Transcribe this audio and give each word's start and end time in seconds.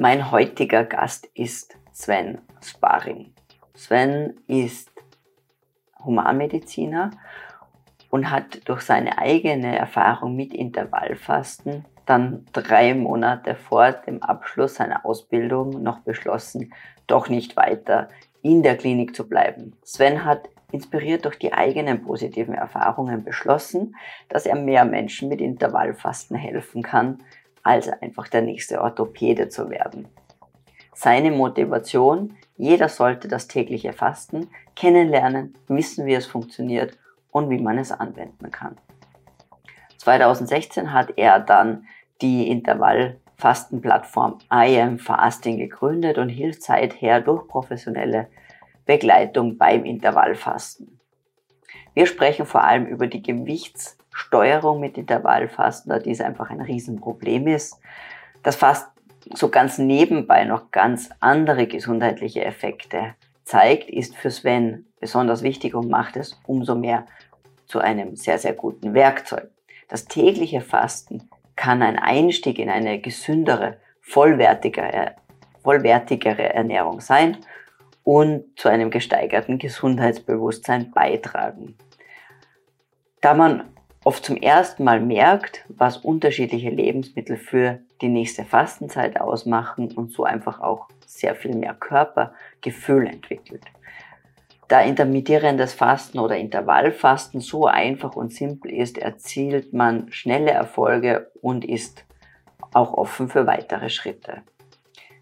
Mein 0.00 0.30
heutiger 0.30 0.84
Gast 0.84 1.28
ist 1.34 1.76
Sven 1.90 2.38
Sparring. 2.62 3.34
Sven 3.74 4.34
ist 4.46 4.92
Humanmediziner 6.04 7.10
und 8.08 8.30
hat 8.30 8.60
durch 8.68 8.82
seine 8.82 9.18
eigene 9.18 9.76
Erfahrung 9.76 10.36
mit 10.36 10.54
Intervallfasten 10.54 11.84
dann 12.06 12.46
drei 12.52 12.94
Monate 12.94 13.56
vor 13.56 13.90
dem 13.90 14.22
Abschluss 14.22 14.76
seiner 14.76 15.04
Ausbildung 15.04 15.82
noch 15.82 15.98
beschlossen, 16.02 16.72
doch 17.08 17.28
nicht 17.28 17.56
weiter 17.56 18.08
in 18.40 18.62
der 18.62 18.76
Klinik 18.76 19.16
zu 19.16 19.28
bleiben. 19.28 19.72
Sven 19.82 20.24
hat 20.24 20.48
inspiriert 20.70 21.24
durch 21.24 21.40
die 21.40 21.52
eigenen 21.52 22.04
positiven 22.04 22.54
Erfahrungen 22.54 23.24
beschlossen, 23.24 23.96
dass 24.28 24.46
er 24.46 24.54
mehr 24.54 24.84
Menschen 24.84 25.28
mit 25.28 25.40
Intervallfasten 25.40 26.36
helfen 26.36 26.84
kann, 26.84 27.20
als 27.62 27.88
einfach 27.88 28.28
der 28.28 28.42
nächste 28.42 28.80
Orthopäde 28.80 29.48
zu 29.48 29.70
werden. 29.70 30.08
Seine 30.94 31.30
Motivation, 31.30 32.34
jeder 32.56 32.88
sollte 32.88 33.28
das 33.28 33.46
tägliche 33.46 33.92
Fasten 33.92 34.48
kennenlernen, 34.74 35.54
wissen, 35.68 36.06
wie 36.06 36.14
es 36.14 36.26
funktioniert 36.26 36.98
und 37.30 37.50
wie 37.50 37.60
man 37.60 37.78
es 37.78 37.92
anwenden 37.92 38.50
kann. 38.50 38.76
2016 39.98 40.92
hat 40.92 41.12
er 41.16 41.38
dann 41.38 41.86
die 42.20 42.50
Intervallfastenplattform 42.50 44.38
I 44.52 44.80
Am 44.80 44.98
Fasting 44.98 45.58
gegründet 45.58 46.18
und 46.18 46.30
hilft 46.30 46.62
seither 46.62 47.20
durch 47.20 47.46
professionelle 47.46 48.28
Begleitung 48.84 49.56
beim 49.56 49.84
Intervallfasten. 49.84 50.97
Wir 51.98 52.06
sprechen 52.06 52.46
vor 52.46 52.62
allem 52.62 52.86
über 52.86 53.08
die 53.08 53.24
Gewichtssteuerung 53.24 54.78
mit 54.78 54.96
Intervallfasten, 54.96 55.90
da 55.90 55.98
dies 55.98 56.20
einfach 56.20 56.48
ein 56.48 56.60
Riesenproblem 56.60 57.48
ist. 57.48 57.80
Das 58.44 58.54
fast 58.54 58.86
so 59.34 59.48
ganz 59.48 59.78
nebenbei 59.78 60.44
noch 60.44 60.70
ganz 60.70 61.10
andere 61.18 61.66
gesundheitliche 61.66 62.44
Effekte 62.44 63.16
zeigt, 63.42 63.90
ist 63.90 64.14
für 64.16 64.30
Sven 64.30 64.86
besonders 65.00 65.42
wichtig 65.42 65.74
und 65.74 65.90
macht 65.90 66.16
es 66.16 66.40
umso 66.46 66.76
mehr 66.76 67.04
zu 67.66 67.80
einem 67.80 68.14
sehr, 68.14 68.38
sehr 68.38 68.52
guten 68.52 68.94
Werkzeug. 68.94 69.50
Das 69.88 70.04
tägliche 70.04 70.60
Fasten 70.60 71.28
kann 71.56 71.82
ein 71.82 71.98
Einstieg 71.98 72.60
in 72.60 72.70
eine 72.70 73.00
gesündere, 73.00 73.76
vollwertigere, 74.02 75.16
vollwertigere 75.64 76.54
Ernährung 76.54 77.00
sein 77.00 77.38
und 78.04 78.56
zu 78.56 78.68
einem 78.68 78.90
gesteigerten 78.90 79.58
Gesundheitsbewusstsein 79.58 80.92
beitragen. 80.92 81.74
Da 83.20 83.34
man 83.34 83.64
oft 84.04 84.24
zum 84.24 84.36
ersten 84.36 84.84
Mal 84.84 85.00
merkt, 85.00 85.64
was 85.68 85.98
unterschiedliche 85.98 86.70
Lebensmittel 86.70 87.36
für 87.36 87.80
die 88.00 88.08
nächste 88.08 88.44
Fastenzeit 88.44 89.20
ausmachen 89.20 89.92
und 89.92 90.12
so 90.12 90.24
einfach 90.24 90.60
auch 90.60 90.88
sehr 91.04 91.34
viel 91.34 91.54
mehr 91.54 91.74
Körpergefühl 91.74 93.06
entwickelt. 93.06 93.64
Da 94.68 94.82
intermittierendes 94.82 95.72
Fasten 95.72 96.18
oder 96.18 96.36
Intervallfasten 96.36 97.40
so 97.40 97.66
einfach 97.66 98.14
und 98.14 98.32
simpel 98.32 98.70
ist, 98.70 98.98
erzielt 98.98 99.72
man 99.72 100.12
schnelle 100.12 100.50
Erfolge 100.50 101.30
und 101.40 101.64
ist 101.64 102.04
auch 102.74 102.92
offen 102.92 103.30
für 103.30 103.46
weitere 103.46 103.88
Schritte. 103.88 104.42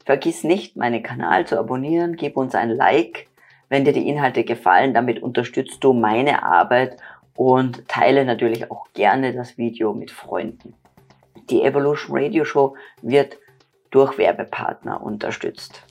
Vergiss 0.05 0.44
nicht, 0.44 0.77
meinen 0.77 1.02
Kanal 1.02 1.47
zu 1.47 1.58
abonnieren, 1.58 2.17
gib 2.17 2.36
uns 2.36 2.55
ein 2.55 2.70
Like, 2.70 3.28
wenn 3.69 3.84
dir 3.84 3.92
die 3.92 4.08
Inhalte 4.08 4.44
gefallen. 4.44 4.94
Damit 4.94 5.22
unterstützt 5.22 5.83
du 5.83 5.92
meine 5.92 6.42
Arbeit 6.42 6.97
und 7.37 7.87
teile 7.89 8.25
natürlich 8.25 8.70
auch 8.70 8.87
gerne 8.92 9.33
das 9.33 9.59
Video 9.59 9.92
mit 9.92 10.11
Freunden. 10.11 10.75
Die 11.51 11.62
Evolution 11.62 12.17
Radio 12.19 12.45
Show 12.45 12.77
wird 13.03 13.39
durch 13.91 14.19
Werbepartner 14.19 15.03
unterstützt. 15.03 15.83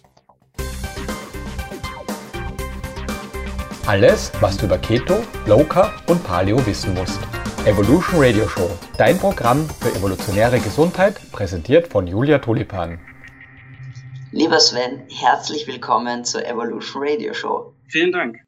Alles, 3.88 4.32
was 4.42 4.58
du 4.58 4.66
über 4.66 4.80
Keto, 4.80 5.16
Low 5.46 5.64
Carb 5.64 5.94
und 6.10 6.24
Paleo 6.24 6.66
wissen 6.66 6.94
musst. 6.96 7.20
Evolution 7.66 8.20
Radio 8.20 8.48
Show, 8.48 8.70
dein 8.98 9.18
Programm 9.18 9.68
für 9.80 9.90
evolutionäre 9.90 10.60
Gesundheit, 10.60 11.20
präsentiert 11.32 11.88
von 11.88 12.08
Julia 12.08 12.40
Tulipan. 12.40 13.00
Lieber 14.32 14.60
Sven, 14.60 15.04
herzlich 15.10 15.68
willkommen 15.68 16.26
zur 16.26 16.46
Evolution 16.46 17.04
Radio 17.08 17.34
Show. 17.34 17.74
Vielen 17.88 18.12
Dank. 18.12 18.45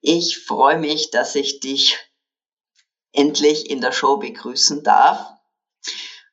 Ich 0.00 0.38
freue 0.38 0.78
mich, 0.78 1.10
dass 1.10 1.34
ich 1.34 1.60
dich 1.60 1.98
endlich 3.12 3.70
in 3.70 3.80
der 3.80 3.92
Show 3.92 4.18
begrüßen 4.18 4.82
darf. 4.82 5.32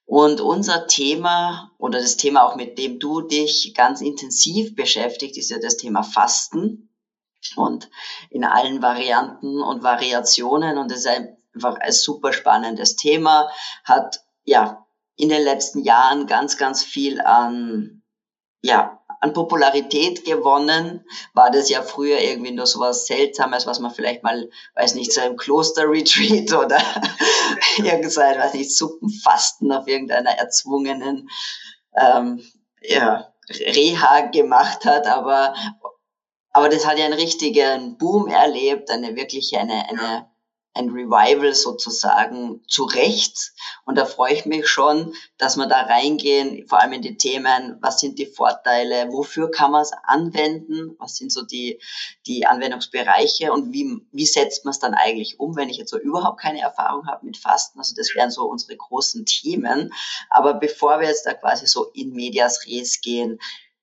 Und 0.06 0.42
unser 0.42 0.88
Thema 0.88 1.72
oder 1.78 2.00
das 2.00 2.18
Thema 2.18 2.44
auch 2.44 2.56
mit 2.56 2.78
dem 2.78 3.00
du 3.00 3.22
dich 3.22 3.74
ganz 3.76 4.02
intensiv 4.02 4.76
beschäftigt, 4.76 5.38
ist 5.38 5.50
ja 5.50 5.60
das 5.60 5.78
Thema 5.78 6.04
Fasten. 6.04 6.90
Und 7.56 7.90
in 8.30 8.44
allen 8.44 8.82
Varianten 8.82 9.62
und 9.62 9.84
Variationen. 9.84 10.78
Und 10.78 10.92
es 10.92 11.00
ist 11.00 11.08
einfach 11.08 11.80
ein 11.80 11.92
super 11.92 12.34
spannendes 12.34 12.96
Thema, 12.96 13.50
hat 13.84 14.24
ja 14.44 14.86
in 15.16 15.30
den 15.30 15.44
letzten 15.44 15.84
Jahren 15.84 16.28
ganz, 16.28 16.58
ganz 16.58 16.84
viel 16.84 17.22
an 17.22 18.04
ja, 18.64 19.03
an 19.24 19.32
Popularität 19.32 20.26
gewonnen, 20.26 21.06
war 21.34 21.50
das 21.50 21.70
ja 21.70 21.82
früher 21.82 22.20
irgendwie 22.20 22.52
nur 22.52 22.66
so 22.66 22.82
was 22.82 23.08
Seltsames, 23.08 23.66
was 23.66 23.80
man 23.80 23.92
vielleicht 23.92 24.22
mal, 24.22 24.50
weiß 24.76 24.96
nicht, 24.96 25.14
so 25.14 25.22
im 25.22 25.38
Kloster-Retreat 25.38 26.52
oder 26.66 26.78
irgendein, 27.78 28.38
weiß 28.38 28.54
nicht, 28.54 28.76
Suppenfasten 28.76 29.72
auf 29.72 29.88
irgendeiner 29.88 30.32
erzwungenen 30.32 31.30
ähm, 31.96 32.44
ja, 32.82 33.34
Reha 33.50 34.28
gemacht 34.28 34.84
hat, 34.84 35.08
aber, 35.08 35.56
aber 36.52 36.68
das 36.68 36.86
hat 36.86 37.00
ja 37.00 37.06
einen 37.06 37.14
richtigen 37.14 37.98
Boom 37.98 38.28
erlebt, 38.28 38.92
eine 38.92 39.16
wirkliche, 39.16 39.58
eine, 39.58 39.88
eine 39.88 40.28
ein 40.76 40.90
Revival 40.90 41.54
sozusagen 41.54 42.62
zurecht. 42.68 43.54
Und 43.86 43.98
da 43.98 44.06
freue 44.06 44.34
ich 44.34 44.46
mich 44.46 44.68
schon, 44.68 45.14
dass 45.38 45.56
wir 45.56 45.68
da 45.68 45.82
reingehen, 45.82 46.68
vor 46.68 46.82
allem 46.82 46.94
in 46.94 47.02
die 47.02 47.18
Themen, 47.18 47.78
was 47.82 48.00
sind 48.00 48.18
die 48.18 48.26
Vorteile, 48.26 49.10
wofür 49.12 49.52
kann 49.52 49.72
man 49.72 49.84
es 49.84 49.92
anwenden, 50.04 50.96
was 50.98 51.18
sind 51.18 51.32
so 51.32 51.44
die, 51.44 51.80
die 52.26 52.48
Anwendungsbereiche 52.48 53.52
und 53.52 53.72
wie, 53.72 54.02
wie 54.12 54.26
setzt 54.26 54.66
man 54.66 54.72
es 54.72 54.80
dann 54.80 54.96
eigentlich 54.96 55.40
um, 55.40 55.56
wenn 55.56 55.70
ich 55.70 55.78
jetzt 55.78 55.92
so 55.92 56.00
überhaupt 56.00 56.40
keine 56.40 56.62
Erfahrung 56.62 57.08
habe 57.08 57.26
mit 57.26 57.38
Fasten. 57.38 57.78
Also 57.78 57.94
das 57.96 58.14
wären 58.16 58.32
so 58.32 58.46
unsere 58.46 58.76
großen 58.76 59.26
Themen. 59.26 59.94
Aber 60.30 60.56
bevor 60.56 61.00
wir 61.00 61.08
jetzt 61.08 61.28
da 61.28 61.34
quasi 61.34 61.68
so 61.68 61.86
in 61.94 62.14
Medias 62.14 62.66
Res 62.66 63.02
gehen, 63.02 63.40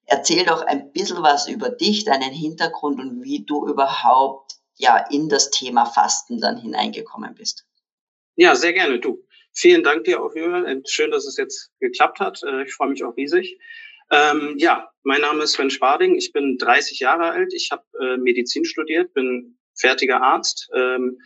erzähl 0.07 0.45
doch 0.45 0.63
ein 0.63 0.91
bisschen 0.93 1.23
was 1.23 1.47
über 1.47 1.71
dich, 1.71 2.05
deinen 2.05 2.33
Hintergrund 2.33 2.99
und 2.99 3.23
wie 3.23 3.45
du 3.45 3.67
überhaupt 3.67 4.50
ja 4.81 4.99
in 5.11 5.29
das 5.29 5.51
Thema 5.51 5.85
Fasten 5.87 6.41
dann 6.41 6.59
hineingekommen 6.59 7.35
bist. 7.35 7.67
Ja, 8.37 8.55
sehr 8.55 8.73
gerne, 8.73 8.99
du. 8.99 9.25
Vielen 9.53 9.83
Dank 9.83 10.05
dir 10.05 10.23
auch, 10.23 10.35
Julian. 10.35 10.83
Schön, 10.87 11.11
dass 11.11 11.27
es 11.27 11.37
jetzt 11.37 11.71
geklappt 11.81 12.21
hat. 12.21 12.43
Äh, 12.43 12.65
ich 12.65 12.73
freue 12.73 12.89
mich 12.89 13.05
auch 13.05 13.17
riesig. 13.17 13.59
Ähm, 14.11 14.55
ja, 14.59 14.91
mein 15.03 15.21
Name 15.21 15.45
ist 15.45 15.53
Sven 15.53 15.71
Sparding. 15.71 16.17
Ich 16.17 16.33
bin 16.33 16.57
30 16.59 16.99
Jahre 17.01 17.31
alt. 17.31 17.53
Ich 17.55 17.71
habe 17.71 17.85
äh, 18.01 18.17
Medizin 18.17 18.65
studiert, 18.65 19.13
bin 19.15 19.59
fertiger 19.79 20.23
Arzt, 20.23 20.69
ähm, 20.75 21.19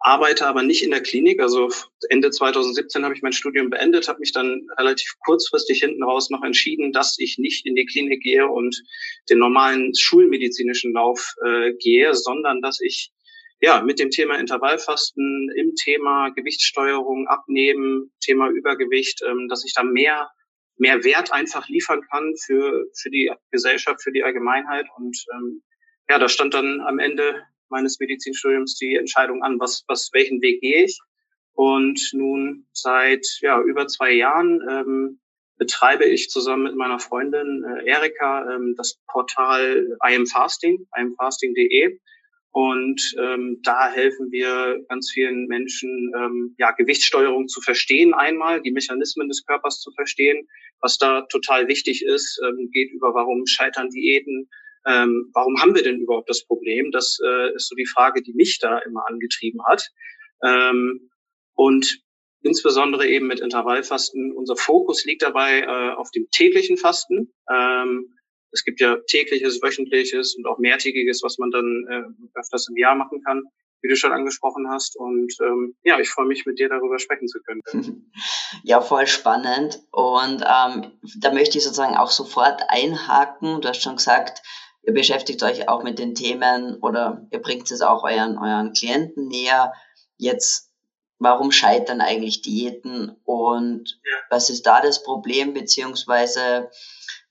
arbeite 0.00 0.46
aber 0.46 0.62
nicht 0.62 0.82
in 0.82 0.90
der 0.90 1.02
Klinik. 1.02 1.40
Also 1.40 1.70
Ende 2.08 2.30
2017 2.30 3.04
habe 3.04 3.14
ich 3.14 3.22
mein 3.22 3.32
Studium 3.32 3.70
beendet, 3.70 4.08
habe 4.08 4.20
mich 4.20 4.32
dann 4.32 4.66
relativ 4.78 5.14
kurzfristig 5.24 5.80
hinten 5.80 6.02
raus 6.02 6.30
noch 6.30 6.42
entschieden, 6.42 6.92
dass 6.92 7.18
ich 7.18 7.38
nicht 7.38 7.66
in 7.66 7.74
die 7.74 7.86
Klinik 7.86 8.22
gehe 8.22 8.46
und 8.46 8.80
den 9.28 9.38
normalen 9.38 9.94
schulmedizinischen 9.96 10.92
Lauf 10.92 11.34
äh, 11.44 11.72
gehe, 11.74 12.14
sondern 12.14 12.62
dass 12.62 12.80
ich 12.80 13.10
ja 13.60 13.82
mit 13.82 13.98
dem 13.98 14.10
Thema 14.10 14.36
Intervallfasten, 14.36 15.50
im 15.56 15.74
Thema 15.74 16.28
Gewichtssteuerung, 16.30 17.26
Abnehmen, 17.26 18.12
Thema 18.20 18.48
Übergewicht, 18.50 19.22
ähm, 19.28 19.48
dass 19.48 19.64
ich 19.64 19.74
da 19.74 19.82
mehr 19.82 20.30
mehr 20.80 21.02
Wert 21.02 21.32
einfach 21.32 21.68
liefern 21.68 22.02
kann 22.08 22.34
für 22.36 22.86
für 22.94 23.10
die 23.10 23.32
Gesellschaft, 23.50 24.00
für 24.00 24.12
die 24.12 24.22
Allgemeinheit 24.22 24.86
und 24.96 25.16
ähm, 25.34 25.62
ja, 26.08 26.18
da 26.18 26.28
stand 26.28 26.54
dann 26.54 26.80
am 26.80 27.00
Ende 27.00 27.42
meines 27.70 27.98
Medizinstudiums 28.00 28.76
die 28.76 28.96
Entscheidung 28.96 29.42
an, 29.42 29.58
was, 29.60 29.84
was, 29.88 30.10
welchen 30.12 30.40
Weg 30.42 30.60
gehe 30.60 30.84
ich. 30.84 30.98
Und 31.54 32.00
nun 32.12 32.66
seit 32.72 33.26
ja, 33.40 33.60
über 33.60 33.88
zwei 33.88 34.12
Jahren 34.12 34.60
ähm, 34.70 35.20
betreibe 35.58 36.04
ich 36.04 36.30
zusammen 36.30 36.62
mit 36.62 36.76
meiner 36.76 37.00
Freundin 37.00 37.64
äh, 37.64 37.90
Erika 37.90 38.48
ähm, 38.54 38.74
das 38.76 38.98
Portal 39.08 39.88
I 40.08 40.14
am 40.14 40.26
Fasting, 40.26 40.86
imfasting.de. 40.96 41.98
Und 42.50 43.14
ähm, 43.20 43.60
da 43.62 43.90
helfen 43.90 44.30
wir 44.30 44.82
ganz 44.88 45.10
vielen 45.12 45.46
Menschen, 45.46 46.12
ähm, 46.16 46.54
ja, 46.58 46.70
Gewichtssteuerung 46.72 47.46
zu 47.48 47.60
verstehen 47.60 48.14
einmal, 48.14 48.62
die 48.62 48.70
Mechanismen 48.72 49.28
des 49.28 49.44
Körpers 49.44 49.80
zu 49.80 49.92
verstehen. 49.92 50.48
Was 50.80 50.96
da 50.96 51.22
total 51.22 51.68
wichtig 51.68 52.04
ist, 52.04 52.40
ähm, 52.44 52.70
geht 52.72 52.90
über 52.92 53.14
warum 53.14 53.46
scheitern 53.46 53.90
Diäten, 53.90 54.48
ähm, 54.88 55.30
warum 55.34 55.60
haben 55.60 55.74
wir 55.74 55.82
denn 55.82 56.00
überhaupt 56.00 56.30
das 56.30 56.44
Problem? 56.44 56.90
Das 56.90 57.18
äh, 57.24 57.54
ist 57.54 57.68
so 57.68 57.76
die 57.76 57.86
Frage, 57.86 58.22
die 58.22 58.32
mich 58.32 58.58
da 58.58 58.78
immer 58.78 59.06
angetrieben 59.08 59.60
hat. 59.66 59.82
Ähm, 60.42 61.10
und 61.54 62.00
insbesondere 62.42 63.06
eben 63.06 63.26
mit 63.26 63.40
Intervallfasten. 63.40 64.32
Unser 64.32 64.56
Fokus 64.56 65.04
liegt 65.04 65.22
dabei 65.22 65.60
äh, 65.60 65.94
auf 65.94 66.10
dem 66.12 66.28
täglichen 66.30 66.76
Fasten. 66.76 67.32
Ähm, 67.52 68.14
es 68.50 68.64
gibt 68.64 68.80
ja 68.80 68.96
tägliches, 69.08 69.62
wöchentliches 69.62 70.36
und 70.36 70.46
auch 70.46 70.58
mehrtägiges, 70.58 71.22
was 71.22 71.38
man 71.38 71.50
dann 71.50 71.86
äh, 71.90 72.38
öfters 72.38 72.68
im 72.68 72.76
Jahr 72.76 72.94
machen 72.94 73.22
kann, 73.22 73.42
wie 73.82 73.88
du 73.88 73.96
schon 73.96 74.12
angesprochen 74.12 74.70
hast. 74.70 74.96
Und 74.96 75.34
ähm, 75.42 75.76
ja, 75.82 75.98
ich 76.00 76.08
freue 76.08 76.26
mich, 76.26 76.46
mit 76.46 76.58
dir 76.58 76.68
darüber 76.68 76.98
sprechen 76.98 77.28
zu 77.28 77.40
können. 77.42 77.62
Ja, 78.64 78.80
voll 78.80 79.06
spannend. 79.06 79.80
Und 79.90 80.42
ähm, 80.42 80.92
da 81.20 81.32
möchte 81.32 81.58
ich 81.58 81.64
sozusagen 81.64 81.96
auch 81.96 82.10
sofort 82.10 82.62
einhaken. 82.68 83.60
Du 83.60 83.68
hast 83.68 83.82
schon 83.82 83.96
gesagt, 83.96 84.42
ihr 84.88 84.94
beschäftigt 84.94 85.42
euch 85.42 85.68
auch 85.68 85.82
mit 85.84 85.98
den 85.98 86.14
Themen 86.14 86.76
oder 86.80 87.28
ihr 87.30 87.42
bringt 87.42 87.70
es 87.70 87.82
auch 87.82 88.04
euren, 88.04 88.38
euren 88.38 88.72
Klienten 88.72 89.28
näher. 89.28 89.74
Jetzt, 90.16 90.72
warum 91.18 91.52
scheitern 91.52 92.00
eigentlich 92.00 92.40
Diäten 92.40 93.14
und 93.24 94.00
ja. 94.02 94.16
was 94.30 94.48
ist 94.48 94.66
da 94.66 94.80
das 94.80 95.02
Problem, 95.02 95.52
beziehungsweise, 95.52 96.70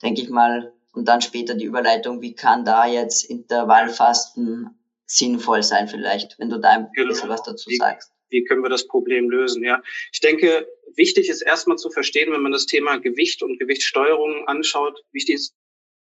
denke 0.03 0.21
ich 0.21 0.29
mal, 0.29 0.71
und 0.93 1.07
dann 1.07 1.21
später 1.21 1.55
die 1.55 1.65
Überleitung, 1.65 2.21
wie 2.21 2.35
kann 2.35 2.63
da 2.63 2.85
jetzt 2.85 3.23
Intervallfasten 3.23 4.79
sinnvoll 5.07 5.63
sein 5.63 5.87
vielleicht, 5.87 6.37
wenn 6.37 6.51
du 6.51 6.59
da 6.59 6.69
ein 6.69 6.89
genau. 6.93 7.09
bisschen 7.09 7.29
was 7.29 7.41
dazu 7.41 7.71
wie, 7.71 7.77
sagst. 7.77 8.11
Wie 8.29 8.43
können 8.43 8.61
wir 8.61 8.69
das 8.69 8.85
Problem 8.85 9.31
lösen? 9.31 9.63
Ja, 9.63 9.81
ich 10.13 10.19
denke, 10.19 10.67
wichtig 10.95 11.27
ist 11.27 11.41
erstmal 11.41 11.77
zu 11.77 11.89
verstehen, 11.89 12.31
wenn 12.31 12.41
man 12.41 12.51
das 12.51 12.67
Thema 12.67 12.99
Gewicht 12.99 13.41
und 13.41 13.57
Gewichtssteuerung 13.57 14.47
anschaut, 14.47 15.03
wichtig 15.11 15.35
ist 15.35 15.55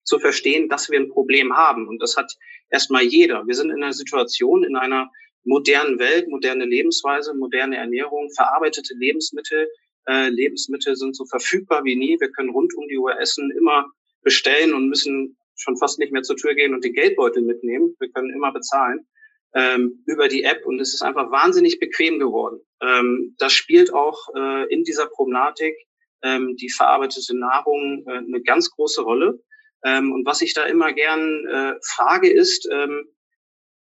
zu 0.04 0.20
verstehen, 0.20 0.70
dass 0.70 0.90
wir 0.90 1.00
ein 1.00 1.10
Problem 1.10 1.56
haben. 1.56 1.88
Und 1.88 2.02
das 2.02 2.18
hat 2.18 2.34
erstmal 2.70 3.04
jeder. 3.04 3.46
Wir 3.48 3.56
sind 3.56 3.70
in 3.70 3.84
einer 3.84 3.94
Situation, 3.94 4.64
in 4.64 4.76
einer 4.76 5.10
modernen 5.44 6.00
Welt, 6.00 6.28
moderne 6.28 6.66
Lebensweise, 6.66 7.34
moderne 7.34 7.78
Ernährung, 7.78 8.30
verarbeitete 8.36 8.94
Lebensmittel. 8.96 9.68
Äh, 10.08 10.30
Lebensmittel 10.30 10.96
sind 10.96 11.16
so 11.16 11.26
verfügbar 11.26 11.84
wie 11.84 11.96
nie. 11.96 12.20
Wir 12.20 12.32
können 12.32 12.50
rund 12.50 12.74
um 12.76 12.88
die 12.88 12.98
Uhr 12.98 13.20
essen, 13.20 13.52
immer 13.58 13.86
bestellen 14.22 14.74
und 14.74 14.90
müssen 14.90 15.38
schon 15.56 15.78
fast 15.78 16.00
nicht 16.00 16.12
mehr 16.12 16.24
zur 16.24 16.38
Tür 16.38 16.56
gehen 16.56 16.74
und 16.74 16.84
den 16.84 16.94
Geldbeutel 16.94 17.44
mitnehmen. 17.44 17.96
Wir 18.00 18.10
können 18.10 18.32
immer 18.32 18.52
bezahlen 18.52 19.06
ähm, 19.54 20.04
über 20.06 20.28
die 20.28 20.44
App 20.44 20.66
und 20.66 20.80
es 20.80 20.94
ist 20.94 21.02
einfach 21.02 21.32
wahnsinnig 21.32 21.80
bequem 21.80 22.20
geworden. 22.20 22.60
Ähm, 22.82 23.36
das 23.38 23.54
spielt 23.54 23.94
auch 23.94 24.18
äh, 24.36 24.74
in 24.74 24.84
dieser 24.84 25.08
Problematik 25.08 25.76
ähm, 26.24 26.56
die 26.58 26.70
verarbeitete 26.70 27.38
Nahrung 27.38 28.04
äh, 28.08 28.18
eine 28.18 28.42
ganz 28.42 28.72
große 28.72 29.02
Rolle. 29.02 29.40
Ähm, 29.84 30.12
und 30.12 30.26
was 30.26 30.42
ich 30.42 30.54
da 30.54 30.66
immer 30.66 30.94
gern 30.94 31.46
äh, 31.48 31.74
frage 31.84 32.32
ist, 32.32 32.68
ähm, 32.72 33.08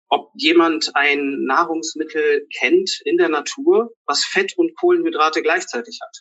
ob 0.09 0.31
jemand 0.35 0.95
ein 0.95 1.45
Nahrungsmittel 1.45 2.47
kennt 2.59 3.01
in 3.07 3.17
der 3.17 3.31
Natur, 3.31 3.95
was 4.05 4.25
Fett 4.25 4.53
und 4.59 4.77
Kohlenhydrate 4.79 5.41
gleichzeitig 5.41 6.01
hat. 6.03 6.19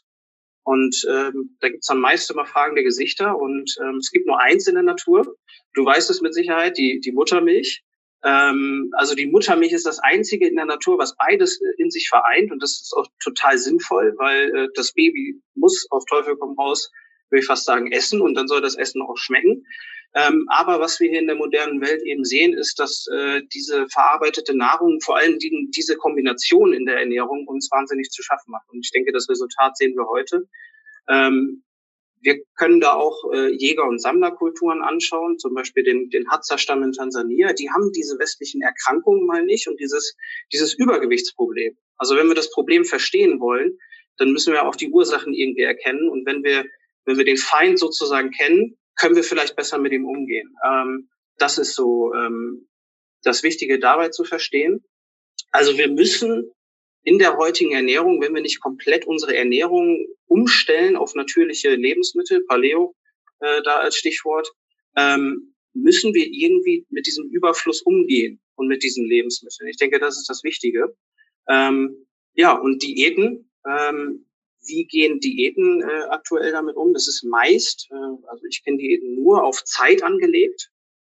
Und 0.63 0.95
ähm, 1.09 1.57
da 1.59 1.69
gibt's 1.69 1.87
dann 1.87 1.99
meist 1.99 2.31
immer 2.31 2.45
fragende 2.45 2.83
Gesichter 2.83 3.37
und 3.37 3.75
ähm, 3.81 3.97
es 3.97 4.11
gibt 4.11 4.27
nur 4.27 4.39
eins 4.39 4.67
in 4.67 4.75
der 4.75 4.83
Natur. 4.83 5.35
Du 5.73 5.83
weißt 5.83 6.09
es 6.09 6.21
mit 6.21 6.33
Sicherheit, 6.33 6.77
die, 6.77 7.01
die 7.01 7.11
Muttermilch. 7.11 7.83
Ähm, 8.23 8.91
also 8.95 9.15
die 9.15 9.25
Muttermilch 9.25 9.73
ist 9.73 9.87
das 9.87 9.99
einzige 9.99 10.47
in 10.47 10.55
der 10.55 10.65
Natur, 10.65 10.99
was 10.99 11.17
beides 11.17 11.59
in 11.77 11.89
sich 11.89 12.07
vereint 12.07 12.51
und 12.51 12.61
das 12.61 12.79
ist 12.81 12.93
auch 12.95 13.07
total 13.21 13.57
sinnvoll, 13.57 14.13
weil 14.17 14.55
äh, 14.55 14.67
das 14.75 14.93
Baby 14.93 15.41
muss 15.55 15.87
auf 15.89 16.05
Teufel 16.05 16.37
komm 16.37 16.57
raus, 16.57 16.91
würde 17.31 17.41
ich 17.41 17.47
fast 17.47 17.65
sagen, 17.65 17.91
essen 17.91 18.21
und 18.21 18.35
dann 18.35 18.47
soll 18.47 18.61
das 18.61 18.75
Essen 18.75 19.01
auch 19.01 19.17
schmecken. 19.17 19.65
Ähm, 20.13 20.45
aber 20.49 20.81
was 20.81 20.99
wir 20.99 21.09
hier 21.09 21.19
in 21.19 21.27
der 21.27 21.37
modernen 21.37 21.79
Welt 21.79 22.01
eben 22.03 22.25
sehen, 22.25 22.53
ist, 22.53 22.79
dass 22.79 23.07
äh, 23.07 23.41
diese 23.53 23.87
verarbeitete 23.87 24.55
Nahrung, 24.55 24.99
vor 24.99 25.17
allem 25.17 25.39
die, 25.39 25.69
diese 25.73 25.95
Kombination 25.95 26.73
in 26.73 26.85
der 26.85 26.97
Ernährung 26.99 27.47
uns 27.47 27.71
wahnsinnig 27.71 28.09
zu 28.09 28.21
schaffen 28.21 28.51
macht. 28.51 28.69
Und 28.69 28.85
ich 28.85 28.91
denke, 28.91 29.13
das 29.13 29.29
Resultat 29.29 29.77
sehen 29.77 29.95
wir 29.95 30.07
heute. 30.07 30.49
Ähm, 31.07 31.63
wir 32.21 32.39
können 32.55 32.79
da 32.81 32.93
auch 32.93 33.17
äh, 33.33 33.51
Jäger- 33.55 33.87
und 33.87 33.99
Sammlerkulturen 33.99 34.81
anschauen, 34.83 35.39
zum 35.39 35.53
Beispiel 35.53 35.83
den, 35.83 36.09
den 36.09 36.29
Hadza-Stamm 36.29 36.83
in 36.83 36.91
Tansania. 36.91 37.53
Die 37.53 37.69
haben 37.71 37.91
diese 37.93 38.19
westlichen 38.19 38.61
Erkrankungen 38.61 39.25
mal 39.25 39.43
nicht 39.43 39.67
und 39.67 39.79
dieses, 39.79 40.15
dieses 40.53 40.73
Übergewichtsproblem. 40.75 41.77
Also 41.97 42.15
wenn 42.15 42.27
wir 42.27 42.35
das 42.35 42.51
Problem 42.51 42.85
verstehen 42.85 43.39
wollen, 43.39 43.77
dann 44.17 44.31
müssen 44.31 44.53
wir 44.53 44.67
auch 44.67 44.75
die 44.75 44.89
Ursachen 44.89 45.33
irgendwie 45.33 45.63
erkennen. 45.63 46.09
Und 46.09 46.25
wenn 46.25 46.43
wir, 46.43 46.65
wenn 47.05 47.17
wir 47.17 47.25
den 47.25 47.37
Feind 47.37 47.79
sozusagen 47.79 48.31
kennen, 48.31 48.77
können 48.95 49.15
wir 49.15 49.23
vielleicht 49.23 49.55
besser 49.55 49.77
mit 49.77 49.93
ihm 49.93 50.05
umgehen. 50.05 50.55
Ähm, 50.65 51.09
das 51.37 51.57
ist 51.57 51.75
so 51.75 52.13
ähm, 52.13 52.67
das 53.23 53.43
Wichtige 53.43 53.79
dabei 53.79 54.09
zu 54.09 54.23
verstehen. 54.23 54.83
Also 55.51 55.77
wir 55.77 55.89
müssen 55.89 56.51
in 57.03 57.17
der 57.17 57.37
heutigen 57.37 57.71
Ernährung, 57.71 58.21
wenn 58.21 58.33
wir 58.33 58.41
nicht 58.41 58.61
komplett 58.61 59.05
unsere 59.05 59.35
Ernährung 59.35 60.05
umstellen 60.27 60.95
auf 60.95 61.15
natürliche 61.15 61.73
Lebensmittel, 61.73 62.45
Paleo 62.45 62.95
äh, 63.39 63.61
da 63.63 63.77
als 63.77 63.95
Stichwort, 63.95 64.51
ähm, 64.95 65.55
müssen 65.73 66.13
wir 66.13 66.27
irgendwie 66.27 66.85
mit 66.89 67.07
diesem 67.07 67.29
Überfluss 67.29 67.81
umgehen 67.81 68.39
und 68.55 68.67
mit 68.67 68.83
diesen 68.83 69.05
Lebensmitteln. 69.05 69.69
Ich 69.69 69.77
denke, 69.77 69.99
das 69.99 70.17
ist 70.17 70.29
das 70.29 70.43
Wichtige. 70.43 70.95
Ähm, 71.49 72.07
ja, 72.33 72.53
und 72.53 72.83
Diäten, 72.83 73.51
ähm, 73.67 74.25
wie 74.65 74.85
gehen 74.85 75.19
Diäten 75.19 75.81
äh, 75.81 76.03
aktuell 76.09 76.51
damit 76.51 76.75
um? 76.75 76.93
Das 76.93 77.07
ist 77.07 77.23
meist, 77.23 77.87
äh, 77.91 78.27
also 78.27 78.45
ich 78.49 78.63
kenne 78.63 78.77
Diäten 78.77 79.15
nur 79.15 79.43
auf 79.43 79.63
Zeit 79.63 80.03
angelegt 80.03 80.71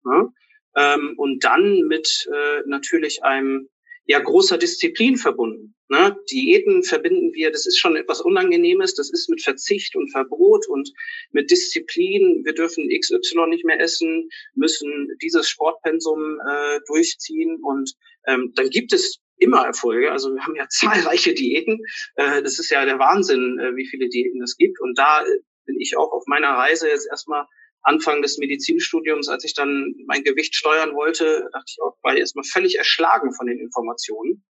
ne? 0.05 0.33
ähm, 0.77 1.15
und 1.17 1.45
dann 1.45 1.81
mit 1.89 2.29
äh, 2.33 2.63
natürlich 2.67 3.23
einem 3.23 3.69
ja 4.07 4.19
großer 4.19 4.59
Disziplin 4.59 5.17
verbunden. 5.17 5.75
Ne? 5.89 6.17
Diäten 6.31 6.83
verbinden 6.83 7.33
wir, 7.35 7.51
das 7.51 7.67
ist 7.67 7.79
schon 7.79 7.97
etwas 7.97 8.21
Unangenehmes, 8.21 8.95
das 8.95 9.11
ist 9.11 9.29
mit 9.29 9.43
Verzicht 9.43 9.97
und 9.97 10.11
Verbot 10.11 10.67
und 10.69 10.91
mit 11.31 11.51
Disziplin. 11.51 12.43
Wir 12.45 12.55
dürfen 12.55 12.89
XY 12.89 13.47
nicht 13.49 13.65
mehr 13.65 13.81
essen, 13.81 14.29
müssen 14.55 15.09
dieses 15.23 15.49
Sportpensum 15.49 16.41
äh, 16.47 16.81
durchziehen 16.87 17.59
und 17.63 17.93
ähm, 18.27 18.53
dann 18.55 18.71
gibt 18.71 18.93
es 18.93 19.21
immer 19.37 19.65
Erfolge. 19.65 20.13
Also 20.13 20.35
wir 20.35 20.43
haben 20.43 20.57
ja 20.57 20.69
zahlreiche 20.69 21.35
Diäten. 21.35 21.79
Äh, 22.17 22.43
das 22.43 22.59
ist 22.59 22.71
ja 22.71 22.85
der 22.85 22.99
Wahnsinn, 22.99 23.59
äh, 23.59 23.77
wie 23.77 23.87
viele 23.87 24.09
Diäten 24.09 24.43
es 24.43 24.57
gibt. 24.57 24.81
Und 24.81 24.99
da 24.99 25.23
äh, 25.23 25.39
bin 25.67 25.81
ich 25.81 25.97
auch 25.97 26.13
auf 26.13 26.25
meiner 26.27 26.51
Reise 26.51 26.89
jetzt 26.89 27.09
erstmal 27.11 27.47
Anfang 27.85 28.23
des 28.23 28.39
Medizinstudiums, 28.39 29.29
als 29.29 29.45
ich 29.45 29.55
dann 29.55 29.95
mein 30.07 30.25
Gewicht 30.25 30.55
steuern 30.57 30.95
wollte, 30.95 31.49
dachte 31.53 31.67
ich 31.69 31.79
auch, 31.83 31.97
war 32.03 32.15
ich 32.15 32.21
erstmal 32.21 32.45
völlig 32.45 32.77
erschlagen 32.79 33.33
von 33.35 33.47
den 33.47 33.61
Informationen. 33.61 34.43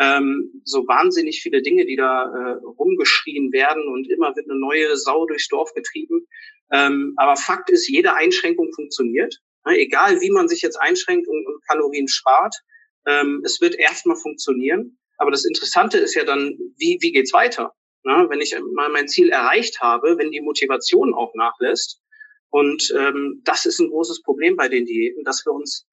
Ähm, 0.00 0.62
so 0.64 0.86
wahnsinnig 0.86 1.42
viele 1.42 1.60
Dinge, 1.60 1.84
die 1.84 1.96
da 1.96 2.24
äh, 2.24 2.52
rumgeschrien 2.64 3.52
werden 3.52 3.86
und 3.88 4.08
immer 4.10 4.34
wird 4.36 4.48
eine 4.48 4.58
neue 4.58 4.96
Sau 4.96 5.26
durchs 5.26 5.48
Dorf 5.48 5.74
getrieben. 5.74 6.26
Ähm, 6.72 7.14
aber 7.16 7.36
Fakt 7.36 7.68
ist, 7.70 7.88
jede 7.88 8.14
Einschränkung 8.14 8.72
funktioniert. 8.72 9.38
Ne, 9.66 9.78
egal 9.78 10.20
wie 10.20 10.30
man 10.30 10.48
sich 10.48 10.62
jetzt 10.62 10.80
einschränkt 10.80 11.28
und, 11.28 11.46
und 11.46 11.66
Kalorien 11.66 12.08
spart, 12.08 12.54
ähm, 13.06 13.42
es 13.44 13.60
wird 13.60 13.74
erstmal 13.74 14.16
funktionieren. 14.16 14.98
Aber 15.16 15.30
das 15.30 15.44
Interessante 15.44 15.98
ist 15.98 16.14
ja 16.14 16.24
dann, 16.24 16.56
wie, 16.76 16.98
wie 17.00 17.12
geht's 17.12 17.32
weiter? 17.32 17.72
Na, 18.04 18.30
wenn 18.30 18.40
ich 18.40 18.54
mal 18.74 18.88
mein 18.88 19.08
Ziel 19.08 19.30
erreicht 19.30 19.80
habe, 19.80 20.16
wenn 20.18 20.30
die 20.30 20.40
Motivation 20.40 21.14
auch 21.14 21.34
nachlässt. 21.34 22.00
Und 22.50 22.94
ähm, 22.96 23.42
das 23.44 23.66
ist 23.66 23.80
ein 23.80 23.90
großes 23.90 24.22
Problem 24.22 24.56
bei 24.56 24.68
den 24.68 24.86
Diäten, 24.86 25.24
dass 25.24 25.44
wir 25.44 25.52
uns 25.52 25.86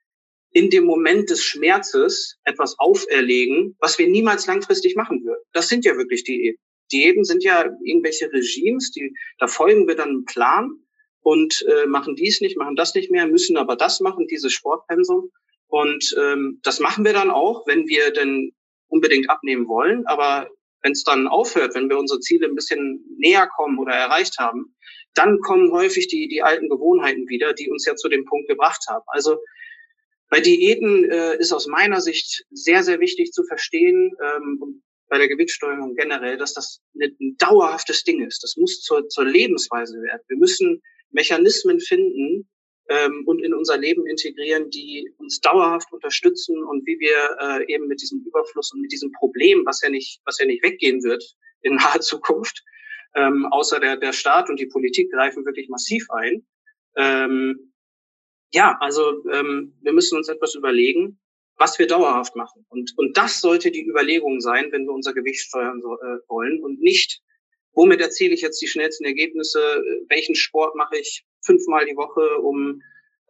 in 0.51 0.69
dem 0.69 0.85
Moment 0.85 1.29
des 1.29 1.43
Schmerzes 1.43 2.37
etwas 2.45 2.79
auferlegen, 2.79 3.75
was 3.79 3.99
wir 3.99 4.07
niemals 4.07 4.47
langfristig 4.47 4.95
machen 4.95 5.25
würden. 5.25 5.43
Das 5.51 5.67
sind 5.67 5.83
ja 5.83 5.97
wirklich 5.97 6.23
Diäten. 6.23 6.61
Diäten 6.91 7.23
sind 7.23 7.43
ja 7.43 7.65
irgendwelche 7.83 8.31
Regimes, 8.31 8.91
die, 8.91 9.13
da 9.39 9.47
folgen 9.47 9.87
wir 9.87 9.95
dann 9.95 10.09
einem 10.09 10.25
Plan 10.25 10.69
und 11.21 11.65
äh, 11.67 11.87
machen 11.87 12.15
dies 12.15 12.39
nicht, 12.39 12.57
machen 12.57 12.75
das 12.75 12.93
nicht 12.93 13.11
mehr, 13.11 13.27
müssen 13.27 13.57
aber 13.57 13.75
das 13.75 13.99
machen, 13.99 14.27
dieses 14.27 14.53
Sportpensum. 14.53 15.31
Und 15.75 16.15
ähm, 16.17 16.61
das 16.63 16.79
machen 16.79 17.03
wir 17.03 17.11
dann 17.11 17.29
auch, 17.29 17.67
wenn 17.67 17.85
wir 17.85 18.13
denn 18.13 18.53
unbedingt 18.87 19.29
abnehmen 19.29 19.67
wollen. 19.67 20.07
Aber 20.07 20.49
wenn 20.81 20.93
es 20.93 21.03
dann 21.03 21.27
aufhört, 21.27 21.75
wenn 21.75 21.89
wir 21.89 21.97
unsere 21.97 22.21
Ziele 22.21 22.47
ein 22.47 22.55
bisschen 22.55 23.03
näher 23.17 23.49
kommen 23.57 23.77
oder 23.77 23.91
erreicht 23.91 24.39
haben, 24.39 24.73
dann 25.15 25.37
kommen 25.41 25.73
häufig 25.73 26.07
die, 26.07 26.29
die 26.29 26.41
alten 26.41 26.69
Gewohnheiten 26.69 27.27
wieder, 27.27 27.51
die 27.51 27.69
uns 27.69 27.85
ja 27.85 27.97
zu 27.97 28.07
dem 28.07 28.23
Punkt 28.23 28.47
gebracht 28.47 28.85
haben. 28.87 29.03
Also 29.07 29.39
bei 30.29 30.39
Diäten 30.39 31.11
äh, 31.11 31.35
ist 31.39 31.51
aus 31.51 31.67
meiner 31.67 31.99
Sicht 31.99 32.45
sehr, 32.51 32.81
sehr 32.81 33.01
wichtig 33.01 33.33
zu 33.33 33.43
verstehen, 33.43 34.13
ähm, 34.23 34.81
bei 35.09 35.17
der 35.17 35.27
Gewichtssteuerung 35.27 35.95
generell, 35.95 36.37
dass 36.37 36.53
das 36.53 36.79
ein 37.01 37.35
dauerhaftes 37.37 38.05
Ding 38.05 38.25
ist. 38.25 38.43
Das 38.43 38.55
muss 38.55 38.79
zur, 38.79 39.09
zur 39.09 39.25
Lebensweise 39.25 40.01
werden. 40.01 40.21
Wir 40.29 40.37
müssen 40.37 40.81
Mechanismen 41.09 41.81
finden, 41.81 42.47
ähm, 42.89 43.23
und 43.25 43.43
in 43.43 43.53
unser 43.53 43.77
Leben 43.77 44.05
integrieren, 44.05 44.69
die 44.69 45.11
uns 45.17 45.39
dauerhaft 45.39 45.91
unterstützen 45.91 46.63
und 46.63 46.85
wie 46.85 46.99
wir 46.99 47.37
äh, 47.39 47.73
eben 47.73 47.87
mit 47.87 48.01
diesem 48.01 48.23
Überfluss 48.25 48.71
und 48.73 48.81
mit 48.81 48.91
diesem 48.91 49.11
Problem, 49.13 49.63
was 49.65 49.81
ja 49.81 49.89
nicht, 49.89 50.21
was 50.25 50.39
ja 50.39 50.45
nicht 50.45 50.63
weggehen 50.63 51.03
wird 51.03 51.23
in 51.61 51.75
naher 51.75 52.01
Zukunft, 52.01 52.63
ähm, 53.15 53.47
außer 53.51 53.79
der, 53.79 53.97
der 53.97 54.13
Staat 54.13 54.49
und 54.49 54.59
die 54.59 54.67
Politik 54.67 55.11
greifen 55.11 55.45
wirklich 55.45 55.69
massiv 55.69 56.09
ein. 56.11 56.45
Ähm, 56.95 57.73
ja, 58.53 58.77
also 58.79 59.23
ähm, 59.31 59.73
wir 59.81 59.93
müssen 59.93 60.17
uns 60.17 60.29
etwas 60.29 60.55
überlegen, 60.55 61.19
was 61.57 61.79
wir 61.79 61.87
dauerhaft 61.87 62.35
machen. 62.35 62.65
Und, 62.69 62.93
und 62.97 63.17
das 63.17 63.41
sollte 63.41 63.71
die 63.71 63.85
Überlegung 63.85 64.41
sein, 64.41 64.71
wenn 64.71 64.85
wir 64.85 64.93
unser 64.93 65.13
Gewicht 65.13 65.41
steuern 65.41 65.81
so, 65.81 65.93
äh, 65.95 66.19
wollen 66.27 66.61
und 66.61 66.81
nicht, 66.81 67.21
womit 67.73 68.01
erziele 68.01 68.33
ich 68.33 68.41
jetzt 68.41 68.61
die 68.61 68.67
schnellsten 68.67 69.05
Ergebnisse, 69.05 69.83
welchen 70.09 70.35
Sport 70.35 70.75
mache 70.75 70.97
ich, 70.97 71.25
fünfmal 71.45 71.85
die 71.85 71.95
Woche, 71.95 72.39
um 72.41 72.81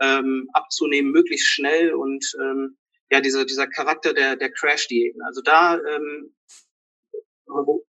ähm, 0.02 0.50
abzunehmen, 0.54 1.12
möglichst 1.12 1.48
schnell 1.48 1.94
und 1.94 2.26
ähm, 2.42 2.78
ja, 3.12 3.22
dieser, 3.22 3.46
dieser 3.46 3.68
Charakter 3.68 4.14
der, 4.14 4.36
der 4.36 4.52
Crash-Diäten. 4.52 5.22
Also 5.22 5.42
da 5.42 5.78
ähm, 5.78 6.36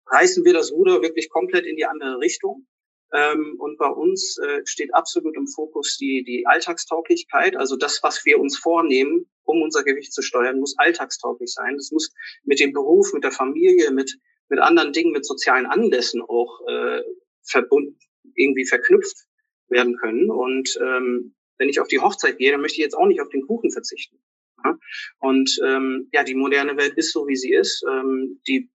reißen 0.08 0.44
wir 0.46 0.54
das 0.54 0.72
Ruder 0.72 1.02
wirklich 1.02 1.30
komplett 1.30 1.66
in 1.66 1.76
die 1.76 1.86
andere 1.86 2.20
Richtung. 2.20 2.68
Ähm, 3.14 3.56
und 3.60 3.78
bei 3.78 3.88
uns 3.88 4.38
äh, 4.40 4.62
steht 4.66 4.94
absolut 4.94 5.36
im 5.38 5.48
Fokus 5.48 5.98
die, 5.98 6.24
die 6.24 6.46
Alltagstauglichkeit. 6.48 7.56
Also 7.56 7.78
das, 7.78 8.02
was 8.02 8.26
wir 8.26 8.40
uns 8.40 8.58
vornehmen, 8.58 9.30
um 9.44 9.62
unser 9.62 9.84
Gewicht 9.84 10.12
zu 10.12 10.22
steuern, 10.22 10.60
muss 10.60 10.78
alltagstauglich 10.78 11.54
sein. 11.54 11.76
Das 11.78 11.92
muss 11.92 12.12
mit 12.44 12.60
dem 12.60 12.74
Beruf, 12.74 13.14
mit 13.14 13.24
der 13.24 13.32
Familie, 13.32 13.92
mit, 13.92 14.18
mit 14.50 14.60
anderen 14.60 14.92
Dingen, 14.92 15.12
mit 15.12 15.26
sozialen 15.26 15.68
Anlässen 15.68 16.24
auch 16.24 16.62
äh, 16.68 17.04
verbunden, 17.44 18.00
irgendwie 18.34 18.66
verknüpft 18.66 19.28
werden 19.70 19.98
können. 19.98 20.30
Und 20.30 20.78
ähm, 20.82 21.36
wenn 21.58 21.70
ich 21.70 21.80
auf 21.80 21.88
die 21.88 22.00
Hochzeit 22.00 22.38
gehe, 22.38 22.52
dann 22.52 22.62
möchte 22.62 22.78
ich 22.78 22.84
jetzt 22.84 22.98
auch 22.98 23.08
nicht 23.08 23.22
auf 23.22 23.30
den 23.30 23.46
Kuchen 23.46 23.72
verzichten. 23.72 24.20
Ja? 24.64 24.78
Und 25.20 25.60
ähm, 25.66 26.10
ja, 26.12 26.24
die 26.24 26.36
moderne 26.36 26.78
Welt 26.78 26.94
ist 26.96 27.12
so, 27.12 27.28
wie 27.28 27.36
sie 27.36 27.54
ist. 27.54 27.84
Ähm, 27.90 28.42
die, 28.48 28.70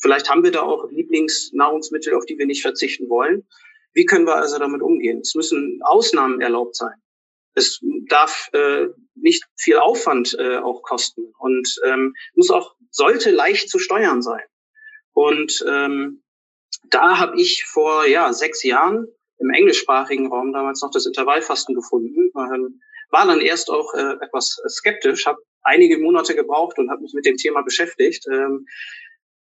vielleicht 0.00 0.30
haben 0.30 0.44
wir 0.44 0.50
da 0.50 0.62
auch 0.62 0.90
Lieblingsnahrungsmittel, 0.90 2.14
auf 2.14 2.26
die 2.26 2.38
wir 2.38 2.46
nicht 2.46 2.62
verzichten 2.62 3.08
wollen. 3.08 3.46
Wie 3.94 4.06
können 4.06 4.26
wir 4.26 4.36
also 4.36 4.58
damit 4.58 4.82
umgehen? 4.82 5.20
Es 5.20 5.34
müssen 5.34 5.80
Ausnahmen 5.82 6.40
erlaubt 6.40 6.76
sein. 6.76 6.94
Es 7.54 7.80
darf 8.08 8.48
äh, 8.54 8.88
nicht 9.14 9.44
viel 9.58 9.76
Aufwand 9.76 10.34
äh, 10.38 10.56
auch 10.56 10.82
kosten 10.82 11.34
und 11.38 11.68
ähm, 11.84 12.14
muss 12.34 12.50
auch 12.50 12.74
sollte 12.90 13.30
leicht 13.30 13.68
zu 13.68 13.78
steuern 13.78 14.22
sein. 14.22 14.42
Und 15.12 15.62
ähm, 15.68 16.22
da 16.88 17.18
habe 17.18 17.38
ich 17.38 17.64
vor 17.64 18.06
ja 18.06 18.32
sechs 18.32 18.62
Jahren 18.62 19.06
im 19.42 19.50
englischsprachigen 19.50 20.28
Raum 20.28 20.52
damals 20.52 20.82
noch 20.82 20.90
das 20.90 21.06
Intervallfasten 21.06 21.74
gefunden. 21.74 22.30
Ähm, 22.36 22.80
war 23.10 23.26
dann 23.26 23.40
erst 23.40 23.70
auch 23.70 23.92
äh, 23.94 24.14
etwas 24.24 24.56
skeptisch, 24.68 25.26
habe 25.26 25.38
einige 25.62 25.98
Monate 25.98 26.34
gebraucht 26.34 26.78
und 26.78 26.90
habe 26.90 27.02
mich 27.02 27.12
mit 27.14 27.26
dem 27.26 27.36
Thema 27.36 27.62
beschäftigt, 27.62 28.26
ähm, 28.32 28.66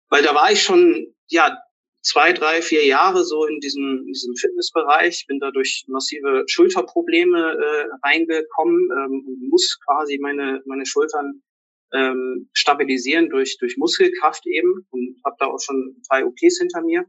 weil 0.08 0.22
da 0.22 0.34
war 0.34 0.50
ich 0.50 0.62
schon 0.62 1.14
ja 1.28 1.58
zwei, 2.02 2.32
drei, 2.32 2.62
vier 2.62 2.84
Jahre 2.84 3.24
so 3.24 3.46
in 3.46 3.60
diesem, 3.60 4.04
in 4.06 4.12
diesem 4.12 4.34
Fitnessbereich, 4.36 5.24
bin 5.28 5.38
da 5.38 5.50
durch 5.50 5.84
massive 5.88 6.44
Schulterprobleme 6.48 7.38
äh, 7.38 8.06
reingekommen, 8.06 8.88
ähm, 8.90 9.48
muss 9.50 9.78
quasi 9.86 10.18
meine, 10.18 10.62
meine 10.66 10.86
Schultern 10.86 11.42
ähm, 11.94 12.48
stabilisieren 12.52 13.28
durch, 13.28 13.58
durch 13.58 13.76
Muskelkraft 13.76 14.46
eben 14.46 14.86
und 14.90 15.16
habe 15.24 15.36
da 15.38 15.46
auch 15.46 15.60
schon 15.60 15.96
drei 16.08 16.24
OPs 16.24 16.58
hinter 16.58 16.82
mir. 16.82 17.04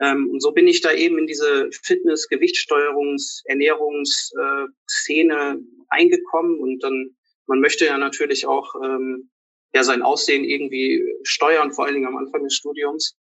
Ähm, 0.00 0.30
und 0.30 0.40
so 0.40 0.52
bin 0.52 0.66
ich 0.66 0.80
da 0.80 0.92
eben 0.92 1.18
in 1.18 1.26
diese 1.26 1.68
Fitness-, 1.70 2.28
Gewichtssteuerungs-, 2.28 3.42
Ernährungsszene 3.44 5.34
äh, 5.34 5.56
eingekommen 5.88 6.58
und 6.58 6.82
dann, 6.82 7.16
man 7.46 7.60
möchte 7.60 7.84
ja 7.86 7.98
natürlich 7.98 8.46
auch 8.46 8.74
ähm, 8.82 9.30
ja 9.74 9.84
sein 9.84 10.02
Aussehen 10.02 10.44
irgendwie 10.44 11.04
steuern, 11.22 11.72
vor 11.72 11.84
allen 11.84 11.94
Dingen 11.94 12.06
am 12.08 12.16
Anfang 12.16 12.42
des 12.44 12.54
Studiums. 12.54 13.16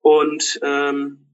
Und 0.00 0.58
ähm, 0.62 1.26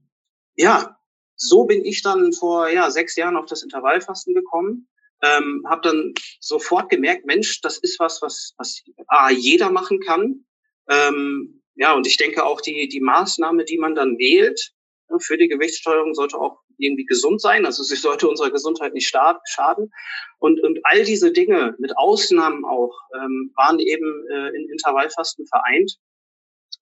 ja, 0.55 0.97
so 1.35 1.65
bin 1.65 1.83
ich 1.83 2.03
dann 2.03 2.31
vor 2.33 2.69
ja, 2.69 2.91
sechs 2.91 3.15
Jahren 3.15 3.35
auf 3.35 3.47
das 3.47 3.63
Intervallfasten 3.63 4.33
gekommen. 4.33 4.87
Ähm, 5.23 5.63
habe 5.67 5.81
dann 5.81 6.13
sofort 6.39 6.89
gemerkt, 6.89 7.25
Mensch, 7.25 7.61
das 7.61 7.77
ist 7.79 7.99
was, 7.99 8.21
was, 8.21 8.53
was 8.57 8.83
A, 9.07 9.29
jeder 9.29 9.69
machen 9.69 9.99
kann. 9.99 10.45
Ähm, 10.89 11.60
ja, 11.75 11.93
und 11.93 12.07
ich 12.07 12.17
denke 12.17 12.45
auch 12.45 12.61
die, 12.61 12.87
die 12.87 13.01
Maßnahme, 13.01 13.65
die 13.65 13.77
man 13.77 13.95
dann 13.95 14.17
wählt 14.17 14.71
ne, 15.09 15.17
für 15.19 15.37
die 15.37 15.47
Gewichtssteuerung, 15.47 16.13
sollte 16.13 16.37
auch 16.37 16.59
irgendwie 16.77 17.05
gesund 17.05 17.41
sein. 17.41 17.65
Also 17.65 17.83
sie 17.83 17.95
sollte 17.97 18.27
unserer 18.27 18.51
Gesundheit 18.51 18.93
nicht 18.93 19.09
schaden. 19.09 19.91
Und, 20.39 20.61
und 20.63 20.79
all 20.83 21.03
diese 21.03 21.31
Dinge, 21.31 21.75
mit 21.79 21.97
Ausnahmen 21.97 22.65
auch, 22.65 22.93
ähm, 23.15 23.51
waren 23.55 23.79
eben 23.79 24.25
äh, 24.29 24.49
in 24.49 24.69
Intervallfasten 24.69 25.45
vereint. 25.47 25.97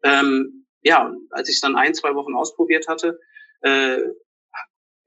Ähm, 0.03 0.65
ja, 0.81 1.13
als 1.31 1.50
ich 1.50 1.55
es 1.55 1.62
dann 1.62 1.75
ein, 1.75 1.93
zwei 1.93 2.15
Wochen 2.15 2.36
ausprobiert 2.36 2.88
hatte, 2.88 3.19
äh, 3.62 4.00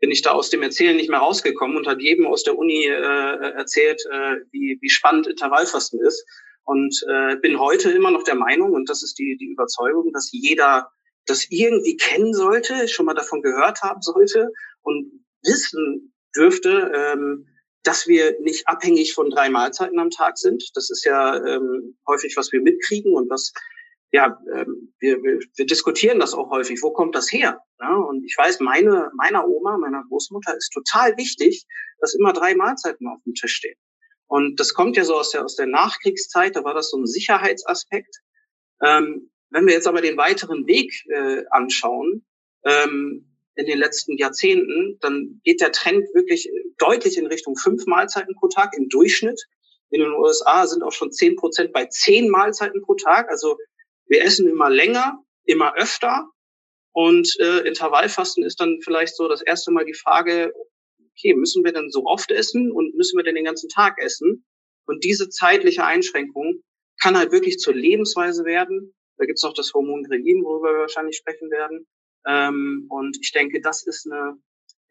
bin 0.00 0.10
ich 0.10 0.22
da 0.22 0.32
aus 0.32 0.50
dem 0.50 0.62
Erzählen 0.62 0.96
nicht 0.96 1.08
mehr 1.08 1.20
rausgekommen 1.20 1.76
und 1.76 1.86
hat 1.86 2.02
jedem 2.02 2.26
aus 2.26 2.42
der 2.42 2.58
Uni 2.58 2.86
äh, 2.86 3.52
erzählt, 3.54 4.02
äh, 4.10 4.38
wie, 4.50 4.76
wie 4.80 4.90
spannend 4.90 5.28
Intervallfasten 5.28 6.00
ist. 6.00 6.26
Und 6.64 6.97
äh, 7.09 7.37
bin 7.37 7.59
heute 7.59 7.90
immer 7.90 8.11
noch 8.11 8.23
der 8.23 8.37
Meinung, 8.37 8.73
und 8.73 8.88
das 8.88 9.02
ist 9.02 9.19
die, 9.19 9.37
die 9.38 9.50
Überzeugung, 9.50 10.12
dass 10.12 10.31
jeder 10.33 10.90
das 11.26 11.47
irgendwie 11.50 11.97
kennen 11.97 12.35
sollte, 12.35 12.88
schon 12.88 13.07
mal 13.07 13.14
davon 13.14 13.42
gehört 13.42 13.83
haben 13.83 14.02
sollte 14.02 14.50
und 14.83 15.25
wissen 15.45 16.14
dürfte, 16.35 16.92
ähm, 16.95 17.47
dass 17.85 18.07
wir 18.07 18.38
nicht 18.40 18.69
abhängig 18.69 19.12
von 19.12 19.31
drei 19.31 19.50
Mahlzeiten 19.50 19.99
am 19.99 20.11
Tag 20.11 20.38
sind. 20.38 20.71
Das 20.75 20.90
ist 20.90 21.04
ja 21.04 21.37
ähm, 21.37 21.97
häufig, 22.07 22.37
was 22.37 22.52
wir 22.52 22.61
mitkriegen 22.61 23.14
und 23.14 23.28
was 23.28 23.52
ja, 24.12 24.38
ähm, 24.54 24.92
wir, 25.00 25.23
wir, 25.23 25.40
wir 25.57 25.66
diskutieren 25.66 26.21
das 26.21 26.35
auch 26.35 26.50
häufig. 26.50 26.83
Wo 26.83 26.92
kommt 26.92 27.14
das 27.14 27.33
her? 27.33 27.61
Ja, 27.81 27.97
und 27.97 28.25
ich 28.25 28.37
weiß, 28.37 28.61
meine, 28.61 29.11
meiner 29.16 29.49
Oma, 29.49 29.78
meiner 29.78 30.04
Großmutter 30.07 30.54
ist 30.54 30.71
total 30.71 31.16
wichtig, 31.16 31.66
dass 31.99 32.14
immer 32.14 32.35
drei 32.35 32.54
Mahlzeiten 32.54 33.09
auf 33.09 33.23
dem 33.25 33.33
Tisch 33.33 33.54
stehen. 33.54 33.76
Und 34.32 34.58
das 34.60 34.72
kommt 34.72 34.96
ja 34.96 35.04
so 35.04 35.14
aus 35.14 35.28
der, 35.28 35.44
aus 35.44 35.56
der 35.56 35.66
Nachkriegszeit, 35.66 36.56
da 36.56 36.64
war 36.64 36.72
das 36.72 36.88
so 36.88 36.96
ein 36.96 37.06
Sicherheitsaspekt. 37.06 38.22
Ähm, 38.82 39.30
wenn 39.50 39.66
wir 39.66 39.74
jetzt 39.74 39.86
aber 39.86 40.00
den 40.00 40.16
weiteren 40.16 40.66
Weg 40.66 40.90
äh, 41.10 41.44
anschauen, 41.50 42.24
ähm, 42.64 43.26
in 43.56 43.66
den 43.66 43.76
letzten 43.76 44.16
Jahrzehnten, 44.16 44.96
dann 45.02 45.42
geht 45.44 45.60
der 45.60 45.70
Trend 45.70 46.06
wirklich 46.14 46.48
deutlich 46.78 47.18
in 47.18 47.26
Richtung 47.26 47.56
fünf 47.56 47.84
Mahlzeiten 47.84 48.34
pro 48.34 48.48
Tag 48.48 48.72
im 48.74 48.88
Durchschnitt. 48.88 49.38
In 49.90 50.00
den 50.00 50.12
USA 50.12 50.66
sind 50.66 50.82
auch 50.82 50.92
schon 50.92 51.12
zehn 51.12 51.36
Prozent 51.36 51.74
bei 51.74 51.84
zehn 51.84 52.30
Mahlzeiten 52.30 52.80
pro 52.80 52.94
Tag. 52.94 53.28
Also 53.28 53.58
wir 54.06 54.24
essen 54.24 54.48
immer 54.48 54.70
länger, 54.70 55.22
immer 55.44 55.74
öfter. 55.76 56.26
Und 56.92 57.36
äh, 57.38 57.68
Intervallfasten 57.68 58.44
ist 58.44 58.62
dann 58.62 58.78
vielleicht 58.82 59.14
so 59.14 59.28
das 59.28 59.42
erste 59.42 59.72
Mal 59.72 59.84
die 59.84 59.92
Frage, 59.92 60.54
okay, 61.16 61.35
müssen 61.35 61.64
wir 61.64 61.73
denn 61.73 61.90
so 61.90 62.04
oft 62.04 62.31
essen 62.31 62.73
und 62.73 62.95
müssen 62.95 63.16
wir 63.16 63.25
denn 63.25 63.35
den 63.35 63.45
ganzen 63.45 63.69
Tag 63.69 63.99
essen? 63.99 64.45
Und 64.87 65.04
diese 65.04 65.28
zeitliche 65.28 65.85
Einschränkung 65.85 66.62
kann 67.00 67.16
halt 67.16 67.33
wirklich 67.33 67.59
zur 67.59 67.75
Lebensweise 67.75 68.45
werden. 68.45 68.95
Da 69.16 69.26
gibt's 69.26 69.42
noch 69.42 69.54
das 69.54 69.73
Hormon 69.73 70.04
Grelin, 70.04 70.42
worüber 70.45 70.73
wir 70.73 70.81
wahrscheinlich 70.81 71.16
sprechen 71.16 71.50
werden. 71.50 71.87
Ähm, 72.26 72.87
und 72.88 73.16
ich 73.21 73.33
denke, 73.33 73.61
das 73.61 73.87
ist 73.87 74.11
eine, 74.11 74.37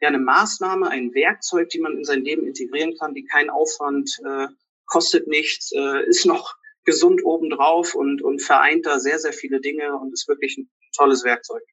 ja, 0.02 0.08
eine 0.08 0.20
Maßnahme, 0.20 0.90
ein 0.90 1.14
Werkzeug, 1.14 1.70
die 1.70 1.80
man 1.80 1.98
in 1.98 2.04
sein 2.04 2.24
Leben 2.24 2.46
integrieren 2.46 2.96
kann, 2.98 3.14
die 3.14 3.26
keinen 3.26 3.50
Aufwand 3.50 4.18
äh, 4.26 4.48
kostet 4.86 5.28
nichts, 5.28 5.72
äh, 5.72 6.06
ist 6.08 6.26
noch 6.26 6.56
gesund 6.84 7.24
obendrauf 7.24 7.96
und, 7.96 8.22
und 8.22 8.42
vereint 8.42 8.86
da 8.86 9.00
sehr, 9.00 9.20
sehr 9.20 9.34
viele 9.34 9.62
Dinge 9.62 9.96
und 9.98 10.12
ist 10.12 10.28
wirklich 10.28 10.58
ein 10.58 10.70
tolles 10.96 11.24
Werkzeug. 11.24 11.64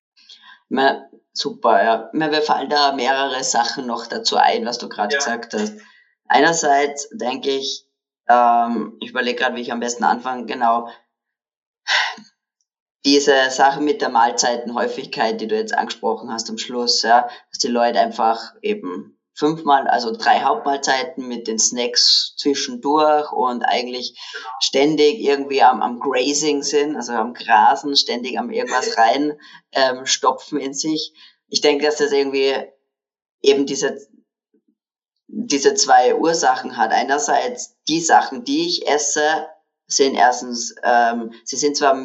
Na, 0.69 1.09
super, 1.33 1.83
ja. 1.83 2.11
Mir 2.13 2.43
fallen 2.43 2.69
da 2.69 2.93
mehrere 2.93 3.43
Sachen 3.43 3.87
noch 3.87 4.07
dazu 4.07 4.37
ein, 4.37 4.67
was 4.67 4.79
du 4.79 4.89
gerade 4.89 5.15
ja. 5.15 5.19
gesagt 5.19 5.55
hast. 5.55 5.75
Einerseits 6.27 7.09
denke 7.11 7.51
ich, 7.51 7.87
ähm, 8.29 8.97
ich 9.01 9.11
überlege 9.11 9.39
gerade, 9.39 9.57
wie 9.57 9.63
ich 9.63 9.73
am 9.73 9.81
besten 9.81 10.05
anfange, 10.05 10.47
genau, 10.47 10.89
diese 13.05 13.51
Sache 13.51 13.81
mit 13.81 14.03
der 14.03 14.11
Mahlzeitenhäufigkeit, 14.11 15.41
die 15.41 15.49
du 15.49 15.57
jetzt 15.57 15.77
angesprochen 15.77 16.31
hast 16.31 16.51
am 16.51 16.59
Schluss, 16.59 17.03
ja, 17.03 17.29
dass 17.51 17.59
die 17.59 17.69
Leute 17.69 18.01
einfach 18.01 18.55
eben 18.61 19.18
fünfmal, 19.39 19.87
also 19.87 20.11
drei 20.11 20.41
Hauptmahlzeiten 20.41 21.29
mit 21.29 21.47
den 21.47 21.61
Snacks 21.61 22.35
zwischendurch 22.37 23.31
und 23.31 23.63
eigentlich 23.63 24.19
ständig 24.61 25.21
irgendwie 25.21 25.63
am, 25.63 25.81
am 25.81 26.01
Grazing 26.01 26.65
sind, 26.65 26.97
also 26.97 27.13
am 27.13 27.35
Grasen, 27.35 27.97
ständig 27.97 28.39
am 28.39 28.51
irgendwas 28.51 28.99
rein 28.99 29.39
ähm, 29.73 30.07
stopfen 30.07 30.59
in 30.59 30.75
sich. 30.75 31.13
Ich 31.47 31.61
denke, 31.61 31.87
dass 31.87 31.97
das 31.97 32.11
irgendwie 32.11 32.53
eben 33.41 33.65
diese, 33.65 33.99
diese 35.29 35.75
zwei 35.75 36.17
Ursachen 36.17 36.77
hat. 36.77 36.91
Einerseits 36.91 37.77
die 37.87 38.01
Sachen, 38.01 38.43
die 38.45 38.67
ich 38.67 38.89
esse, 38.89 39.47
sind 39.87 40.17
erstens, 40.17 40.75
ähm, 40.83 41.33
sie 41.45 41.57
sind 41.57 41.77
zwar 41.77 41.97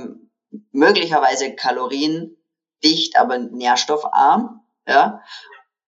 möglicherweise 0.72 1.56
kaloriendicht, 1.56 3.18
aber 3.18 3.40
nährstoffarm, 3.40 4.62
ja, 4.88 5.22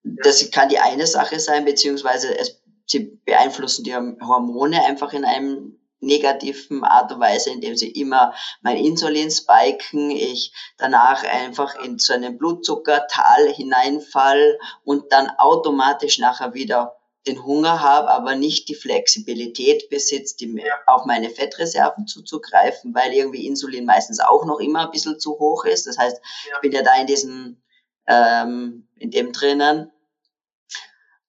das 0.05 0.51
kann 0.51 0.69
die 0.69 0.79
eine 0.79 1.07
Sache 1.07 1.39
sein, 1.39 1.65
beziehungsweise 1.65 2.37
es, 2.37 2.61
sie 2.85 3.19
beeinflussen 3.25 3.83
die 3.83 3.95
Hormone 3.95 4.85
einfach 4.85 5.13
in 5.13 5.25
einem 5.25 5.79
negativen 5.99 6.83
Art 6.83 7.11
und 7.11 7.19
Weise, 7.19 7.49
indem 7.49 7.75
sie 7.75 7.89
immer 7.89 8.33
mein 8.61 8.77
Insulin 8.77 9.31
spiken, 9.31 10.11
ich 10.11 10.53
danach 10.77 11.23
einfach 11.23 11.75
in 11.83 11.97
so 11.97 12.13
einen 12.13 12.37
Blutzuckertal 12.37 13.51
hineinfall 13.51 14.59
und 14.83 15.11
dann 15.11 15.29
automatisch 15.37 16.19
nachher 16.19 16.53
wieder 16.53 16.97
den 17.25 17.43
Hunger 17.43 17.81
habe, 17.81 18.09
aber 18.09 18.35
nicht 18.35 18.69
die 18.69 18.75
Flexibilität 18.75 19.89
besitzt, 19.89 20.41
die, 20.41 20.63
auf 20.85 21.05
meine 21.05 21.31
Fettreserven 21.31 22.05
zuzugreifen, 22.05 22.93
weil 22.93 23.13
irgendwie 23.13 23.47
Insulin 23.47 23.85
meistens 23.85 24.19
auch 24.19 24.45
noch 24.45 24.59
immer 24.59 24.85
ein 24.85 24.91
bisschen 24.91 25.19
zu 25.19 25.39
hoch 25.39 25.65
ist. 25.65 25.87
Das 25.87 25.97
heißt, 25.97 26.21
ich 26.21 26.61
bin 26.61 26.71
ja 26.71 26.83
da 26.83 26.93
in 27.01 27.07
diesem, 27.07 27.63
ähm, 28.05 28.87
in 28.95 29.09
dem 29.09 29.31
drinnen 29.31 29.91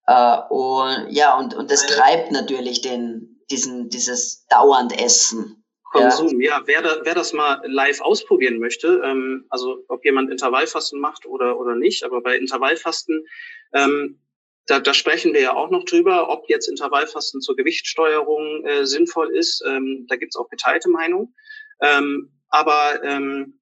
Äh, 0.06 0.38
und 0.50 1.10
ja, 1.10 1.36
und, 1.38 1.54
und 1.54 1.70
das 1.70 1.86
treibt 1.86 2.32
natürlich 2.32 2.80
den, 2.80 3.40
diesen, 3.50 3.88
dieses 3.88 4.46
dauernd 4.46 4.98
Essen. 5.00 5.64
Konsum, 5.92 6.40
ja. 6.40 6.58
ja. 6.58 6.62
Wer, 6.66 6.82
da, 6.82 6.96
wer 7.04 7.14
das 7.14 7.32
mal 7.32 7.62
live 7.64 8.00
ausprobieren 8.00 8.58
möchte, 8.58 9.00
ähm, 9.04 9.46
also 9.50 9.84
ob 9.88 10.04
jemand 10.04 10.30
Intervallfasten 10.30 11.00
macht 11.00 11.26
oder, 11.26 11.58
oder 11.58 11.74
nicht, 11.74 12.04
aber 12.04 12.20
bei 12.20 12.36
Intervallfasten, 12.36 13.24
ähm, 13.72 14.20
da, 14.66 14.80
da 14.80 14.92
sprechen 14.94 15.32
wir 15.32 15.40
ja 15.40 15.54
auch 15.54 15.70
noch 15.70 15.84
drüber, 15.84 16.28
ob 16.28 16.48
jetzt 16.48 16.68
Intervallfasten 16.68 17.40
zur 17.40 17.54
Gewichtssteuerung 17.56 18.64
äh, 18.64 18.84
sinnvoll 18.84 19.30
ist. 19.34 19.62
Ähm, 19.64 20.06
da 20.08 20.16
gibt's 20.16 20.36
auch 20.36 20.48
geteilte 20.48 20.90
Meinung. 20.90 21.32
Ähm, 21.80 22.32
aber 22.48 23.02
ähm, 23.04 23.60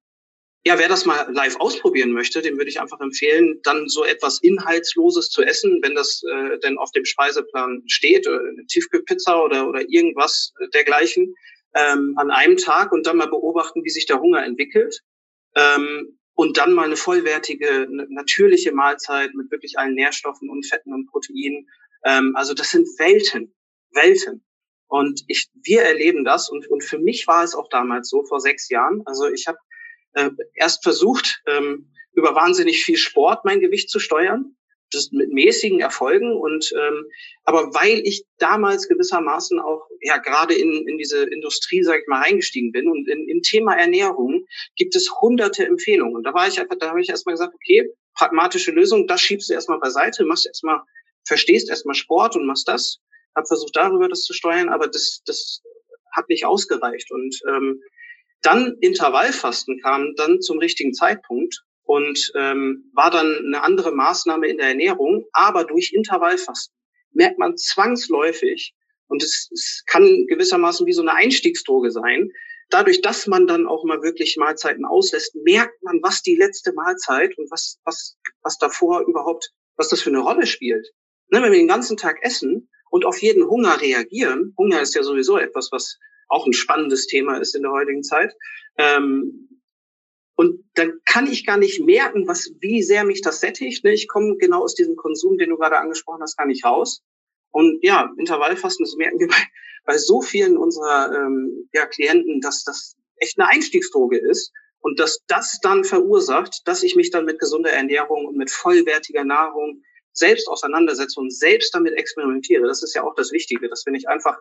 ja, 0.67 0.79
wer 0.79 0.89
das 0.89 1.05
mal 1.05 1.31
live 1.31 1.57
ausprobieren 1.57 2.11
möchte, 2.11 2.41
dem 2.41 2.57
würde 2.57 2.69
ich 2.69 2.81
einfach 2.81 2.99
empfehlen, 2.99 3.59
dann 3.61 3.87
so 3.87 4.03
etwas 4.03 4.39
Inhaltsloses 4.41 5.29
zu 5.29 5.43
essen, 5.43 5.79
wenn 5.83 5.93
das 5.93 6.23
äh, 6.23 6.57
denn 6.59 6.79
auf 6.79 6.91
dem 6.91 7.05
Speiseplan 7.05 7.83
steht, 7.85 8.25
äh, 8.25 8.31
eine 8.31 8.65
Tiefkühlpizza 8.65 9.39
oder, 9.43 9.69
oder 9.69 9.81
irgendwas 9.87 10.53
dergleichen, 10.73 11.35
ähm, 11.75 12.15
an 12.17 12.31
einem 12.31 12.57
Tag 12.57 12.91
und 12.91 13.05
dann 13.05 13.17
mal 13.17 13.27
beobachten, 13.27 13.83
wie 13.83 13.91
sich 13.91 14.07
der 14.07 14.19
Hunger 14.19 14.43
entwickelt. 14.43 15.01
Ähm, 15.55 16.17
und 16.33 16.57
dann 16.57 16.73
mal 16.73 16.85
eine 16.85 16.97
vollwertige, 16.97 17.87
natürliche 18.09 18.73
Mahlzeit 18.73 19.33
mit 19.35 19.51
wirklich 19.51 19.77
allen 19.77 19.93
Nährstoffen 19.93 20.49
und 20.49 20.65
Fetten 20.65 20.93
und 20.93 21.07
Proteinen. 21.07 21.69
Ähm, 22.03 22.33
also 22.35 22.53
das 22.53 22.71
sind 22.71 22.87
Welten, 22.97 23.53
Welten. 23.91 24.43
Und 24.87 25.23
ich, 25.27 25.47
wir 25.53 25.83
erleben 25.83 26.25
das 26.25 26.49
und, 26.49 26.67
und 26.67 26.83
für 26.83 26.99
mich 26.99 27.27
war 27.27 27.43
es 27.43 27.55
auch 27.55 27.69
damals 27.69 28.09
so 28.09 28.23
vor 28.23 28.39
sechs 28.39 28.69
Jahren. 28.69 29.03
Also 29.05 29.29
ich 29.29 29.47
habe 29.47 29.57
äh, 30.15 30.31
erst 30.55 30.83
versucht, 30.83 31.41
ähm, 31.45 31.91
über 32.13 32.35
wahnsinnig 32.35 32.83
viel 32.83 32.97
Sport 32.97 33.45
mein 33.45 33.59
Gewicht 33.59 33.89
zu 33.89 33.99
steuern. 33.99 34.55
Das 34.91 35.11
mit 35.11 35.33
mäßigen 35.33 35.79
Erfolgen 35.79 36.31
und 36.31 36.71
ähm, 36.77 37.05
aber 37.43 37.73
weil 37.73 38.01
ich 38.05 38.23
damals 38.37 38.87
gewissermaßen 38.87 39.59
auch 39.59 39.81
ja 39.99 40.17
gerade 40.17 40.53
in, 40.53 40.87
in 40.87 40.97
diese 40.99 41.23
Industrie 41.23 41.81
sage 41.83 42.01
ich 42.01 42.07
mal 42.07 42.21
reingestiegen 42.21 42.71
bin 42.71 42.87
und 42.87 43.09
in, 43.09 43.27
im 43.27 43.41
Thema 43.41 43.75
Ernährung 43.75 44.45
gibt 44.75 44.95
es 44.95 45.11
hunderte 45.19 45.65
Empfehlungen. 45.65 46.15
Und 46.15 46.23
da 46.23 46.33
war 46.35 46.47
ich 46.47 46.59
einfach 46.59 46.77
da 46.77 46.89
habe 46.89 47.01
ich 47.01 47.09
erstmal 47.09 47.33
gesagt 47.33 47.55
okay 47.55 47.89
pragmatische 48.13 48.71
Lösung 48.71 49.07
das 49.07 49.21
schiebst 49.21 49.49
du 49.49 49.53
erstmal 49.53 49.79
beiseite 49.79 50.23
machst 50.23 50.45
erstmal 50.45 50.81
verstehst 51.25 51.69
erstmal 51.69 51.95
Sport 51.95 52.35
und 52.35 52.45
machst 52.45 52.67
das. 52.67 52.99
Habe 53.35 53.47
versucht 53.47 53.75
darüber 53.75 54.07
das 54.07 54.21
zu 54.21 54.33
steuern 54.33 54.69
aber 54.69 54.87
das 54.87 55.23
das 55.25 55.63
hat 56.15 56.29
nicht 56.29 56.45
ausgereicht 56.45 57.11
und 57.11 57.35
ähm, 57.49 57.81
dann 58.41 58.77
Intervallfasten 58.81 59.79
kam 59.81 60.13
dann 60.15 60.41
zum 60.41 60.59
richtigen 60.59 60.93
Zeitpunkt 60.93 61.63
und 61.83 62.31
ähm, 62.35 62.91
war 62.93 63.11
dann 63.11 63.43
eine 63.45 63.63
andere 63.63 63.91
Maßnahme 63.91 64.47
in 64.47 64.57
der 64.57 64.69
Ernährung, 64.69 65.25
aber 65.31 65.63
durch 65.63 65.93
Intervallfasten 65.93 66.75
merkt 67.11 67.39
man 67.39 67.57
zwangsläufig, 67.57 68.75
und 69.07 69.23
es, 69.23 69.49
es 69.53 69.83
kann 69.85 70.25
gewissermaßen 70.27 70.85
wie 70.87 70.93
so 70.93 71.01
eine 71.01 71.13
Einstiegsdroge 71.13 71.91
sein, 71.91 72.31
dadurch, 72.69 73.01
dass 73.01 73.27
man 73.27 73.47
dann 73.47 73.67
auch 73.67 73.83
mal 73.83 74.01
wirklich 74.01 74.37
Mahlzeiten 74.37 74.85
auslässt, 74.85 75.35
merkt 75.35 75.81
man, 75.83 75.99
was 76.01 76.21
die 76.21 76.35
letzte 76.35 76.73
Mahlzeit 76.73 77.37
und 77.37 77.49
was, 77.51 77.79
was, 77.83 78.17
was 78.41 78.57
davor 78.57 79.05
überhaupt, 79.07 79.51
was 79.75 79.89
das 79.89 80.01
für 80.01 80.09
eine 80.09 80.19
Rolle 80.19 80.45
spielt. 80.45 80.87
Ne, 81.29 81.41
wenn 81.41 81.51
wir 81.51 81.59
den 81.59 81.67
ganzen 81.67 81.97
Tag 81.97 82.17
essen 82.21 82.69
und 82.89 83.05
auf 83.05 83.21
jeden 83.21 83.47
Hunger 83.47 83.81
reagieren, 83.81 84.53
Hunger 84.57 84.81
ist 84.81 84.95
ja 84.95 85.03
sowieso 85.03 85.37
etwas, 85.37 85.69
was 85.71 85.97
auch 86.27 86.45
ein 86.45 86.53
spannendes 86.53 87.07
Thema 87.07 87.37
ist 87.37 87.55
in 87.55 87.63
der 87.63 87.71
heutigen 87.71 88.03
Zeit, 88.03 88.35
ähm, 88.77 89.45
und 90.35 90.65
dann 90.73 90.99
kann 91.05 91.27
ich 91.27 91.45
gar 91.45 91.57
nicht 91.57 91.79
merken, 91.79 92.27
was, 92.27 92.51
wie 92.59 92.83
sehr 92.83 93.05
mich 93.05 93.21
das 93.21 93.39
sättigt. 93.39 93.83
Ne? 93.83 93.93
Ich 93.93 94.07
komme 94.07 94.35
genau 94.37 94.63
aus 94.63 94.75
diesem 94.75 94.97
Konsum, 94.97 95.37
den 95.37 95.49
du 95.49 95.57
gerade 95.57 95.77
angesprochen 95.77 96.21
hast, 96.21 96.37
gar 96.37 96.45
nicht 96.45 96.65
raus. 96.65 97.01
Und 97.51 97.79
ja, 97.83 98.13
Intervallfasten, 98.17 98.85
das 98.85 98.95
merken 98.97 99.19
wir 99.19 99.27
bei, 99.27 99.41
bei 99.85 99.97
so 99.97 100.21
vielen 100.21 100.57
unserer 100.57 101.13
ähm, 101.15 101.69
ja, 101.73 101.85
Klienten, 101.85 102.41
dass 102.41 102.65
das 102.65 102.95
echt 103.15 103.39
eine 103.39 103.49
Einstiegsdroge 103.49 104.17
ist. 104.17 104.51
Und 104.79 104.99
dass 104.99 105.23
das 105.27 105.59
dann 105.61 105.83
verursacht, 105.83 106.61
dass 106.65 106.83
ich 106.83 106.95
mich 106.95 107.09
dann 107.09 107.25
mit 107.25 107.39
gesunder 107.39 107.71
Ernährung 107.71 108.25
und 108.25 108.35
mit 108.35 108.51
vollwertiger 108.51 109.23
Nahrung 109.23 109.81
selbst 110.11 110.47
auseinandersetze 110.47 111.19
und 111.19 111.33
selbst 111.33 111.73
damit 111.73 111.93
experimentiere. 111.93 112.67
Das 112.67 112.83
ist 112.83 112.93
ja 112.93 113.03
auch 113.03 113.15
das 113.15 113.31
Wichtige, 113.31 113.67
dass 113.67 113.85
wir 113.85 113.91
nicht 113.91 114.07
einfach 114.09 114.37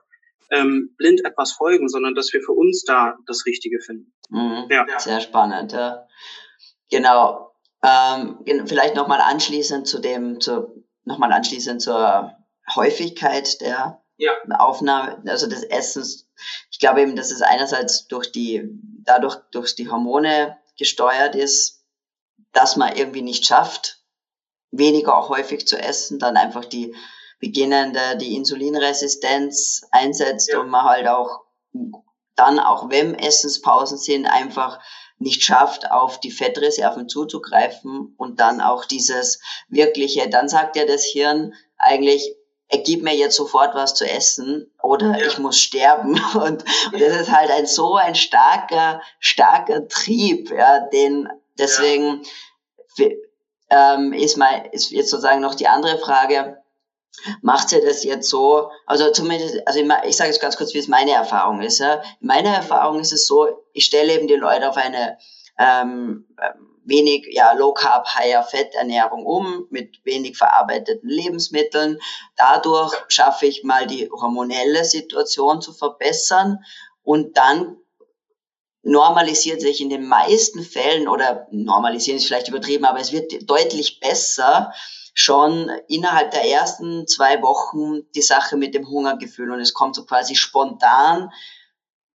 ähm, 0.55 0.95
blind 0.97 1.25
etwas 1.25 1.53
folgen, 1.53 1.89
sondern 1.89 2.15
dass 2.15 2.33
wir 2.33 2.43
für 2.43 2.53
uns 2.53 2.85
da 2.85 3.17
das 3.27 3.45
Richtige 3.47 3.81
finden. 3.81 4.13
Mhm. 4.31 4.67
Ja. 4.71 4.87
Sehr 4.99 5.21
spannend, 5.21 5.73
ja. 5.73 6.07
Genau. 6.91 7.55
Ähm, 7.83 8.39
vielleicht 8.67 8.95
nochmal 8.95 9.21
anschließend 9.21 9.87
zu 9.87 9.99
dem, 9.99 10.41
zu, 10.41 10.85
nochmal 11.05 11.33
anschließend 11.33 11.83
zur 11.83 12.33
Häufigkeit 12.75 13.61
der 13.61 14.01
ja. 14.17 14.33
Aufnahme, 14.59 15.23
also 15.27 15.47
des 15.47 15.65
Essens. 15.65 16.31
Ich 16.71 16.79
glaube 16.79 17.03
eben, 17.03 17.17
dass 17.17 17.31
es 17.31 17.43
einerseits 17.43 18.07
durch 18.07 18.33
die, 18.33 18.63
dadurch 19.03 19.37
durch 19.51 19.75
die 19.75 19.91
Hormone 19.91 20.57
gesteuert 20.79 21.35
ist, 21.35 21.85
dass 22.53 22.77
man 22.77 22.97
irgendwie 22.97 23.23
nicht 23.23 23.45
schafft, 23.45 24.03
weniger 24.71 25.17
auch 25.17 25.29
häufig 25.29 25.67
zu 25.67 25.77
essen, 25.77 26.19
dann 26.19 26.37
einfach 26.37 26.65
die 26.65 26.95
beginnende 27.45 28.17
die 28.17 28.37
Insulinresistenz 28.37 29.83
einsetzt 29.91 30.51
ja. 30.51 30.61
und 30.61 30.71
man 30.71 30.85
halt 30.85 31.07
auch 31.07 31.41
dann, 32.37 32.59
auch 32.59 32.89
wenn 32.89 33.15
Essenspausen 33.15 33.99
sind, 33.99 34.25
einfach 34.25 34.81
nicht 35.19 35.43
schafft, 35.43 35.91
auf 35.91 36.19
die 36.21 36.31
Fettreserven 36.31 37.07
zuzugreifen 37.07 38.15
und 38.17 38.41
dann 38.41 38.63
auch 38.63 38.87
dieses 38.87 39.41
wirkliche, 39.69 40.29
dann 40.31 40.49
sagt 40.49 40.77
ja 40.77 40.87
das 40.87 41.05
Hirn 41.05 41.53
eigentlich, 41.77 42.35
gib 42.85 43.03
mir 43.03 43.15
jetzt 43.15 43.37
sofort 43.37 43.75
was 43.75 43.95
zu 43.95 44.09
essen 44.09 44.73
oder 44.83 45.19
ja. 45.19 45.27
ich 45.27 45.39
muss 45.39 45.61
sterben. 45.61 46.19
Und, 46.35 46.65
und, 46.93 47.01
das 47.01 47.21
ist 47.21 47.31
halt 47.31 47.51
ein 47.51 47.67
so 47.67 47.95
ein 47.95 48.15
starker, 48.15 49.03
starker 49.21 49.87
Trieb, 49.87 50.51
ja, 50.51 50.81
den 50.81 51.29
deswegen 51.59 52.23
ja. 52.97 53.09
ähm, 53.71 54.13
ist 54.15 54.39
mal, 54.39 54.67
ist 54.73 54.91
jetzt 54.91 55.11
sozusagen 55.11 55.41
noch 55.41 55.55
die 55.55 55.69
andere 55.69 55.99
Frage, 55.99 56.64
macht 57.43 57.69
sie 57.69 57.81
das 57.81 58.05
jetzt 58.05 58.29
so, 58.29 58.71
also 58.87 59.11
zumindest, 59.11 59.67
also 59.67 59.81
ich, 60.05 60.17
sage 60.17 60.31
jetzt 60.31 60.41
ganz 60.41 60.57
kurz, 60.57 60.75
wie 60.75 60.79
es 60.79 60.89
meine 60.89 61.13
Erfahrung 61.13 61.61
ist. 61.63 61.79
Ja. 61.79 62.03
Meine 62.21 62.49
Erfahrung 62.49 63.01
ist 63.01 63.13
es 63.13 63.27
so, 63.27 63.49
ich 63.73 63.85
stelle 63.85 64.13
eben 64.13 64.27
die 64.27 64.35
Leute 64.35 64.69
auf 64.69 64.77
eine 64.77 65.19
ähm, 65.59 66.27
wenig 66.85 67.27
ja, 67.31 67.53
Low 67.53 67.73
Carb, 67.73 68.07
Higher 68.15 68.43
Fett 68.43 68.75
Ernährung 68.75 69.25
um 69.25 69.67
mit 69.71 70.05
wenig 70.05 70.37
verarbeiteten 70.37 71.09
Lebensmitteln. 71.09 71.99
Dadurch 72.37 72.93
schaffe 73.09 73.47
ich 73.47 73.65
mal 73.65 73.87
die 73.87 74.11
hormonelle 74.11 74.85
Situation 74.85 75.63
zu 75.63 75.73
verbessern 75.73 76.59
und 77.03 77.37
dann 77.37 77.77
normalisiert 78.83 79.63
sich 79.63 79.81
in 79.81 79.89
den 79.89 80.07
meisten 80.07 80.63
Fällen 80.63 81.09
oder 81.09 81.47
normalisieren 81.51 82.19
ist 82.19 82.27
vielleicht 82.27 82.49
übertrieben, 82.49 82.85
aber 82.85 83.01
es 83.01 83.13
wird 83.13 83.49
deutlich 83.49 83.99
besser 83.99 84.73
schon 85.15 85.71
innerhalb 85.89 86.33
der 86.33 86.45
ersten 86.45 87.07
zwei 87.07 87.41
Wochen 87.41 88.03
die 88.15 88.23
Sache 88.23 88.57
mit 88.57 88.75
dem 88.75 88.89
Hungergefühl 88.89 89.51
und 89.53 89.61
es 89.61 89.73
kommt 89.73 89.95
so 89.95 90.05
quasi 90.05 90.35
spontan, 90.35 91.31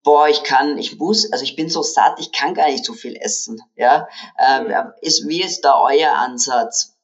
boah, 0.04 0.28
ich 0.28 0.44
kann, 0.44 0.78
ich 0.78 0.98
muss, 0.98 1.32
also 1.32 1.44
ich 1.44 1.56
bin 1.56 1.70
so 1.70 1.82
satt, 1.82 2.20
ich 2.20 2.32
kann 2.32 2.54
gar 2.54 2.68
nicht 2.68 2.86
so 2.86 2.94
viel 2.94 3.16
essen. 3.16 3.62
Ja, 3.76 4.08
ähm, 4.38 4.74
ist, 5.02 5.28
wie 5.28 5.42
ist 5.42 5.62
da 5.62 5.82
euer 5.82 6.12
Ansatz? 6.12 6.98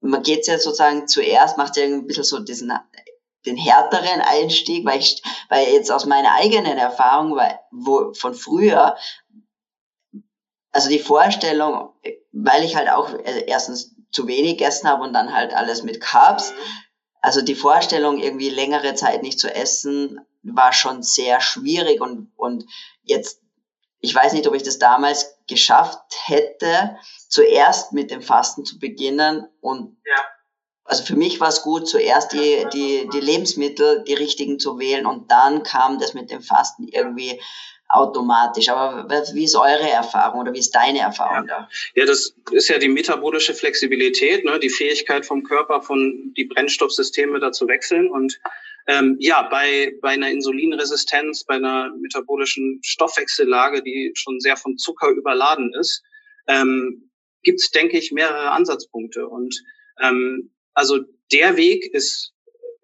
Man 0.00 0.22
geht 0.22 0.48
jetzt 0.48 0.64
sozusagen 0.64 1.06
zuerst, 1.06 1.56
macht 1.56 1.76
ja 1.76 1.84
ein 1.84 2.06
bisschen 2.06 2.24
so 2.24 2.40
diesen 2.40 2.72
den 3.46 3.56
härteren 3.56 4.20
Einstieg, 4.20 4.84
weil 4.84 5.00
ich, 5.00 5.22
weil 5.48 5.68
jetzt 5.68 5.90
aus 5.90 6.06
meiner 6.06 6.34
eigenen 6.34 6.78
Erfahrung, 6.78 7.36
weil, 7.36 7.58
wo, 7.70 8.12
von 8.14 8.34
früher, 8.34 8.96
also 10.70 10.88
die 10.88 11.00
Vorstellung, 11.00 11.92
weil 12.32 12.64
ich 12.64 12.76
halt 12.76 12.88
auch 12.88 13.08
also 13.08 13.40
erstens 13.46 13.94
zu 14.12 14.26
wenig 14.26 14.58
gegessen 14.58 14.88
habe 14.88 15.02
und 15.02 15.12
dann 15.12 15.34
halt 15.34 15.54
alles 15.54 15.82
mit 15.82 16.00
Carbs. 16.00 16.52
Also 17.20 17.42
die 17.42 17.54
Vorstellung, 17.54 18.18
irgendwie 18.18 18.50
längere 18.50 18.94
Zeit 18.94 19.22
nicht 19.22 19.40
zu 19.40 19.52
essen, 19.52 20.20
war 20.42 20.72
schon 20.72 21.02
sehr 21.02 21.40
schwierig 21.40 22.00
und, 22.00 22.32
und 22.36 22.64
jetzt, 23.02 23.40
ich 24.00 24.14
weiß 24.14 24.32
nicht, 24.32 24.46
ob 24.46 24.54
ich 24.54 24.62
das 24.62 24.78
damals 24.78 25.36
geschafft 25.46 26.00
hätte, 26.26 26.96
zuerst 27.28 27.92
mit 27.92 28.10
dem 28.10 28.22
Fasten 28.22 28.64
zu 28.64 28.78
beginnen 28.78 29.48
und 29.60 29.96
ja. 30.04 30.22
Also 30.84 31.04
für 31.04 31.16
mich 31.16 31.40
war 31.40 31.48
es 31.48 31.62
gut, 31.62 31.88
zuerst 31.88 32.32
die, 32.32 32.66
die, 32.72 33.08
die 33.12 33.20
Lebensmittel, 33.20 34.02
die 34.02 34.14
richtigen 34.14 34.58
zu 34.58 34.78
wählen 34.80 35.06
und 35.06 35.30
dann 35.30 35.62
kam 35.62 36.00
das 36.00 36.12
mit 36.12 36.30
dem 36.30 36.42
Fasten 36.42 36.88
irgendwie 36.88 37.40
automatisch. 37.92 38.68
Aber 38.68 39.06
wie 39.34 39.44
ist 39.44 39.54
eure 39.54 39.88
Erfahrung 39.88 40.40
oder 40.40 40.52
wie 40.52 40.58
ist 40.58 40.74
deine 40.74 41.00
Erfahrung 41.00 41.46
ja. 41.46 41.60
da? 41.60 41.68
Ja, 41.94 42.06
das 42.06 42.34
ist 42.50 42.68
ja 42.68 42.78
die 42.78 42.88
metabolische 42.88 43.54
Flexibilität, 43.54 44.44
ne? 44.44 44.58
die 44.58 44.70
Fähigkeit 44.70 45.26
vom 45.26 45.42
Körper, 45.42 45.82
von 45.82 46.32
die 46.36 46.46
Brennstoffsysteme 46.46 47.38
da 47.38 47.52
zu 47.52 47.68
wechseln. 47.68 48.10
Und 48.10 48.40
ähm, 48.88 49.16
ja, 49.20 49.42
bei, 49.42 49.94
bei 50.00 50.10
einer 50.10 50.30
Insulinresistenz, 50.30 51.44
bei 51.44 51.54
einer 51.54 51.90
metabolischen 52.00 52.80
Stoffwechsellage, 52.82 53.82
die 53.82 54.12
schon 54.14 54.40
sehr 54.40 54.56
von 54.56 54.78
Zucker 54.78 55.10
überladen 55.10 55.72
ist, 55.78 56.02
ähm, 56.48 57.10
gibt 57.42 57.60
es, 57.60 57.70
denke 57.70 57.98
ich, 57.98 58.12
mehrere 58.12 58.50
Ansatzpunkte. 58.50 59.28
Und 59.28 59.62
ähm, 60.02 60.50
also 60.74 61.00
der 61.30 61.56
Weg 61.56 61.92
ist 61.92 62.32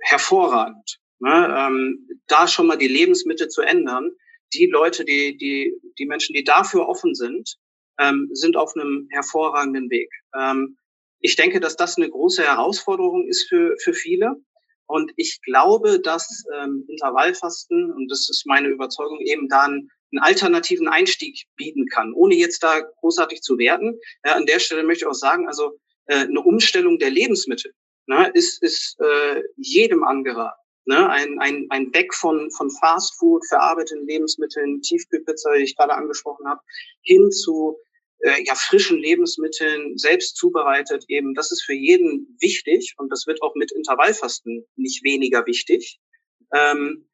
hervorragend. 0.01 1.01
Ne? 1.21 1.57
Ähm, 1.59 2.09
da 2.27 2.47
schon 2.47 2.67
mal 2.67 2.77
die 2.77 2.89
Lebensmittel 2.89 3.49
zu 3.49 3.63
ändern. 3.63 4.11
Die 4.55 4.67
Leute, 4.67 5.05
die, 5.05 5.37
die, 5.37 5.75
die 5.99 6.07
Menschen, 6.07 6.35
die 6.35 6.45
dafür 6.45 6.89
offen 6.89 7.15
sind, 7.15 7.57
ähm, 7.99 8.29
sind 8.33 8.57
auf 8.57 8.75
einem 8.75 9.09
hervorragenden 9.11 9.91
Weg. 9.91 10.11
Ähm, 10.35 10.79
ich 11.21 11.37
denke, 11.37 11.61
dass 11.61 11.77
das 11.77 11.97
eine 11.97 12.09
große 12.09 12.43
Herausforderung 12.43 13.27
ist 13.27 13.49
für, 13.49 13.77
für 13.83 13.93
viele. 13.93 14.37
Und 14.87 15.13
ich 15.17 15.41
glaube, 15.43 16.01
dass 16.01 16.45
ähm, 16.57 16.85
Intervallfasten, 16.89 17.93
und 17.93 18.09
das 18.11 18.29
ist 18.31 18.47
meine 18.47 18.69
Überzeugung, 18.69 19.21
eben 19.21 19.49
da 19.49 19.63
einen, 19.65 19.91
einen 20.13 20.23
alternativen 20.23 20.89
Einstieg 20.89 21.45
bieten 21.57 21.87
kann, 21.87 22.15
ohne 22.15 22.37
jetzt 22.37 22.63
da 22.63 22.81
großartig 23.01 23.43
zu 23.43 23.59
werten. 23.59 23.99
Ja, 24.25 24.37
an 24.37 24.47
der 24.47 24.61
Stelle 24.61 24.85
möchte 24.85 25.05
ich 25.05 25.09
auch 25.09 25.15
sagen, 25.15 25.47
also 25.47 25.79
äh, 26.07 26.21
eine 26.21 26.41
Umstellung 26.41 26.99
der 26.99 27.11
Lebensmittel 27.11 27.75
ne, 28.07 28.31
ist, 28.33 28.63
ist 28.63 28.99
äh, 29.01 29.43
jedem 29.57 30.05
angeraten. 30.05 30.59
Ne? 30.89 31.07
Ein, 31.11 31.39
ein, 31.39 31.67
ein 31.69 31.93
Weg 31.93 32.15
von, 32.15 32.51
von 32.51 32.71
Fast 32.71 33.19
Food, 33.19 33.47
verarbeiteten 33.47 34.07
Lebensmitteln, 34.07 34.81
Tiefkühlpizza, 34.81 35.53
die 35.55 35.65
ich 35.65 35.77
gerade 35.77 35.93
angesprochen 35.93 36.49
habe, 36.49 36.63
hin 37.03 37.31
zu 37.31 37.77
äh, 38.21 38.43
ja, 38.45 38.55
frischen 38.55 38.97
Lebensmitteln 38.97 39.99
selbst 39.99 40.37
zubereitet 40.37 41.05
eben, 41.09 41.35
das 41.35 41.53
ist 41.53 41.63
für 41.63 41.75
jeden 41.75 42.39
wichtig 42.41 42.95
und 42.97 43.13
das 43.13 43.27
wird 43.27 43.43
auch 43.43 43.55
mit 43.55 43.71
Intervallfasten 43.71 44.65
nicht 44.77 45.05
weniger 45.05 45.45
wichtig. 45.45 46.01
Ähm, 46.55 47.07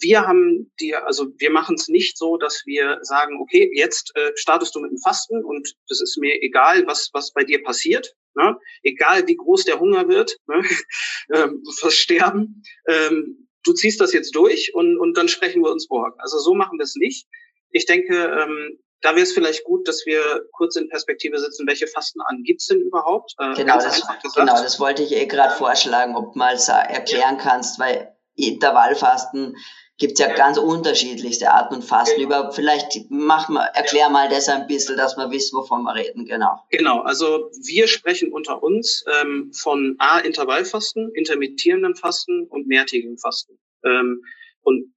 wir 0.00 0.26
haben 0.26 0.70
die, 0.78 0.94
also 0.94 1.28
wir 1.38 1.50
machen 1.50 1.76
es 1.76 1.88
nicht 1.88 2.18
so, 2.18 2.36
dass 2.36 2.66
wir 2.66 2.98
sagen, 3.00 3.40
okay, 3.40 3.70
jetzt 3.74 4.12
äh, 4.16 4.32
startest 4.34 4.74
du 4.74 4.80
mit 4.80 4.90
dem 4.90 4.98
Fasten 4.98 5.42
und 5.42 5.74
das 5.88 6.02
ist 6.02 6.18
mir 6.18 6.42
egal, 6.42 6.86
was 6.86 7.08
was 7.14 7.32
bei 7.32 7.44
dir 7.44 7.62
passiert, 7.62 8.14
ne? 8.34 8.56
egal 8.82 9.26
wie 9.26 9.36
groß 9.36 9.64
der 9.64 9.80
Hunger 9.80 10.08
wird, 10.08 10.36
ne? 10.46 10.62
ähm, 11.34 11.62
versterben. 11.78 12.62
Ähm, 12.88 13.48
du 13.64 13.72
ziehst 13.72 14.00
das 14.00 14.12
jetzt 14.12 14.34
durch 14.34 14.74
und 14.74 14.98
und 14.98 15.16
dann 15.16 15.28
sprechen 15.28 15.62
wir 15.62 15.70
uns 15.70 15.88
morgen. 15.88 16.14
Also 16.18 16.38
so 16.38 16.54
machen 16.54 16.78
wir 16.78 16.84
es 16.84 16.96
nicht. 16.96 17.26
Ich 17.70 17.86
denke, 17.86 18.14
ähm, 18.14 18.78
da 19.04 19.10
wäre 19.10 19.22
es 19.22 19.32
vielleicht 19.32 19.64
gut, 19.64 19.86
dass 19.86 20.06
wir 20.06 20.46
kurz 20.52 20.76
in 20.76 20.88
Perspektive 20.88 21.38
sitzen, 21.38 21.66
welche 21.66 21.86
Fastenarten 21.86 22.42
gibt's 22.42 22.66
denn 22.66 22.80
überhaupt? 22.80 23.34
Äh, 23.38 23.54
genau, 23.54 23.76
das, 23.76 24.02
genau, 24.34 24.54
das 24.54 24.80
wollte 24.80 25.02
ich 25.02 25.12
eh 25.12 25.26
gerade 25.26 25.54
vorschlagen, 25.54 26.16
ob 26.16 26.32
du 26.32 26.38
mal 26.38 26.56
erklären 26.88 27.36
kannst, 27.36 27.78
weil 27.78 28.16
Intervallfasten 28.34 29.56
gibt's 29.98 30.20
ja 30.20 30.34
ganz 30.34 30.58
unterschiedlichste 30.58 31.50
Arten 31.50 31.76
und 31.76 31.84
Fasten. 31.84 32.20
Über, 32.20 32.52
vielleicht 32.52 33.06
mach 33.10 33.48
mal, 33.48 33.66
erklär 33.74 34.08
mal 34.10 34.28
das 34.28 34.48
ein 34.48 34.66
bisschen, 34.66 34.96
dass 34.96 35.16
wir 35.16 35.30
wissen, 35.30 35.56
wovon 35.56 35.82
wir 35.82 35.94
reden, 35.94 36.24
genau. 36.24 36.60
Genau, 36.70 37.00
also 37.02 37.50
wir 37.62 37.86
sprechen 37.86 38.32
unter 38.32 38.62
uns 38.62 39.04
ähm, 39.20 39.52
von 39.52 39.94
A, 39.98 40.18
Intervallfasten, 40.18 41.12
intermittierendem 41.14 41.94
Fasten 41.94 42.46
und 42.48 42.66
mehrtägigem 42.66 43.18
Fasten. 43.18 43.58
Ähm, 43.84 44.24
und 44.62 44.92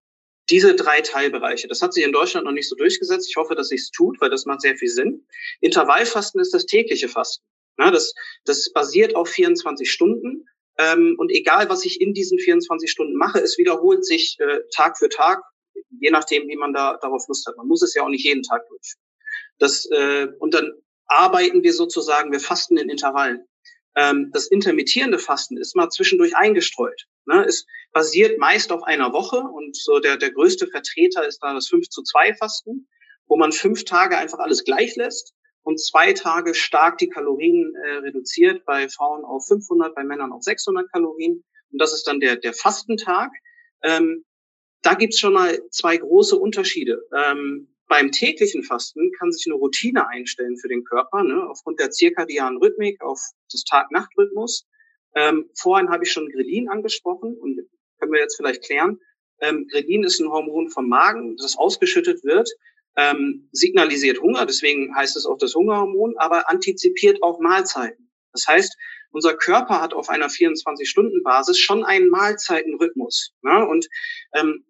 diese 0.50 0.76
drei 0.76 1.02
Teilbereiche, 1.02 1.68
das 1.68 1.82
hat 1.82 1.94
sich 1.94 2.04
in 2.04 2.14
Deutschland 2.14 2.46
noch 2.46 2.54
nicht 2.54 2.70
so 2.70 2.76
durchgesetzt. 2.76 3.28
Ich 3.30 3.36
hoffe, 3.36 3.54
dass 3.54 3.68
sich 3.68 3.82
es 3.82 3.92
tut, 3.92 4.20
weil 4.22 4.30
das 4.30 4.46
macht 4.46 4.62
sehr 4.62 4.78
viel 4.78 4.88
Sinn. 4.88 5.28
Intervallfasten 5.60 6.40
ist 6.40 6.54
das 6.54 6.66
tägliche 6.66 7.10
Fasten. 7.10 7.44
Ja, 7.78 7.92
das, 7.92 8.14
das 8.46 8.72
basiert 8.72 9.16
auf 9.16 9.30
24 9.30 9.92
Stunden. 9.92 10.48
Ähm, 10.78 11.16
und 11.18 11.32
egal, 11.32 11.70
was 11.70 11.86
ich 11.86 12.02
in 12.02 12.14
diesen 12.14 12.38
24 12.38 12.90
Stunden 12.90 13.16
mache, 13.16 13.40
es 13.40 13.58
wiederholt 13.58 14.06
sich 14.06 14.38
äh, 14.40 14.60
Tag 14.76 14.98
für 14.98 15.10
Tag, 15.10 15.42
je 16.00 16.12
nachdem, 16.12 16.48
wie 16.48 16.56
man 16.56 16.74
da 16.74 16.98
darauf 17.02 17.28
Lust 17.28 17.48
hat. 17.48 17.58
Man 17.58 17.68
muss 17.68 17.82
es 17.82 17.94
ja 17.94 18.04
auch 18.04 18.10
nicht 18.10 18.26
jeden 18.26 18.44
Tag 18.44 18.68
durch. 18.70 18.96
Das, 19.58 19.86
äh, 19.92 20.28
und 20.40 20.54
dann 20.54 20.72
arbeiten 21.08 21.64
wir 21.64 21.74
sozusagen, 21.74 22.32
wir 22.32 22.40
fasten 22.40 22.78
in 22.78 22.90
Intervallen. 22.90 23.46
Ähm, 23.96 24.30
das 24.32 24.48
intermittierende 24.48 25.18
Fasten 25.18 25.58
ist 25.58 25.76
mal 25.76 25.90
zwischendurch 25.90 26.36
eingestreut. 26.36 27.06
Ne? 27.26 27.44
Es 27.48 27.66
basiert 27.92 28.38
meist 28.38 28.72
auf 28.72 28.84
einer 28.84 29.14
Woche 29.14 29.40
und 29.40 29.76
so 29.76 30.00
der, 30.00 30.18
der 30.18 30.32
größte 30.32 30.68
Vertreter 30.68 31.28
ist 31.28 31.40
da 31.42 31.54
das 31.54 31.68
5 31.68 31.90
zu 31.90 32.04
2 32.04 32.36
Fasten, 32.36 32.88
wo 33.26 33.38
man 33.38 33.52
fünf 33.52 33.86
Tage 33.86 34.18
einfach 34.18 34.40
alles 34.40 34.64
gleich 34.64 34.96
lässt 34.96 35.34
und 35.68 35.82
zwei 35.82 36.14
Tage 36.14 36.54
stark 36.54 36.98
die 36.98 37.10
Kalorien 37.10 37.76
äh, 37.76 37.96
reduziert, 37.98 38.64
bei 38.64 38.88
Frauen 38.88 39.26
auf 39.26 39.48
500, 39.48 39.94
bei 39.94 40.06
Männern 40.06 40.32
auf 40.32 40.42
600 40.42 40.90
Kalorien. 40.94 41.44
Und 41.74 41.82
das 41.82 41.94
ist 41.94 42.08
dann 42.08 42.22
der, 42.22 42.38
der 42.38 42.54
Fastentag. 42.54 43.32
Ähm, 43.84 44.24
da 44.82 44.94
gibt's 44.94 45.20
schon 45.20 45.34
mal 45.34 45.60
zwei 45.72 45.98
große 45.98 46.38
Unterschiede. 46.38 47.04
Ähm, 47.14 47.68
beim 47.90 48.14
täglichen 48.14 48.64
Fasten 48.64 49.12
kann 49.20 49.34
sich 49.34 49.46
eine 49.46 49.56
Routine 49.56 50.08
einstellen 50.08 50.58
für 50.58 50.70
den 50.70 50.86
Körper, 50.86 51.22
ne, 51.24 51.46
aufgrund 51.50 51.82
der 51.82 51.92
zirkadianen 51.92 52.60
Rhythmik, 52.60 53.02
auf 53.02 53.20
das 53.52 53.66
Tag-Nacht-Rhythmus. 53.66 54.66
Ähm, 55.16 55.50
vorhin 55.54 55.90
habe 55.90 56.06
ich 56.06 56.14
schon 56.14 56.30
Grelin 56.30 56.70
angesprochen 56.70 57.36
und 57.36 57.60
können 58.00 58.14
wir 58.14 58.22
jetzt 58.22 58.38
vielleicht 58.38 58.64
klären. 58.64 59.02
Ähm, 59.42 59.68
Grelin 59.70 60.06
ist 60.06 60.22
ein 60.22 60.32
Hormon 60.32 60.70
vom 60.70 60.88
Magen, 60.88 61.36
das 61.36 61.58
ausgeschüttet 61.58 62.24
wird, 62.24 62.50
ähm, 62.98 63.48
signalisiert 63.52 64.20
Hunger, 64.22 64.46
deswegen 64.46 64.96
heißt 64.96 65.16
es 65.16 65.26
auch 65.26 65.38
das 65.38 65.56
Hungerhormon, 65.56 66.16
aber 66.18 66.50
antizipiert 66.50 67.22
auch 67.22 67.40
Mahlzeiten. 67.40 68.12
Das 68.34 68.46
heißt, 68.48 68.76
unser 69.12 69.36
Körper 69.36 69.82
hat 69.82 69.94
auf 69.94 70.10
einer 70.10 70.28
24-Stunden-Basis 70.28 71.58
schon 71.60 71.84
einen 71.84 72.10
Mahlzeitenrhythmus. 72.10 73.34
Ne? 73.42 73.66
Und 73.68 73.88
ähm, 74.36 74.66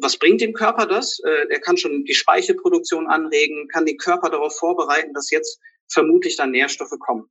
was 0.00 0.18
bringt 0.18 0.40
dem 0.40 0.52
Körper 0.52 0.86
das? 0.86 1.20
Äh, 1.20 1.46
er 1.50 1.60
kann 1.60 1.76
schon 1.76 2.04
die 2.04 2.14
Speichelproduktion 2.14 3.06
anregen, 3.06 3.68
kann 3.68 3.86
den 3.86 3.98
Körper 3.98 4.30
darauf 4.30 4.56
vorbereiten, 4.58 5.12
dass 5.14 5.30
jetzt 5.30 5.60
vermutlich 5.88 6.36
dann 6.36 6.50
Nährstoffe 6.50 6.98
kommen. 6.98 7.30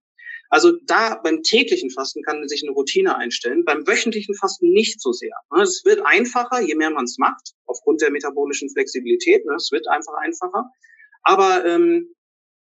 Also 0.49 0.73
da 0.83 1.15
beim 1.23 1.41
täglichen 1.41 1.89
Fasten 1.89 2.21
kann 2.23 2.47
sich 2.47 2.63
eine 2.63 2.71
Routine 2.71 3.17
einstellen, 3.17 3.65
beim 3.65 3.87
wöchentlichen 3.87 4.35
Fasten 4.35 4.71
nicht 4.71 5.01
so 5.01 5.11
sehr. 5.11 5.35
Ne? 5.53 5.63
Es 5.63 5.83
wird 5.85 6.05
einfacher, 6.05 6.61
je 6.61 6.75
mehr 6.75 6.91
man 6.91 7.05
es 7.05 7.17
macht, 7.17 7.53
aufgrund 7.65 8.01
der 8.01 8.11
metabolischen 8.11 8.69
Flexibilität. 8.69 9.45
Ne? 9.45 9.55
Es 9.55 9.71
wird 9.71 9.87
einfach 9.87 10.13
einfacher. 10.21 10.69
Aber 11.23 11.65
ähm, 11.65 12.13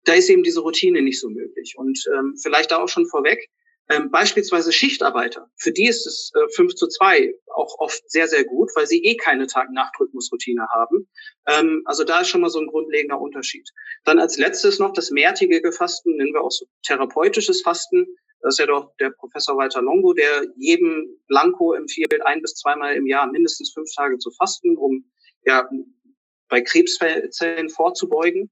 da 0.04 0.14
ist 0.14 0.30
eben 0.30 0.42
diese 0.42 0.60
Routine 0.60 1.02
nicht 1.02 1.20
so 1.20 1.28
möglich. 1.28 1.74
Und 1.76 2.02
ähm, 2.16 2.34
vielleicht 2.40 2.70
da 2.70 2.78
auch 2.78 2.88
schon 2.88 3.06
vorweg, 3.06 3.48
ähm, 3.88 4.10
beispielsweise 4.10 4.72
Schichtarbeiter, 4.72 5.48
für 5.56 5.70
die 5.70 5.86
ist 5.86 6.06
es 6.06 6.32
äh, 6.34 6.48
5 6.54 6.74
zu 6.74 6.88
2 6.88 7.32
auch 7.54 7.78
oft 7.78 8.10
sehr, 8.10 8.26
sehr 8.26 8.44
gut, 8.44 8.70
weil 8.74 8.86
sie 8.86 9.04
eh 9.04 9.16
keine 9.16 9.46
Tag-Nacht-Rhythmusroutine 9.46 10.66
haben. 10.72 11.08
Ähm, 11.46 11.82
also 11.84 12.02
da 12.02 12.20
ist 12.20 12.28
schon 12.28 12.40
mal 12.40 12.50
so 12.50 12.58
ein 12.58 12.66
grundlegender 12.66 13.20
Unterschied. 13.20 13.68
Dann 14.04 14.18
als 14.18 14.38
letztes 14.38 14.80
noch 14.80 14.92
das 14.92 15.10
mehrtägige 15.10 15.70
Fasten, 15.70 16.16
nennen 16.16 16.34
wir 16.34 16.42
auch 16.42 16.50
so 16.50 16.66
therapeutisches 16.82 17.62
Fasten. 17.62 18.06
Das 18.40 18.54
ist 18.54 18.58
ja 18.58 18.66
doch 18.66 18.92
der 18.98 19.10
Professor 19.10 19.56
Walter 19.56 19.82
Longo, 19.82 20.12
der 20.12 20.46
jedem 20.56 21.06
Blanco 21.28 21.72
empfiehlt, 21.72 22.24
ein 22.26 22.42
bis 22.42 22.54
zweimal 22.54 22.96
im 22.96 23.06
Jahr 23.06 23.30
mindestens 23.30 23.72
fünf 23.72 23.88
Tage 23.94 24.18
zu 24.18 24.30
fasten, 24.32 24.76
um 24.76 25.04
ja 25.44 25.68
bei 26.48 26.60
Krebszellen 26.60 27.70
vorzubeugen. 27.70 28.50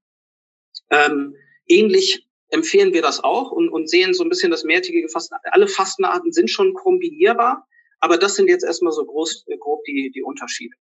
Ähm, 0.90 1.34
ähnlich 1.66 2.23
empfehlen 2.48 2.92
wir 2.92 3.02
das 3.02 3.22
auch 3.22 3.50
und, 3.50 3.68
und 3.68 3.88
sehen 3.88 4.14
so 4.14 4.22
ein 4.22 4.28
bisschen 4.28 4.50
das 4.50 4.64
mehrtägige 4.64 5.08
Fasten. 5.08 5.34
Alle 5.50 5.68
Fastenarten 5.68 6.32
sind 6.32 6.50
schon 6.50 6.74
kombinierbar, 6.74 7.66
aber 8.00 8.18
das 8.18 8.36
sind 8.36 8.48
jetzt 8.48 8.64
erstmal 8.64 8.92
so 8.92 9.04
groß, 9.04 9.46
grob 9.60 9.82
die, 9.84 10.10
die 10.14 10.22
Unterschiede. 10.22 10.74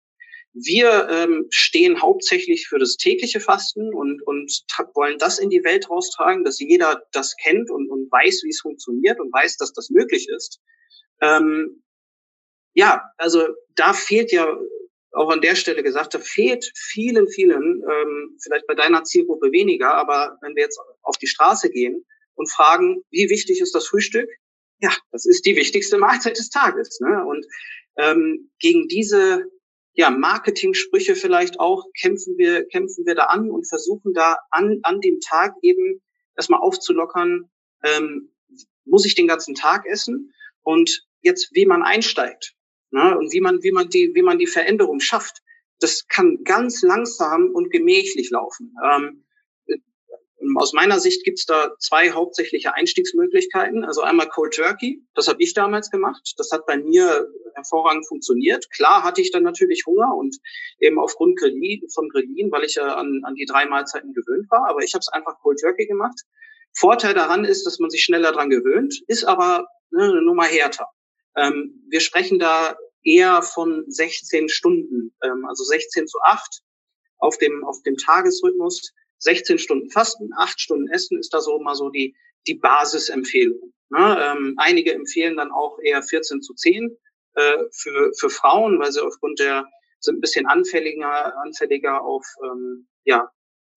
Wir 0.54 1.08
ähm, 1.08 1.46
stehen 1.50 2.02
hauptsächlich 2.02 2.68
für 2.68 2.78
das 2.78 2.96
tägliche 2.96 3.40
Fasten 3.40 3.94
und, 3.94 4.20
und 4.26 4.52
wollen 4.94 5.16
das 5.18 5.38
in 5.38 5.48
die 5.48 5.64
Welt 5.64 5.88
raustragen, 5.88 6.44
dass 6.44 6.60
jeder 6.60 7.02
das 7.12 7.36
kennt 7.36 7.70
und, 7.70 7.88
und 7.88 8.12
weiß, 8.12 8.42
wie 8.44 8.50
es 8.50 8.60
funktioniert 8.60 9.18
und 9.18 9.32
weiß, 9.32 9.56
dass 9.56 9.72
das 9.72 9.88
möglich 9.88 10.28
ist. 10.28 10.60
Ähm, 11.22 11.82
ja, 12.74 13.02
also 13.16 13.48
da 13.76 13.94
fehlt 13.94 14.30
ja 14.30 14.46
auch 15.12 15.30
an 15.30 15.40
der 15.40 15.54
Stelle 15.54 15.82
gesagt, 15.82 16.14
da 16.14 16.18
fehlt 16.18 16.72
vielen, 16.74 17.28
vielen, 17.28 17.82
ähm, 17.82 18.38
vielleicht 18.42 18.66
bei 18.66 18.74
deiner 18.74 19.04
Zielgruppe 19.04 19.52
weniger, 19.52 19.94
aber 19.94 20.38
wenn 20.42 20.54
wir 20.56 20.62
jetzt 20.62 20.80
auf 21.02 21.18
die 21.18 21.26
Straße 21.26 21.70
gehen 21.70 22.04
und 22.34 22.50
fragen, 22.50 23.02
wie 23.10 23.28
wichtig 23.28 23.60
ist 23.60 23.74
das 23.74 23.86
Frühstück? 23.86 24.28
Ja, 24.80 24.90
das 25.10 25.26
ist 25.26 25.44
die 25.44 25.56
wichtigste 25.56 25.98
Mahlzeit 25.98 26.38
des 26.38 26.50
Tages. 26.50 26.98
Ne? 27.00 27.24
Und 27.24 27.46
ähm, 27.96 28.50
gegen 28.58 28.88
diese 28.88 29.44
ja, 29.94 30.10
Marketing-Sprüche 30.10 31.14
vielleicht 31.14 31.60
auch 31.60 31.84
kämpfen 32.00 32.36
wir, 32.38 32.66
kämpfen 32.66 33.04
wir 33.06 33.14
da 33.14 33.24
an 33.24 33.50
und 33.50 33.68
versuchen 33.68 34.14
da 34.14 34.38
an, 34.50 34.80
an 34.82 35.00
dem 35.00 35.20
Tag 35.20 35.54
eben 35.62 36.02
erstmal 36.36 36.60
aufzulockern, 36.60 37.50
ähm, 37.84 38.32
muss 38.84 39.04
ich 39.04 39.14
den 39.14 39.28
ganzen 39.28 39.54
Tag 39.54 39.86
essen? 39.86 40.32
Und 40.62 41.06
jetzt, 41.20 41.50
wie 41.52 41.66
man 41.66 41.82
einsteigt. 41.82 42.54
Ne? 42.92 43.18
Und 43.18 43.32
wie 43.32 43.40
man, 43.40 43.62
wie 43.62 43.72
man 43.72 43.88
die, 43.88 44.12
wie 44.14 44.22
man 44.22 44.38
die 44.38 44.46
Veränderung 44.46 45.00
schafft, 45.00 45.42
das 45.80 46.06
kann 46.06 46.44
ganz 46.44 46.82
langsam 46.82 47.50
und 47.52 47.70
gemächlich 47.70 48.30
laufen. 48.30 48.74
Ähm, 48.84 49.24
aus 50.56 50.72
meiner 50.72 50.98
Sicht 50.98 51.24
gibt 51.24 51.38
es 51.38 51.46
da 51.46 51.72
zwei 51.78 52.10
hauptsächliche 52.10 52.74
Einstiegsmöglichkeiten. 52.74 53.84
Also 53.84 54.02
einmal 54.02 54.28
Cold 54.28 54.54
Turkey, 54.54 55.02
das 55.14 55.28
habe 55.28 55.42
ich 55.42 55.54
damals 55.54 55.90
gemacht. 55.90 56.34
Das 56.36 56.50
hat 56.50 56.66
bei 56.66 56.76
mir 56.76 57.28
hervorragend 57.54 58.06
funktioniert. 58.06 58.68
Klar 58.70 59.04
hatte 59.04 59.20
ich 59.20 59.30
dann 59.30 59.44
natürlich 59.44 59.84
Hunger 59.86 60.14
und 60.16 60.36
eben 60.80 60.98
aufgrund 60.98 61.40
von 61.40 62.08
Grillin, 62.08 62.50
weil 62.50 62.64
ich 62.64 62.74
ja 62.74 62.94
an, 62.94 63.22
an 63.24 63.34
die 63.34 63.46
drei 63.46 63.66
Mahlzeiten 63.66 64.12
gewöhnt 64.12 64.50
war. 64.50 64.68
Aber 64.68 64.82
ich 64.82 64.94
habe 64.94 65.00
es 65.00 65.08
einfach 65.08 65.38
Cold 65.40 65.58
Turkey 65.60 65.86
gemacht. 65.86 66.20
Vorteil 66.74 67.14
daran 67.14 67.44
ist, 67.44 67.64
dass 67.64 67.78
man 67.78 67.90
sich 67.90 68.02
schneller 68.02 68.32
dran 68.32 68.50
gewöhnt, 68.50 69.02
ist 69.06 69.24
aber 69.24 69.66
ne, 69.90 70.04
eine 70.04 70.22
Nummer 70.22 70.44
härter. 70.44 70.86
Ähm, 71.36 71.84
wir 71.88 72.00
sprechen 72.00 72.38
da 72.38 72.76
eher 73.04 73.42
von 73.42 73.84
16 73.88 74.48
Stunden, 74.48 75.14
ähm, 75.22 75.44
also 75.46 75.64
16 75.64 76.06
zu 76.06 76.18
8 76.20 76.60
auf 77.18 77.38
dem, 77.38 77.64
auf 77.64 77.82
dem 77.82 77.96
Tagesrhythmus. 77.96 78.92
16 79.18 79.58
Stunden 79.58 79.90
Fasten, 79.90 80.30
8 80.36 80.60
Stunden 80.60 80.88
Essen 80.88 81.18
ist 81.18 81.32
da 81.32 81.40
so 81.40 81.58
mal 81.60 81.74
so 81.74 81.90
die, 81.90 82.16
die 82.46 82.54
Basisempfehlung. 82.54 83.72
Ne? 83.90 84.18
Ähm, 84.20 84.54
einige 84.56 84.92
empfehlen 84.92 85.36
dann 85.36 85.52
auch 85.52 85.78
eher 85.80 86.02
14 86.02 86.42
zu 86.42 86.54
10 86.54 86.96
äh, 87.34 87.58
für, 87.72 88.12
für 88.18 88.30
Frauen, 88.30 88.80
weil 88.80 88.90
sie 88.90 89.04
aufgrund 89.04 89.38
der 89.38 89.68
sind 90.00 90.18
ein 90.18 90.20
bisschen 90.20 90.46
anfälliger, 90.46 91.36
anfälliger 91.38 92.02
auf 92.02 92.26
ähm, 92.44 92.88
ja, 93.04 93.30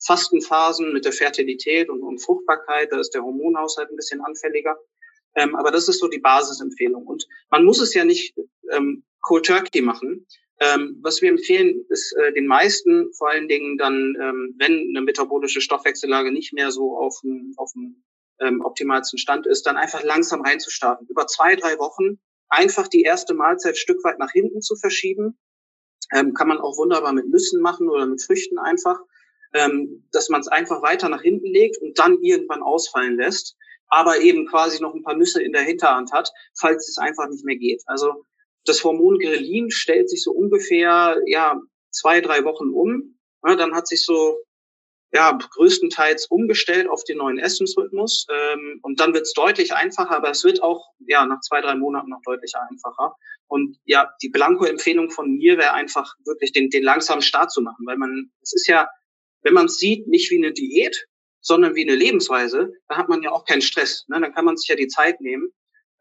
Fastenphasen 0.04 0.92
mit 0.92 1.06
der 1.06 1.14
Fertilität 1.14 1.90
und, 1.90 2.02
und 2.02 2.20
Fruchtbarkeit. 2.20 2.92
Da 2.92 3.00
ist 3.00 3.12
der 3.12 3.24
Hormonhaushalt 3.24 3.92
ein 3.92 3.96
bisschen 3.96 4.22
anfälliger. 4.22 4.76
Ähm, 5.36 5.56
aber 5.56 5.72
das 5.72 5.88
ist 5.88 6.00
so 6.00 6.08
die 6.08 6.20
Basisempfehlung. 6.20 7.06
Und 7.06 7.28
man 7.50 7.66
muss 7.66 7.80
es 7.80 7.94
ja 7.94 8.06
nicht 8.06 8.36
ähm, 8.72 9.04
Cold 9.22 9.46
Turkey 9.46 9.82
machen. 9.82 10.26
Ähm, 10.60 11.00
was 11.02 11.22
wir 11.22 11.30
empfehlen, 11.30 11.86
ist 11.90 12.16
äh, 12.18 12.32
den 12.34 12.48
meisten 12.48 13.14
vor 13.14 13.30
allen 13.30 13.50
Dingen 13.50 13.78
dann, 13.78 14.16
ähm, 14.22 14.56
wenn 14.58 14.90
eine 14.90 15.02
metabolische 15.02 15.60
Stoffwechsellage 15.60 16.32
nicht 16.32 16.54
mehr 16.54 16.72
so 16.72 16.98
auf 16.98 17.20
dem, 17.22 17.54
auf 17.58 17.72
dem 17.74 18.04
ähm, 18.40 18.62
optimalsten 18.62 19.20
Stand 19.20 19.48
ist, 19.48 19.66
dann 19.66 19.76
einfach 19.76 20.04
langsam 20.04 20.42
reinzustarten. 20.42 21.08
Über 21.08 21.28
zwei, 21.28 21.56
drei 21.56 21.78
Wochen 21.78 22.20
einfach 22.48 22.88
die 22.88 23.02
erste 23.02 23.34
Mahlzeit 23.34 23.78
Stück 23.78 24.04
weit 24.04 24.20
nach 24.20 24.32
hinten 24.32 24.62
zu 24.62 24.76
verschieben. 24.76 25.38
Ähm, 26.14 26.34
kann 26.34 26.48
man 26.48 26.60
auch 26.60 26.78
wunderbar 26.78 27.14
mit 27.14 27.28
Nüssen 27.28 27.62
machen 27.62 27.90
oder 27.90 28.06
mit 28.06 28.22
Früchten 28.22 28.58
einfach, 28.60 29.00
ähm, 29.54 30.08
dass 30.12 30.30
man 30.30 30.42
es 30.42 30.48
einfach 30.48 30.82
weiter 30.82 31.10
nach 31.10 31.22
hinten 31.22 31.48
legt 31.48 31.78
und 31.82 31.98
dann 31.98 32.20
irgendwann 32.22 32.62
ausfallen 32.62 33.18
lässt, 33.18 33.58
aber 33.88 34.20
eben 34.20 34.48
quasi 34.48 34.82
noch 34.82 34.94
ein 34.94 35.04
paar 35.04 35.16
Nüsse 35.16 35.42
in 35.42 35.52
der 35.52 35.62
Hinterhand 35.62 36.12
hat, 36.12 36.32
falls 36.60 36.90
es 36.90 36.98
einfach 36.98 37.28
nicht 37.30 37.46
mehr 37.46 37.58
geht. 37.58 37.84
Also 37.86 38.26
das 38.66 38.84
Hormon 38.84 39.20
Grelin 39.20 39.70
stellt 39.72 40.10
sich 40.10 40.24
so 40.24 40.32
ungefähr 40.32 41.18
ja 41.28 41.60
zwei, 41.92 42.22
drei 42.22 42.44
Wochen 42.44 42.70
um. 42.70 43.18
Ja, 43.46 43.56
dann 43.56 43.76
hat 43.76 43.88
sich 43.88 44.04
so 44.04 44.38
ja, 45.16 45.32
größtenteils 45.32 46.28
umgestellt 46.28 46.90
auf 46.90 47.04
den 47.06 47.20
neuen 47.20 47.40
Essensrhythmus. 47.40 48.28
Ähm, 48.30 48.80
und 48.82 49.00
dann 49.00 49.14
wird 49.14 49.24
es 49.24 49.34
deutlich 49.34 49.74
einfacher, 49.74 50.12
aber 50.12 50.30
es 50.30 50.44
wird 50.44 50.62
auch 50.62 50.90
ja 51.08 51.26
nach 51.26 51.40
zwei, 51.40 51.62
drei 51.62 51.76
Monaten 51.76 52.10
noch 52.10 52.22
deutlich 52.26 52.54
einfacher. 52.56 53.16
Und 53.48 53.78
ja, 53.86 54.12
die 54.22 54.30
Blanko-Empfehlung 54.30 55.12
von 55.12 55.38
mir 55.38 55.58
wäre 55.58 55.74
einfach 55.74 56.16
wirklich 56.26 56.52
den, 56.52 56.70
den 56.70 56.84
langsamen 56.84 57.22
Start 57.22 57.52
zu 57.52 57.62
machen, 57.62 57.86
weil 57.86 57.98
man, 57.98 58.32
es 58.42 58.54
ist 58.54 58.68
ja, 58.68 58.90
wenn 59.44 59.54
man 59.54 59.68
es 59.68 59.78
sieht, 59.78 60.08
nicht 60.08 60.32
wie 60.32 60.38
eine 60.38 60.52
Diät, 60.52 61.08
sondern 61.46 61.76
wie 61.76 61.84
eine 61.84 61.96
Lebensweise, 61.96 62.74
da 62.90 62.98
hat 62.98 63.08
man 63.08 63.22
ja 63.22 63.32
auch 63.32 63.46
keinen 63.46 63.62
Stress. 63.62 64.06
Ne? 64.08 64.20
Dann 64.20 64.34
kann 64.34 64.46
man 64.46 64.58
sich 64.58 64.68
ja 64.68 64.76
die 64.76 64.88
Zeit 64.88 65.22
nehmen. 65.22 65.54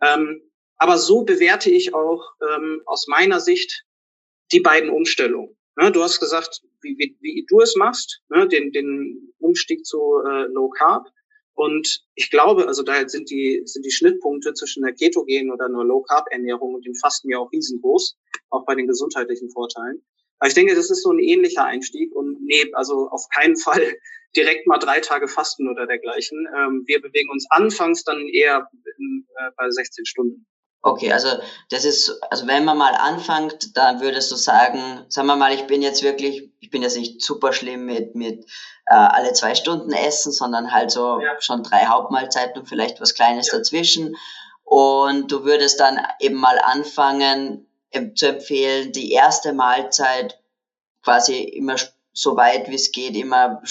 Ähm, 0.02 0.40
aber 0.78 0.96
so 0.96 1.24
bewerte 1.24 1.70
ich 1.70 1.94
auch 1.94 2.22
ähm, 2.42 2.80
aus 2.86 3.06
meiner 3.08 3.40
Sicht 3.40 3.84
die 4.52 4.60
beiden 4.60 4.88
Umstellungen. 4.88 5.54
Ne, 5.76 5.92
du 5.92 6.02
hast 6.02 6.20
gesagt, 6.20 6.62
wie, 6.82 6.96
wie, 6.98 7.16
wie 7.20 7.44
du 7.48 7.60
es 7.60 7.76
machst, 7.76 8.22
ne, 8.28 8.48
den, 8.48 8.72
den 8.72 9.34
Umstieg 9.38 9.84
zu 9.84 9.98
äh, 10.26 10.44
Low 10.52 10.70
Carb. 10.70 11.08
Und 11.54 12.04
ich 12.14 12.30
glaube, 12.30 12.66
also 12.66 12.82
da 12.82 13.06
sind 13.08 13.28
die, 13.28 13.62
sind 13.64 13.84
die 13.84 13.92
Schnittpunkte 13.92 14.54
zwischen 14.54 14.82
der 14.82 14.94
ketogenen 14.94 15.52
oder 15.52 15.66
einer 15.66 15.84
Low 15.84 16.02
Carb 16.02 16.26
Ernährung 16.30 16.74
und 16.74 16.86
dem 16.86 16.94
Fasten 16.94 17.28
ja 17.28 17.38
auch 17.38 17.52
riesengroß, 17.52 18.16
auch 18.50 18.64
bei 18.64 18.74
den 18.74 18.86
gesundheitlichen 18.86 19.50
Vorteilen. 19.50 20.02
Aber 20.44 20.48
ich 20.48 20.54
denke, 20.54 20.74
das 20.74 20.90
ist 20.90 21.02
so 21.02 21.10
ein 21.10 21.20
ähnlicher 21.20 21.64
Einstieg 21.64 22.14
und 22.14 22.36
nee, 22.44 22.70
also 22.74 23.08
auf 23.08 23.30
keinen 23.34 23.56
Fall 23.56 23.80
direkt 24.36 24.66
mal 24.66 24.76
drei 24.76 25.00
Tage 25.00 25.26
Fasten 25.26 25.70
oder 25.70 25.86
dergleichen. 25.86 26.46
Ähm, 26.54 26.82
wir 26.84 27.00
bewegen 27.00 27.30
uns 27.30 27.46
anfangs 27.48 28.04
dann 28.04 28.28
eher 28.28 28.68
in, 28.98 29.26
äh, 29.38 29.50
bei 29.56 29.70
16 29.70 30.04
Stunden. 30.04 30.46
Okay, 30.82 31.10
also 31.10 31.28
das 31.70 31.86
ist, 31.86 32.22
also 32.28 32.46
wenn 32.46 32.66
man 32.66 32.76
mal 32.76 32.92
anfängt, 32.94 33.74
dann 33.74 34.02
würdest 34.02 34.30
du 34.32 34.36
sagen, 34.36 35.06
sagen 35.08 35.28
wir 35.28 35.36
mal, 35.36 35.54
ich 35.54 35.66
bin 35.66 35.80
jetzt 35.80 36.02
wirklich, 36.02 36.50
ich 36.60 36.68
bin 36.68 36.82
jetzt 36.82 36.98
nicht 36.98 37.22
super 37.22 37.54
schlimm 37.54 37.86
mit, 37.86 38.14
mit 38.14 38.44
äh, 38.84 38.94
alle 38.94 39.32
zwei 39.32 39.54
Stunden 39.54 39.94
essen, 39.94 40.30
sondern 40.30 40.72
halt 40.72 40.90
so 40.90 41.20
ja. 41.22 41.40
schon 41.40 41.62
drei 41.62 41.86
Hauptmahlzeiten 41.86 42.60
und 42.60 42.68
vielleicht 42.68 43.00
was 43.00 43.14
Kleines 43.14 43.50
ja. 43.50 43.56
dazwischen. 43.56 44.14
Und 44.62 45.32
du 45.32 45.44
würdest 45.44 45.80
dann 45.80 45.98
eben 46.20 46.36
mal 46.36 46.58
anfangen 46.58 47.63
zu 48.14 48.28
empfehlen, 48.28 48.92
die 48.92 49.12
erste 49.12 49.52
Mahlzeit 49.52 50.40
quasi 51.02 51.42
immer 51.42 51.76
so 52.12 52.36
weit 52.36 52.68
wie 52.68 52.76
es 52.76 52.92
geht, 52.92 53.16
immer 53.16 53.62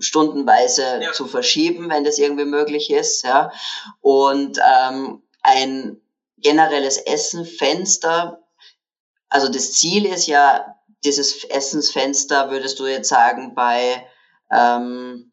stundenweise 0.00 1.00
ja. 1.02 1.12
zu 1.12 1.26
verschieben, 1.26 1.90
wenn 1.90 2.04
das 2.04 2.18
irgendwie 2.18 2.46
möglich 2.46 2.90
ist, 2.90 3.22
ja. 3.24 3.52
Und 4.00 4.58
ähm, 4.58 5.22
ein 5.42 6.00
generelles 6.38 6.98
Essenfenster. 6.98 8.42
Also 9.28 9.50
das 9.50 9.72
Ziel 9.72 10.06
ist 10.06 10.26
ja, 10.26 10.74
dieses 11.04 11.44
Essensfenster, 11.44 12.50
würdest 12.50 12.80
du 12.80 12.86
jetzt 12.86 13.08
sagen, 13.08 13.54
bei, 13.54 14.06
ähm, 14.50 15.32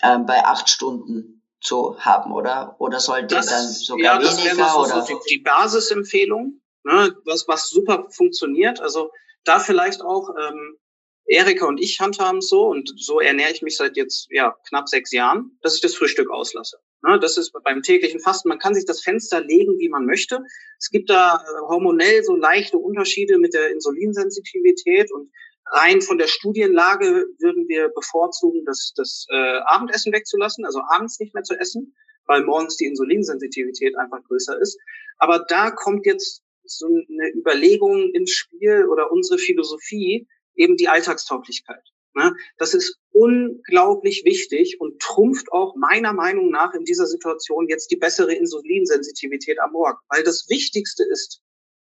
äh, 0.00 0.18
bei 0.18 0.44
acht 0.44 0.70
Stunden 0.70 1.42
zu 1.60 1.98
haben, 1.98 2.32
oder? 2.32 2.76
Oder 2.78 2.98
sollte 2.98 3.36
das, 3.36 3.46
dann 3.46 3.68
sogar 3.68 4.20
ja, 4.22 4.30
weniger? 4.30 4.56
Das 4.56 4.72
so 4.72 4.80
oder? 4.80 5.02
So 5.02 5.20
die 5.28 5.38
Basisempfehlung, 5.38 6.61
ne, 6.84 7.14
was, 7.24 7.46
was 7.48 7.68
super 7.68 8.08
funktioniert. 8.10 8.80
Also 8.80 9.10
da 9.44 9.58
vielleicht 9.58 10.02
auch, 10.02 10.30
ähm, 10.40 10.78
Erika 11.26 11.66
und 11.66 11.78
ich 11.78 12.00
handhaben 12.00 12.40
so 12.40 12.66
und 12.66 12.92
so 12.96 13.20
ernähre 13.20 13.52
ich 13.52 13.62
mich 13.62 13.76
seit 13.76 13.96
jetzt 13.96 14.26
ja 14.30 14.56
knapp 14.68 14.88
sechs 14.88 15.12
Jahren, 15.12 15.56
dass 15.62 15.76
ich 15.76 15.80
das 15.80 15.94
Frühstück 15.94 16.30
auslasse. 16.30 16.78
Ne, 17.02 17.18
das 17.18 17.36
ist 17.36 17.52
beim 17.64 17.82
täglichen 17.82 18.20
Fasten. 18.20 18.48
Man 18.48 18.58
kann 18.58 18.74
sich 18.74 18.84
das 18.84 19.02
Fenster 19.02 19.40
legen, 19.40 19.78
wie 19.78 19.88
man 19.88 20.04
möchte. 20.04 20.40
Es 20.78 20.90
gibt 20.90 21.10
da 21.10 21.36
äh, 21.36 21.60
hormonell 21.68 22.22
so 22.22 22.36
leichte 22.36 22.78
Unterschiede 22.78 23.38
mit 23.38 23.54
der 23.54 23.70
Insulinsensitivität 23.70 25.12
und 25.12 25.30
rein 25.72 26.00
von 26.00 26.18
der 26.18 26.28
Studienlage 26.28 27.26
würden 27.38 27.66
wir 27.68 27.88
bevorzugen, 27.88 28.64
das, 28.64 28.92
das 28.96 29.26
äh, 29.30 29.58
Abendessen 29.64 30.12
wegzulassen, 30.12 30.64
also 30.64 30.80
abends 30.88 31.18
nicht 31.18 31.34
mehr 31.34 31.44
zu 31.44 31.54
essen, 31.54 31.94
weil 32.26 32.44
morgens 32.44 32.76
die 32.76 32.86
Insulinsensitivität 32.86 33.96
einfach 33.96 34.22
größer 34.24 34.60
ist. 34.60 34.78
Aber 35.18 35.44
da 35.48 35.70
kommt 35.70 36.06
jetzt 36.06 36.42
so 36.64 36.86
eine 36.86 37.30
Überlegung 37.34 38.10
ins 38.12 38.32
Spiel 38.32 38.86
oder 38.86 39.10
unsere 39.10 39.38
Philosophie, 39.38 40.26
eben 40.54 40.76
die 40.76 40.88
Alltagstauglichkeit. 40.88 41.82
Ne? 42.14 42.34
Das 42.58 42.74
ist 42.74 42.98
unglaublich 43.10 44.24
wichtig 44.24 44.76
und 44.80 45.00
trumpft 45.00 45.50
auch 45.50 45.74
meiner 45.76 46.12
Meinung 46.12 46.50
nach 46.50 46.74
in 46.74 46.84
dieser 46.84 47.06
Situation 47.06 47.68
jetzt 47.68 47.90
die 47.90 47.96
bessere 47.96 48.34
Insulinsensitivität 48.34 49.58
am 49.60 49.72
Morgen. 49.72 49.98
Weil 50.08 50.22
das 50.22 50.46
Wichtigste 50.48 51.04
ist 51.04 51.40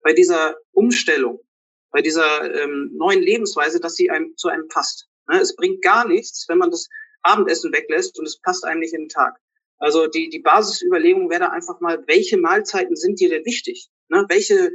bei 0.03 0.13
dieser 0.13 0.57
Umstellung, 0.73 1.41
bei 1.91 2.01
dieser 2.01 2.55
ähm, 2.63 2.91
neuen 2.95 3.23
Lebensweise, 3.23 3.81
dass 3.81 3.95
sie 3.95 4.11
einem 4.11 4.35
zu 4.37 4.49
einem 4.49 4.69
passt. 4.69 5.09
Ne? 5.29 5.41
Es 5.41 5.55
bringt 5.55 5.83
gar 5.83 6.07
nichts, 6.07 6.47
wenn 6.49 6.59
man 6.59 6.71
das 6.71 6.89
Abendessen 7.23 7.73
weglässt 7.73 8.19
und 8.19 8.27
es 8.27 8.41
passt 8.41 8.65
einem 8.65 8.81
nicht 8.81 8.95
in 8.95 9.03
den 9.03 9.09
Tag. 9.09 9.37
Also 9.79 10.07
die, 10.07 10.29
die 10.29 10.41
Basisüberlegung 10.41 11.31
wäre 11.31 11.41
da 11.41 11.49
einfach 11.49 11.81
mal, 11.81 12.03
welche 12.07 12.39
Mahlzeiten 12.39 12.97
sind 12.97 13.21
dir 13.21 13.29
denn 13.29 13.45
wichtig? 13.45 13.91
Ne? 14.09 14.25
Welche 14.29 14.71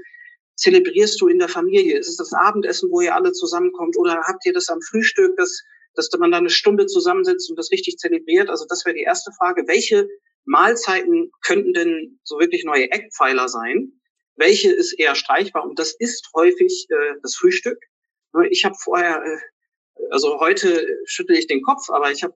zelebrierst 0.56 1.20
du 1.22 1.28
in 1.28 1.40
der 1.40 1.50
Familie? 1.50 1.98
Ist 1.98 2.10
es 2.10 2.18
das 2.18 2.34
Abendessen, 2.34 2.92
wo 2.92 3.02
ihr 3.02 3.16
alle 3.16 3.32
zusammenkommt? 3.32 3.98
Oder 3.98 4.22
habt 4.28 4.46
ihr 4.46 4.54
das 4.54 4.70
am 4.70 4.82
Frühstück, 4.82 5.36
dass, 5.38 5.64
dass 5.96 6.10
man 6.20 6.32
da 6.32 6.38
eine 6.38 6.50
Stunde 6.50 6.86
zusammensitzt 6.86 7.50
und 7.50 7.58
das 7.58 7.72
richtig 7.72 7.98
zelebriert? 7.98 8.50
Also 8.50 8.66
das 8.68 8.86
wäre 8.86 8.96
die 8.96 9.04
erste 9.04 9.32
Frage. 9.32 9.64
Welche 9.68 10.08
Mahlzeiten 10.46 11.32
könnten 11.42 11.74
denn 11.74 12.20
so 12.24 12.40
wirklich 12.40 12.66
neue 12.66 12.92
Eckpfeiler 12.92 13.48
sein? 13.48 13.94
Welche 14.36 14.72
ist 14.72 14.94
eher 14.98 15.16
streichbar? 15.16 15.66
Und 15.66 15.80
das 15.80 15.94
ist 15.98 16.30
häufig 16.36 16.88
äh, 16.90 17.16
das 17.22 17.36
Frühstück. 17.36 17.78
Ich 18.50 18.64
habe 18.64 18.76
vorher, 18.76 19.24
äh, 19.24 19.38
also 20.12 20.40
heute 20.40 20.86
schüttel 21.06 21.36
ich 21.36 21.48
den 21.48 21.62
Kopf, 21.62 21.90
aber 21.90 22.12
ich 22.12 22.24
habe 22.24 22.36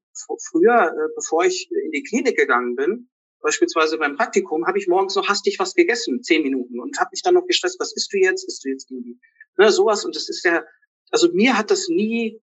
früher, 0.49 0.91
äh, 0.91 1.13
bevor 1.15 1.45
ich 1.45 1.69
in 1.71 1.91
die 1.91 2.03
Klinik 2.03 2.37
gegangen 2.37 2.75
bin, 2.75 3.09
beispielsweise 3.43 3.97
beim 3.97 4.15
Praktikum, 4.15 4.65
habe 4.65 4.79
ich 4.79 4.87
morgens 4.87 5.15
noch 5.15 5.27
hastig 5.27 5.59
was 5.59 5.75
gegessen, 5.75 6.23
zehn 6.23 6.41
Minuten, 6.41 6.79
und 6.79 6.97
habe 6.97 7.09
mich 7.11 7.21
dann 7.21 7.35
noch 7.35 7.45
gestresst, 7.45 7.79
was 7.79 7.93
isst 7.95 8.11
du 8.11 8.17
jetzt? 8.17 8.47
Isst 8.47 8.65
du 8.65 8.69
jetzt 8.69 8.89
irgendwie? 8.89 9.19
Ne, 9.57 9.71
sowas. 9.71 10.03
Und 10.05 10.15
das 10.15 10.29
ist 10.29 10.43
ja, 10.43 10.63
also 11.11 11.31
mir 11.33 11.55
hat 11.57 11.69
das 11.69 11.87
nie, 11.89 12.41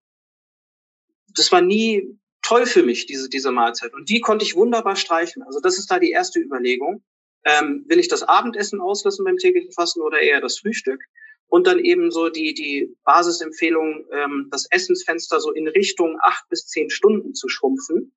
das 1.35 1.51
war 1.51 1.61
nie 1.61 2.17
toll 2.43 2.67
für 2.67 2.83
mich, 2.83 3.07
diese, 3.07 3.29
diese 3.29 3.51
Mahlzeit. 3.51 3.93
Und 3.95 4.09
die 4.09 4.21
konnte 4.21 4.45
ich 4.45 4.55
wunderbar 4.55 4.95
streichen. 4.95 5.43
Also 5.43 5.61
das 5.61 5.79
ist 5.79 5.91
da 5.91 5.99
die 5.99 6.11
erste 6.11 6.39
Überlegung. 6.39 7.03
Ähm, 7.45 7.85
will 7.89 7.99
ich 7.99 8.09
das 8.09 8.23
Abendessen 8.23 8.81
auslassen 8.81 9.25
beim 9.25 9.39
täglichen 9.39 9.73
Fasten 9.73 10.03
oder 10.03 10.21
eher 10.21 10.41
das 10.41 10.59
Frühstück? 10.59 11.03
Und 11.47 11.67
dann 11.67 11.81
eben 11.81 12.11
so 12.11 12.29
die, 12.29 12.55
die 12.55 12.95
Basisempfehlung, 13.05 14.07
ähm, 14.13 14.49
das 14.51 14.67
Essensfenster 14.71 15.41
so 15.41 15.51
in 15.51 15.67
Richtung 15.67 16.19
acht 16.23 16.49
bis 16.49 16.67
zehn 16.67 16.91
Stunden 16.91 17.35
zu 17.35 17.49
schrumpfen 17.49 18.13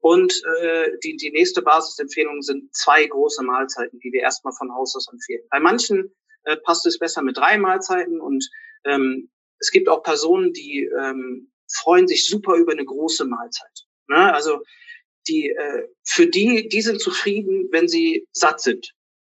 und 0.00 0.32
äh, 0.60 0.90
die, 1.02 1.16
die 1.16 1.30
nächste 1.30 1.62
Basisempfehlung 1.62 2.42
sind 2.42 2.74
zwei 2.74 3.06
große 3.06 3.42
Mahlzeiten, 3.42 3.98
die 3.98 4.12
wir 4.12 4.22
erstmal 4.22 4.52
von 4.52 4.72
Haus 4.74 4.94
aus 4.96 5.08
empfehlen. 5.10 5.42
Bei 5.50 5.60
manchen 5.60 6.14
äh, 6.44 6.56
passt 6.56 6.86
es 6.86 6.98
besser 6.98 7.22
mit 7.22 7.36
drei 7.36 7.58
Mahlzeiten 7.58 8.20
und 8.20 8.48
ähm, 8.84 9.30
es 9.58 9.70
gibt 9.70 9.88
auch 9.88 10.02
Personen, 10.02 10.52
die 10.52 10.88
ähm, 10.98 11.50
freuen 11.70 12.06
sich 12.06 12.26
super 12.26 12.54
über 12.54 12.72
eine 12.72 12.84
große 12.84 13.24
Mahlzeit. 13.24 13.86
Ne? 14.08 14.32
Also 14.32 14.62
die 15.26 15.50
äh, 15.50 15.88
für 16.04 16.26
die, 16.26 16.68
die 16.68 16.80
sind 16.80 17.00
zufrieden, 17.00 17.68
wenn 17.70 17.88
sie 17.88 18.26
satt 18.32 18.60
sind. 18.60 18.92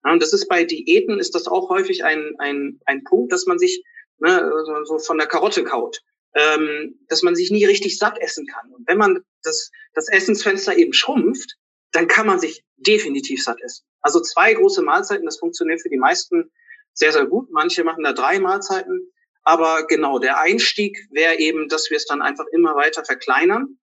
Ja, 0.05 0.13
und 0.13 0.23
das 0.23 0.33
ist 0.33 0.49
bei 0.49 0.65
Diäten 0.65 1.19
ist 1.19 1.35
das 1.35 1.47
auch 1.47 1.69
häufig 1.69 2.05
ein, 2.05 2.35
ein, 2.39 2.81
ein 2.87 3.05
Punkt, 3.05 3.33
dass 3.33 3.47
man 3.47 3.59
sich 3.59 3.83
ne, 4.19 4.51
so 4.85 4.99
von 4.99 5.19
der 5.19 5.27
Karotte 5.27 5.65
kaut, 5.65 6.01
ähm, 6.35 6.99
dass 7.09 7.23
man 7.23 7.35
sich 7.35 7.51
nie 7.51 7.65
richtig 7.65 7.99
satt 7.99 8.19
essen 8.21 8.47
kann. 8.47 8.73
Und 8.73 8.87
wenn 8.87 8.99
man 8.99 9.21
das, 9.43 9.71
das 9.95 10.09
Essensfenster 10.09 10.77
eben 10.77 10.93
schrumpft, 10.93 11.57
dann 11.93 12.07
kann 12.07 12.27
man 12.27 12.39
sich 12.39 12.65
definitiv 12.77 13.43
satt 13.43 13.61
essen. 13.63 13.85
Also 14.01 14.21
zwei 14.21 14.55
große 14.55 14.83
Mahlzeiten, 14.83 15.25
das 15.25 15.39
funktioniert 15.39 15.83
für 15.83 15.89
die 15.89 15.99
meisten 15.99 16.51
sehr, 16.93 17.13
sehr 17.13 17.27
gut. 17.27 17.51
Manche 17.51 17.85
machen 17.85 18.05
da 18.05 18.13
drei 18.13 18.39
Mahlzeiten. 18.39 19.11
Aber 19.43 19.87
genau, 19.87 20.19
der 20.19 20.39
Einstieg 20.39 20.99
wäre 21.11 21.39
eben, 21.39 21.69
dass 21.69 21.91
wir 21.91 21.97
es 21.97 22.07
dann 22.07 22.23
einfach 22.23 22.47
immer 22.53 22.77
weiter 22.77 23.05
verkleinern. 23.05 23.79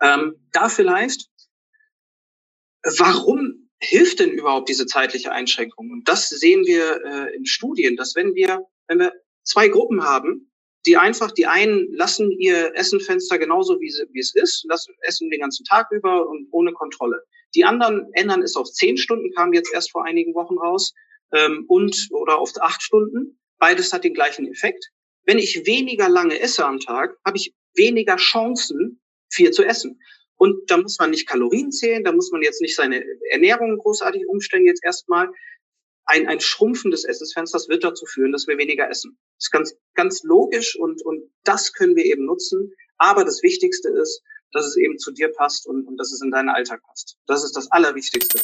Ähm, 0.00 0.48
da 0.52 0.68
vielleicht, 0.68 1.28
warum 2.98 3.70
hilft 3.78 4.20
denn 4.20 4.30
überhaupt 4.32 4.68
diese 4.68 4.86
zeitliche 4.86 5.32
Einschränkung? 5.32 5.90
Und 5.90 6.08
das 6.08 6.28
sehen 6.28 6.66
wir 6.66 7.04
äh, 7.04 7.36
in 7.36 7.46
Studien, 7.46 7.96
dass 7.96 8.14
wenn 8.14 8.34
wir, 8.34 8.66
wenn 8.88 8.98
wir 8.98 9.12
zwei 9.44 9.68
Gruppen 9.68 10.02
haben, 10.02 10.50
die 10.86 10.96
einfach, 10.96 11.30
die 11.30 11.46
einen 11.46 11.92
lassen 11.92 12.30
ihr 12.32 12.74
Essenfenster 12.74 13.38
genauso 13.38 13.80
wie, 13.80 13.90
sie, 13.90 14.04
wie 14.12 14.20
es 14.20 14.34
ist, 14.34 14.64
lassen, 14.68 14.94
essen 15.00 15.30
den 15.30 15.40
ganzen 15.40 15.64
Tag 15.64 15.90
über 15.90 16.28
und 16.28 16.48
ohne 16.50 16.72
Kontrolle. 16.72 17.22
Die 17.54 17.64
anderen 17.64 18.10
ändern 18.12 18.42
es 18.42 18.56
auf 18.56 18.70
zehn 18.70 18.96
Stunden, 18.96 19.32
kam 19.32 19.52
jetzt 19.52 19.72
erst 19.72 19.92
vor 19.92 20.04
einigen 20.04 20.34
Wochen 20.34 20.58
raus, 20.58 20.92
ähm, 21.34 21.64
und 21.68 22.08
oder 22.10 22.38
auf 22.38 22.52
acht 22.60 22.82
Stunden. 22.82 23.38
Beides 23.58 23.92
hat 23.92 24.04
den 24.04 24.14
gleichen 24.14 24.50
Effekt. 24.50 24.90
Wenn 25.24 25.38
ich 25.38 25.66
weniger 25.66 26.08
lange 26.08 26.38
esse 26.40 26.64
am 26.64 26.80
Tag, 26.80 27.16
habe 27.24 27.36
ich 27.36 27.54
weniger 27.74 28.16
Chancen, 28.16 29.00
viel 29.30 29.50
zu 29.50 29.64
essen. 29.64 30.00
Und 30.36 30.70
da 30.70 30.76
muss 30.76 30.98
man 30.98 31.10
nicht 31.10 31.28
Kalorien 31.28 31.70
zählen, 31.72 32.04
da 32.04 32.12
muss 32.12 32.30
man 32.30 32.42
jetzt 32.42 32.60
nicht 32.60 32.76
seine 32.76 33.04
Ernährung 33.30 33.78
großartig 33.78 34.26
umstellen 34.26 34.66
jetzt 34.66 34.84
erstmal 34.84 35.28
ein, 36.06 36.26
ein 36.28 36.40
Schrumpfen 36.40 36.90
des 36.90 37.04
Essensfensters 37.04 37.68
wird 37.68 37.84
dazu 37.84 38.06
führen, 38.06 38.32
dass 38.32 38.46
wir 38.46 38.58
weniger 38.58 38.88
essen. 38.88 39.18
Das 39.36 39.46
ist 39.46 39.50
ganz, 39.50 39.74
ganz 39.94 40.22
logisch 40.22 40.76
und, 40.78 41.04
und 41.04 41.22
das 41.44 41.72
können 41.72 41.96
wir 41.96 42.04
eben 42.04 42.26
nutzen. 42.26 42.72
Aber 42.98 43.24
das 43.24 43.42
Wichtigste 43.42 43.88
ist, 43.88 44.22
dass 44.52 44.66
es 44.66 44.76
eben 44.76 44.98
zu 44.98 45.12
dir 45.12 45.32
passt 45.32 45.66
und, 45.66 45.86
und 45.86 45.96
dass 45.96 46.12
es 46.12 46.22
in 46.22 46.30
deinen 46.30 46.48
Alltag 46.48 46.82
passt. 46.86 47.16
Das 47.26 47.44
ist 47.44 47.56
das 47.56 47.70
Allerwichtigste. 47.70 48.40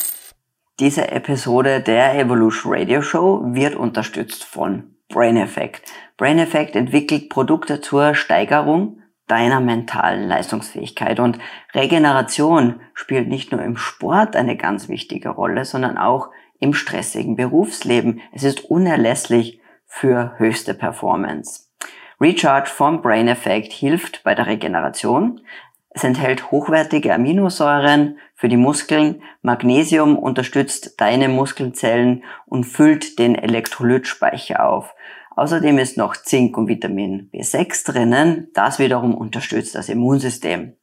Diese 0.80 1.08
Episode 1.08 1.82
der 1.82 2.18
Evolution 2.18 2.72
Radio 2.74 3.02
Show 3.02 3.42
wird 3.52 3.76
unterstützt 3.76 4.44
von 4.44 4.96
Brain 5.08 5.36
Effect. 5.36 5.82
Brain 6.16 6.38
Effect 6.38 6.74
entwickelt 6.74 7.28
Produkte 7.28 7.80
zur 7.80 8.14
Steigerung 8.14 9.02
deiner 9.26 9.60
mentalen 9.60 10.26
Leistungsfähigkeit 10.26 11.20
und 11.20 11.38
Regeneration 11.72 12.80
spielt 12.94 13.28
nicht 13.28 13.52
nur 13.52 13.62
im 13.62 13.76
Sport 13.76 14.34
eine 14.34 14.56
ganz 14.56 14.88
wichtige 14.88 15.28
Rolle, 15.28 15.64
sondern 15.64 15.98
auch 15.98 16.30
im 16.60 16.74
stressigen 16.74 17.34
Berufsleben. 17.34 18.20
Es 18.32 18.44
ist 18.44 18.64
unerlässlich 18.70 19.60
für 19.86 20.34
höchste 20.36 20.74
Performance. 20.74 21.64
Recharge 22.20 22.70
vom 22.70 23.02
Brain 23.02 23.28
Effect 23.28 23.72
hilft 23.72 24.22
bei 24.22 24.34
der 24.34 24.46
Regeneration. 24.46 25.40
Es 25.88 26.04
enthält 26.04 26.52
hochwertige 26.52 27.12
Aminosäuren 27.12 28.18
für 28.36 28.48
die 28.48 28.56
Muskeln. 28.56 29.22
Magnesium 29.42 30.16
unterstützt 30.16 31.00
deine 31.00 31.28
Muskelzellen 31.28 32.22
und 32.46 32.64
füllt 32.64 33.18
den 33.18 33.34
Elektrolytspeicher 33.34 34.64
auf. 34.64 34.94
Außerdem 35.34 35.78
ist 35.78 35.96
noch 35.96 36.16
Zink 36.16 36.56
und 36.56 36.68
Vitamin 36.68 37.30
B6 37.32 37.90
drinnen. 37.90 38.48
Das 38.54 38.78
wiederum 38.78 39.14
unterstützt 39.14 39.74
das 39.74 39.88
Immunsystem. 39.88 40.76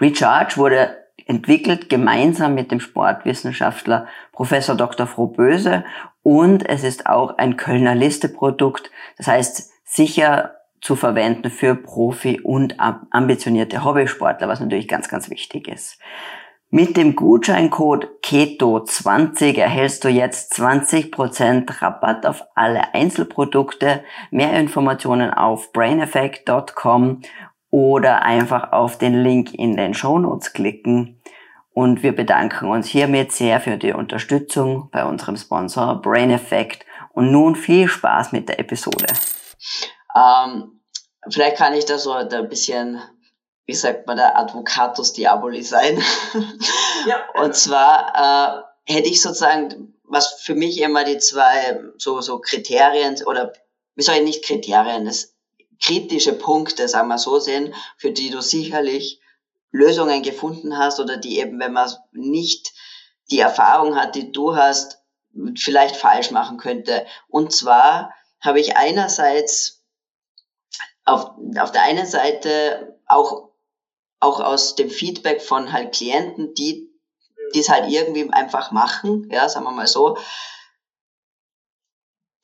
Recharge 0.00 0.56
wurde 0.56 1.05
entwickelt 1.26 1.88
gemeinsam 1.88 2.54
mit 2.54 2.70
dem 2.70 2.80
Sportwissenschaftler 2.80 4.06
Professor 4.32 4.74
Dr. 4.74 5.06
Frohböse 5.06 5.84
und 6.22 6.66
es 6.68 6.82
ist 6.82 7.06
auch 7.06 7.36
ein 7.38 7.56
Kölner 7.56 7.94
Listeprodukt. 7.94 8.90
Das 9.18 9.26
heißt, 9.26 9.70
sicher 9.84 10.56
zu 10.80 10.96
verwenden 10.96 11.50
für 11.50 11.74
Profi- 11.74 12.40
und 12.40 12.76
ambitionierte 12.78 13.84
Hobbysportler, 13.84 14.48
was 14.48 14.60
natürlich 14.60 14.88
ganz, 14.88 15.08
ganz 15.08 15.30
wichtig 15.30 15.68
ist. 15.68 15.98
Mit 16.70 16.96
dem 16.96 17.14
Gutscheincode 17.14 18.08
KETO20 18.24 19.56
erhältst 19.56 20.02
du 20.02 20.08
jetzt 20.08 20.52
20% 20.54 21.80
Rabatt 21.80 22.26
auf 22.26 22.42
alle 22.56 22.92
Einzelprodukte. 22.92 24.02
Mehr 24.32 24.58
Informationen 24.58 25.32
auf 25.32 25.72
braineffect.com 25.72 27.22
oder 27.76 28.22
einfach 28.22 28.72
auf 28.72 28.96
den 28.96 29.22
Link 29.22 29.52
in 29.52 29.76
den 29.76 29.92
Shownotes 29.92 30.54
klicken. 30.54 31.20
Und 31.74 32.02
wir 32.02 32.16
bedanken 32.16 32.70
uns 32.70 32.86
hiermit 32.86 33.32
sehr 33.32 33.60
für 33.60 33.76
die 33.76 33.92
Unterstützung 33.92 34.88
bei 34.90 35.04
unserem 35.04 35.36
Sponsor 35.36 36.00
Brain 36.00 36.30
Effect. 36.30 36.86
Und 37.12 37.30
nun 37.32 37.54
viel 37.54 37.86
Spaß 37.86 38.32
mit 38.32 38.48
der 38.48 38.60
Episode. 38.60 39.04
Ähm, 40.16 40.80
vielleicht 41.28 41.58
kann 41.58 41.74
ich 41.74 41.84
da 41.84 41.98
so 41.98 42.12
ein 42.12 42.48
bisschen, 42.48 42.98
wie 43.66 43.74
sagt 43.74 44.06
man, 44.06 44.16
der 44.16 44.38
Advocatus 44.38 45.12
Diaboli 45.12 45.62
sein. 45.62 46.02
Ja. 47.06 47.22
Und 47.40 47.54
zwar 47.54 48.64
äh, 48.88 48.92
hätte 48.92 49.08
ich 49.08 49.22
sozusagen, 49.22 49.94
was 50.02 50.40
für 50.40 50.56
mich 50.56 50.80
immer 50.80 51.04
die 51.04 51.18
zwei 51.18 51.78
so, 51.98 52.20
so 52.20 52.40
Kriterien 52.40 53.16
oder 53.26 53.52
wie 53.94 54.02
soll 54.02 54.16
ich 54.16 54.24
nicht 54.24 54.44
Kriterien, 54.44 55.04
das 55.04 55.35
kritische 55.82 56.32
Punkte, 56.32 56.88
sagen 56.88 57.08
wir 57.08 57.18
so 57.18 57.38
sehen, 57.38 57.74
für 57.96 58.10
die 58.10 58.30
du 58.30 58.40
sicherlich 58.40 59.20
Lösungen 59.70 60.22
gefunden 60.22 60.78
hast 60.78 61.00
oder 61.00 61.16
die 61.16 61.38
eben, 61.38 61.58
wenn 61.58 61.72
man 61.72 61.90
nicht 62.12 62.72
die 63.30 63.40
Erfahrung 63.40 63.96
hat, 63.96 64.14
die 64.14 64.32
du 64.32 64.56
hast, 64.56 64.98
vielleicht 65.56 65.96
falsch 65.96 66.30
machen 66.30 66.56
könnte. 66.56 67.06
Und 67.28 67.52
zwar 67.52 68.14
habe 68.40 68.60
ich 68.60 68.76
einerseits 68.76 69.84
auf, 71.04 71.30
auf 71.58 71.72
der 71.72 71.82
einen 71.82 72.06
Seite 72.06 72.98
auch, 73.06 73.50
auch 74.20 74.40
aus 74.40 74.76
dem 74.76 74.90
Feedback 74.90 75.42
von 75.42 75.72
halt 75.72 75.94
Klienten, 75.94 76.54
die 76.54 76.86
die 77.54 77.60
es 77.60 77.68
halt 77.68 77.90
irgendwie 77.90 78.28
einfach 78.32 78.70
machen, 78.70 79.28
ja, 79.30 79.48
sagen 79.48 79.64
wir 79.66 79.72
mal 79.72 79.86
so, 79.86 80.18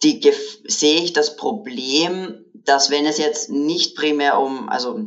die 0.03 0.21
sehe 0.65 1.01
ich 1.01 1.13
das 1.13 1.37
Problem, 1.37 2.45
dass 2.65 2.91
wenn 2.91 3.07
es 3.07 3.19
jetzt 3.19 3.51
nicht 3.51 3.97
primär 3.97 4.39
um, 4.39 4.69
also 4.69 5.01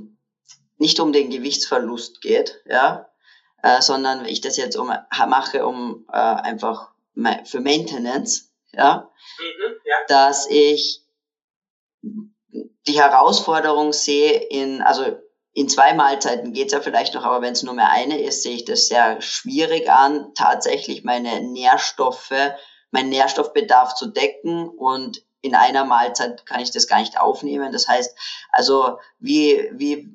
nicht 0.77 0.99
um 0.99 1.13
den 1.13 1.29
Gewichtsverlust 1.29 2.21
geht, 2.21 2.61
ja, 2.65 3.09
äh, 3.63 3.81
sondern 3.81 4.25
ich 4.25 4.41
das 4.41 4.57
jetzt 4.57 4.77
um, 4.77 4.87
mache, 5.27 5.65
um 5.65 6.05
äh, 6.11 6.17
einfach 6.17 6.91
für 7.45 7.61
Maintenance, 7.61 8.51
ja, 8.73 9.09
mhm, 9.39 9.75
ja, 9.85 9.95
dass 10.07 10.49
ich 10.49 11.01
die 12.87 12.99
Herausforderung 12.99 13.93
sehe 13.93 14.33
in, 14.33 14.81
also 14.81 15.17
in 15.53 15.69
zwei 15.69 15.93
Mahlzeiten 15.93 16.53
geht's 16.53 16.73
ja 16.73 16.81
vielleicht 16.81 17.13
noch, 17.13 17.23
aber 17.23 17.41
wenn 17.41 17.53
es 17.53 17.63
nur 17.63 17.73
mehr 17.73 17.89
eine 17.89 18.21
ist, 18.21 18.43
sehe 18.43 18.55
ich 18.55 18.65
das 18.65 18.87
sehr 18.87 19.21
schwierig 19.21 19.89
an, 19.89 20.33
tatsächlich 20.35 21.03
meine 21.03 21.41
Nährstoffe, 21.41 22.33
meinen 22.91 23.09
Nährstoffbedarf 23.09 23.95
zu 23.95 24.07
decken 24.07 24.67
und 24.67 25.23
in 25.45 25.55
einer 25.55 25.85
Mahlzeit 25.85 26.45
kann 26.45 26.59
ich 26.59 26.71
das 26.71 26.87
gar 26.87 26.99
nicht 26.99 27.19
aufnehmen. 27.19 27.71
Das 27.71 27.87
heißt, 27.87 28.17
also 28.51 28.99
wie, 29.19 29.69
wie 29.73 30.11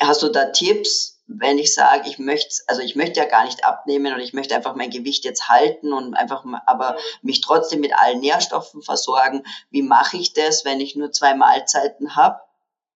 hast 0.00 0.22
du 0.22 0.28
da 0.28 0.46
Tipps, 0.46 1.22
wenn 1.26 1.58
ich 1.58 1.74
sage, 1.74 2.08
ich 2.08 2.18
möchte, 2.18 2.62
also 2.66 2.82
ich 2.82 2.96
möchte 2.96 3.20
ja 3.20 3.26
gar 3.26 3.44
nicht 3.44 3.64
abnehmen 3.64 4.12
und 4.14 4.20
ich 4.20 4.32
möchte 4.32 4.54
einfach 4.54 4.74
mein 4.74 4.90
Gewicht 4.90 5.24
jetzt 5.24 5.48
halten 5.48 5.92
und 5.92 6.14
einfach, 6.14 6.44
aber 6.66 6.96
mich 7.22 7.40
trotzdem 7.40 7.80
mit 7.80 7.94
allen 7.94 8.20
Nährstoffen 8.20 8.82
versorgen. 8.82 9.44
Wie 9.70 9.82
mache 9.82 10.16
ich 10.16 10.32
das, 10.32 10.64
wenn 10.64 10.80
ich 10.80 10.96
nur 10.96 11.12
zwei 11.12 11.34
Mahlzeiten 11.34 12.16
habe? 12.16 12.40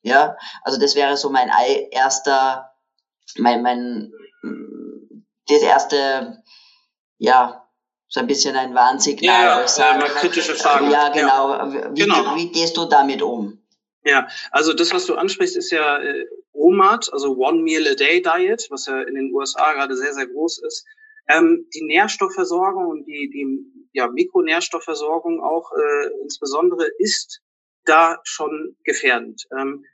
Ja, 0.02 0.36
also 0.62 0.78
das 0.78 0.94
wäre 0.94 1.16
so 1.16 1.30
mein 1.30 1.50
erster, 1.90 2.72
mein, 3.36 3.62
mein, 3.62 4.12
das 5.48 5.62
erste, 5.62 6.42
ja, 7.18 7.65
so 8.08 8.20
ein 8.20 8.26
bisschen 8.26 8.56
ein 8.56 8.74
Warnsignal. 8.74 9.44
Ja, 9.44 9.60
ja 9.60 9.68
sage, 9.68 10.04
äh, 10.04 10.08
kritische 10.08 10.54
Fragen. 10.54 10.90
Ja, 10.90 11.08
genau. 11.08 11.52
Ja. 11.52 11.94
Wie, 11.94 12.00
genau. 12.00 12.36
wie 12.36 12.50
gehst 12.50 12.76
du 12.76 12.84
damit 12.86 13.22
um? 13.22 13.62
Ja, 14.04 14.28
also 14.52 14.72
das, 14.72 14.92
was 14.92 15.06
du 15.06 15.16
ansprichst, 15.16 15.56
ist 15.56 15.72
ja 15.72 15.98
äh, 15.98 16.26
OMAD, 16.52 17.12
also 17.12 17.36
One 17.36 17.62
Meal 17.62 17.86
a 17.88 17.94
Day 17.94 18.22
Diet, 18.22 18.66
was 18.70 18.86
ja 18.86 19.02
in 19.02 19.14
den 19.14 19.32
USA 19.34 19.72
gerade 19.72 19.96
sehr, 19.96 20.14
sehr 20.14 20.26
groß 20.28 20.62
ist. 20.62 20.86
Ähm, 21.28 21.66
die 21.74 21.82
Nährstoffversorgung 21.84 22.86
und 22.86 23.04
die, 23.06 23.28
die 23.30 23.88
ja, 23.92 24.06
Mikronährstoffversorgung 24.08 25.42
auch 25.42 25.72
äh, 25.72 26.22
insbesondere 26.22 26.86
ist 26.98 27.40
da 27.84 28.20
schon 28.22 28.76
gefährdend. 28.84 29.46
Ähm, 29.58 29.84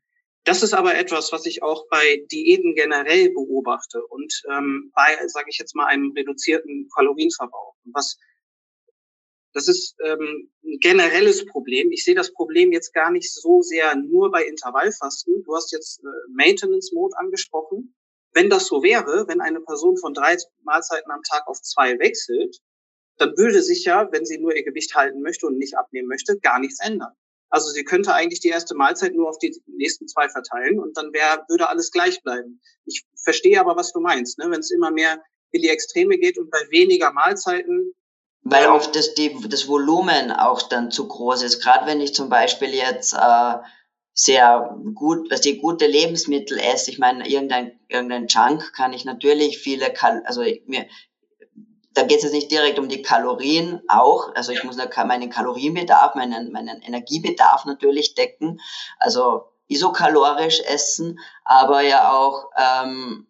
das 0.45 0.62
ist 0.62 0.74
aber 0.74 0.97
etwas, 0.97 1.32
was 1.32 1.47
ich 1.47 1.62
auch 1.62 1.86
bei 1.88 2.24
Diäten 2.32 2.74
generell 2.74 3.30
beobachte 3.30 4.05
und 4.07 4.43
ähm, 4.51 4.90
bei, 4.95 5.16
sage 5.28 5.47
ich 5.51 5.59
jetzt 5.59 5.74
mal, 5.74 5.86
einem 5.86 6.12
reduzierten 6.12 6.88
Kalorienverbrauch. 6.95 7.76
Was 7.84 8.18
das 9.55 9.68
ist 9.68 9.97
ähm, 10.03 10.51
ein 10.64 10.78
generelles 10.80 11.45
Problem. 11.47 11.93
Ich 11.93 12.05
sehe 12.05 12.14
das 12.14 12.32
Problem 12.32 12.72
jetzt 12.72 12.95
gar 12.95 13.11
nicht 13.11 13.32
so 13.32 13.61
sehr 13.61 13.95
nur 13.97 14.30
bei 14.30 14.45
Intervallfasten. 14.45 15.43
Du 15.45 15.55
hast 15.55 15.72
jetzt 15.72 16.01
äh, 16.01 16.09
Maintenance 16.30 16.93
Mode 16.93 17.16
angesprochen. 17.18 17.95
Wenn 18.32 18.49
das 18.49 18.66
so 18.66 18.82
wäre, 18.82 19.26
wenn 19.28 19.43
eine 19.43 19.61
Person 19.61 19.99
von 19.99 20.14
drei 20.14 20.36
Mahlzeiten 20.62 21.11
am 21.11 21.22
Tag 21.22 21.47
auf 21.47 21.61
zwei 21.61 21.99
wechselt, 21.99 22.57
dann 23.18 23.36
würde 23.36 23.62
sich 23.62 23.84
ja, 23.84 24.11
wenn 24.11 24.24
sie 24.24 24.38
nur 24.38 24.57
ihr 24.57 24.64
Gewicht 24.64 24.95
halten 24.95 25.20
möchte 25.20 25.47
und 25.47 25.59
nicht 25.59 25.76
abnehmen 25.76 26.09
möchte, 26.09 26.38
gar 26.38 26.59
nichts 26.59 26.80
ändern. 26.80 27.12
Also 27.53 27.70
sie 27.70 27.84
könnte 27.84 28.14
eigentlich 28.14 28.40
die 28.40 28.48
erste 28.48 28.74
Mahlzeit 28.74 29.14
nur 29.14 29.28
auf 29.28 29.36
die 29.38 29.55
nächsten 29.66 30.09
zwei 30.09 30.26
verteilen 30.30 30.80
und 30.80 30.96
dann 30.96 31.12
wäre, 31.12 31.44
würde 31.48 31.68
alles 31.68 31.90
gleich 31.90 32.22
bleiben. 32.22 32.62
Ich 32.86 33.05
verstehe 33.22 33.61
aber, 33.61 33.76
was 33.76 33.92
du 33.92 34.00
meinst, 34.00 34.38
ne? 34.38 34.50
wenn 34.50 34.61
es 34.61 34.70
immer 34.70 34.90
mehr 34.90 35.22
in 35.50 35.61
die 35.61 35.68
Extreme 35.68 36.16
geht 36.16 36.38
und 36.38 36.50
bei 36.50 36.61
weniger 36.70 37.12
Mahlzeiten. 37.12 37.92
Weil 38.40 38.68
oft 38.68 38.96
das, 38.96 39.12
die, 39.12 39.36
das 39.50 39.68
Volumen 39.68 40.32
auch 40.32 40.62
dann 40.62 40.90
zu 40.90 41.07
groß 41.07 41.42
ist. 41.42 41.62
Gerade 41.62 41.86
wenn 41.86 42.00
ich 42.00 42.14
zum 42.14 42.30
Beispiel 42.30 42.70
jetzt 42.70 43.12
äh, 43.12 43.55
sehr 44.14 44.74
gut, 44.94 45.30
was 45.30 45.42
die 45.42 45.59
gute 45.59 45.86
Lebensmittel 45.86 46.59
esse, 46.59 46.90
ich 46.90 46.98
meine, 46.98 47.28
irgendein, 47.28 47.78
irgendein 47.88 48.28
Junk 48.28 48.72
kann 48.72 48.94
ich 48.94 49.05
natürlich 49.05 49.59
viele, 49.59 49.92
Kal 49.92 50.22
also 50.24 50.40
mir, 50.64 50.86
da 51.95 52.03
geht 52.03 52.18
es 52.18 52.24
jetzt 52.24 52.32
nicht 52.32 52.51
direkt 52.51 52.78
um 52.78 52.88
die 52.88 53.03
Kalorien 53.03 53.82
auch. 53.88 54.34
Also 54.34 54.53
ich 54.53 54.64
muss 54.64 54.76
meinen 54.76 55.30
Kalorienbedarf, 55.30 56.14
meinen, 56.14 56.53
meinen 56.53 56.80
Energiebedarf 56.82 57.64
natürlich 57.64 58.14
decken. 58.14 58.61
Also 58.99 59.45
isokalorisch 59.68 60.61
essen, 60.61 61.18
aber 61.45 61.80
ja 61.80 62.12
auch, 62.12 62.51
ähm, 62.59 63.26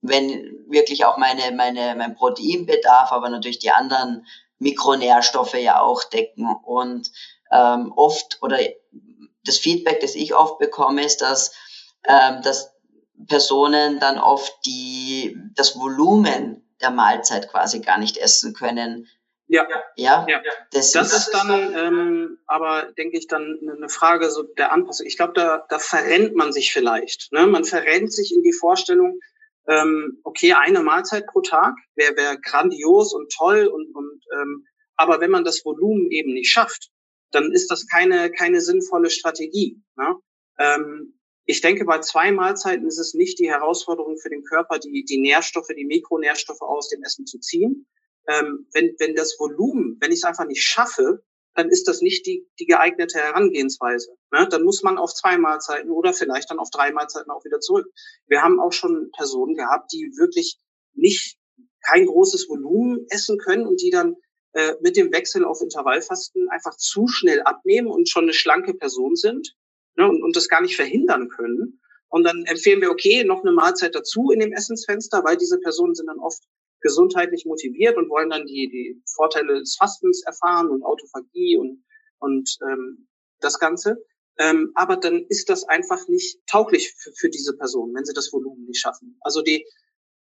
wenn 0.00 0.66
wirklich 0.68 1.04
auch 1.04 1.16
meine, 1.16 1.50
meine, 1.52 1.94
mein 1.96 2.14
Proteinbedarf, 2.14 3.10
aber 3.10 3.28
natürlich 3.30 3.58
die 3.58 3.70
anderen 3.70 4.26
Mikronährstoffe 4.58 5.54
ja 5.54 5.80
auch 5.80 6.04
decken. 6.04 6.54
Und 6.62 7.10
ähm, 7.50 7.92
oft 7.96 8.38
oder 8.42 8.58
das 9.44 9.58
Feedback, 9.58 10.00
das 10.00 10.14
ich 10.14 10.34
oft 10.34 10.58
bekomme, 10.58 11.04
ist, 11.04 11.22
dass, 11.22 11.54
ähm, 12.06 12.42
dass 12.42 12.72
Personen 13.26 13.98
dann 13.98 14.18
oft 14.18 14.54
die, 14.66 15.36
das 15.54 15.78
Volumen 15.78 16.67
der 16.80 16.90
Mahlzeit 16.90 17.48
quasi 17.48 17.80
gar 17.80 17.98
nicht 17.98 18.16
essen 18.16 18.54
können. 18.54 19.08
Ja, 19.48 19.66
ja, 19.96 20.26
ja. 20.28 20.42
Das, 20.72 20.92
das 20.92 21.12
ist, 21.12 21.28
ist 21.28 21.34
dann 21.34 21.74
ähm, 21.74 22.38
aber, 22.46 22.92
denke 22.92 23.16
ich, 23.16 23.28
dann 23.28 23.58
eine 23.76 23.88
Frage 23.88 24.30
so 24.30 24.42
der 24.42 24.72
Anpassung. 24.72 25.06
Ich 25.06 25.16
glaube, 25.16 25.32
da, 25.32 25.64
da 25.70 25.78
verrennt 25.78 26.34
man 26.34 26.52
sich 26.52 26.70
vielleicht. 26.70 27.32
Ne? 27.32 27.46
Man 27.46 27.64
verrennt 27.64 28.12
sich 28.12 28.34
in 28.34 28.42
die 28.42 28.52
Vorstellung, 28.52 29.18
ähm, 29.66 30.20
okay, 30.22 30.52
eine 30.52 30.82
Mahlzeit 30.82 31.26
pro 31.26 31.40
Tag 31.40 31.74
wäre 31.94 32.16
wär 32.16 32.36
grandios 32.38 33.14
und 33.14 33.32
toll 33.32 33.66
und, 33.66 33.94
und 33.94 34.22
ähm, 34.34 34.66
aber 34.96 35.20
wenn 35.20 35.30
man 35.30 35.44
das 35.44 35.64
Volumen 35.64 36.10
eben 36.10 36.34
nicht 36.34 36.50
schafft, 36.50 36.88
dann 37.30 37.52
ist 37.52 37.70
das 37.70 37.86
keine 37.86 38.30
keine 38.30 38.60
sinnvolle 38.60 39.10
Strategie. 39.10 39.82
Ne? 39.96 40.16
Ähm, 40.58 41.17
ich 41.50 41.62
denke, 41.62 41.86
bei 41.86 41.98
zwei 42.00 42.30
Mahlzeiten 42.30 42.86
ist 42.86 42.98
es 42.98 43.14
nicht 43.14 43.38
die 43.38 43.48
Herausforderung 43.48 44.18
für 44.18 44.28
den 44.28 44.44
Körper, 44.44 44.78
die, 44.78 45.02
die 45.04 45.18
Nährstoffe, 45.18 45.70
die 45.74 45.86
Mikronährstoffe 45.86 46.60
aus 46.60 46.90
dem 46.90 47.02
Essen 47.02 47.24
zu 47.24 47.38
ziehen. 47.38 47.86
Ähm, 48.28 48.66
wenn, 48.74 48.94
wenn 48.98 49.14
das 49.14 49.34
Volumen, 49.38 49.96
wenn 50.00 50.12
ich 50.12 50.18
es 50.18 50.24
einfach 50.24 50.44
nicht 50.44 50.62
schaffe, 50.62 51.24
dann 51.54 51.70
ist 51.70 51.88
das 51.88 52.02
nicht 52.02 52.26
die, 52.26 52.46
die 52.60 52.66
geeignete 52.66 53.18
Herangehensweise. 53.18 54.14
Ne? 54.30 54.46
Dann 54.50 54.62
muss 54.62 54.82
man 54.82 54.98
auf 54.98 55.14
zwei 55.14 55.38
Mahlzeiten 55.38 55.90
oder 55.90 56.12
vielleicht 56.12 56.50
dann 56.50 56.58
auf 56.58 56.68
drei 56.68 56.92
Mahlzeiten 56.92 57.30
auch 57.30 57.46
wieder 57.46 57.60
zurück. 57.60 57.86
Wir 58.26 58.42
haben 58.42 58.60
auch 58.60 58.72
schon 58.72 59.10
Personen 59.16 59.54
gehabt, 59.54 59.90
die 59.90 60.12
wirklich 60.18 60.58
nicht 60.92 61.38
kein 61.80 62.04
großes 62.04 62.46
Volumen 62.50 63.06
essen 63.08 63.38
können 63.38 63.66
und 63.66 63.80
die 63.80 63.90
dann 63.90 64.16
äh, 64.52 64.74
mit 64.82 64.98
dem 64.98 65.10
Wechsel 65.14 65.46
auf 65.46 65.62
Intervallfasten 65.62 66.50
einfach 66.50 66.76
zu 66.76 67.08
schnell 67.08 67.40
abnehmen 67.40 67.88
und 67.88 68.06
schon 68.10 68.24
eine 68.24 68.34
schlanke 68.34 68.74
Person 68.74 69.16
sind 69.16 69.56
ne, 69.98 70.08
und, 70.08 70.22
und 70.22 70.36
das 70.36 70.48
gar 70.48 70.62
nicht 70.62 70.76
verhindern 70.76 71.28
können. 71.28 71.80
Und 72.08 72.24
dann 72.24 72.44
empfehlen 72.46 72.80
wir, 72.80 72.90
okay, 72.90 73.24
noch 73.24 73.42
eine 73.42 73.52
Mahlzeit 73.52 73.94
dazu 73.94 74.30
in 74.30 74.40
dem 74.40 74.52
Essensfenster, 74.52 75.22
weil 75.24 75.36
diese 75.36 75.58
Personen 75.58 75.94
sind 75.94 76.06
dann 76.06 76.20
oft 76.20 76.42
gesundheitlich 76.80 77.44
motiviert 77.44 77.96
und 77.96 78.08
wollen 78.08 78.30
dann 78.30 78.46
die, 78.46 78.68
die 78.70 79.02
Vorteile 79.14 79.58
des 79.58 79.76
Fastens 79.76 80.22
erfahren 80.24 80.70
und 80.70 80.82
Autophagie 80.84 81.58
und, 81.58 81.84
und 82.20 82.56
ähm, 82.62 83.08
das 83.40 83.58
Ganze. 83.58 83.98
Ähm, 84.38 84.70
aber 84.74 84.96
dann 84.96 85.26
ist 85.28 85.50
das 85.50 85.64
einfach 85.64 86.06
nicht 86.08 86.38
tauglich 86.46 86.94
für, 86.96 87.12
für 87.12 87.28
diese 87.28 87.56
Person, 87.56 87.92
wenn 87.94 88.04
sie 88.04 88.14
das 88.14 88.32
Volumen 88.32 88.64
nicht 88.66 88.80
schaffen. 88.80 89.18
Also 89.20 89.42
die, 89.42 89.66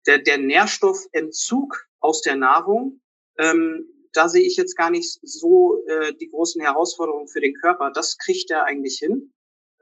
der, 0.06 0.18
der 0.18 0.38
Nährstoffentzug 0.38 1.86
aus 2.00 2.20
der 2.22 2.34
Nahrung, 2.34 3.00
ähm, 3.38 3.86
da 4.12 4.28
sehe 4.28 4.42
ich 4.42 4.56
jetzt 4.56 4.76
gar 4.76 4.90
nicht 4.90 5.18
so 5.22 5.84
äh, 5.86 6.12
die 6.14 6.28
großen 6.28 6.60
Herausforderungen 6.60 7.28
für 7.28 7.40
den 7.40 7.54
Körper. 7.54 7.92
Das 7.94 8.18
kriegt 8.18 8.50
er 8.50 8.64
eigentlich 8.64 8.98
hin. 8.98 9.32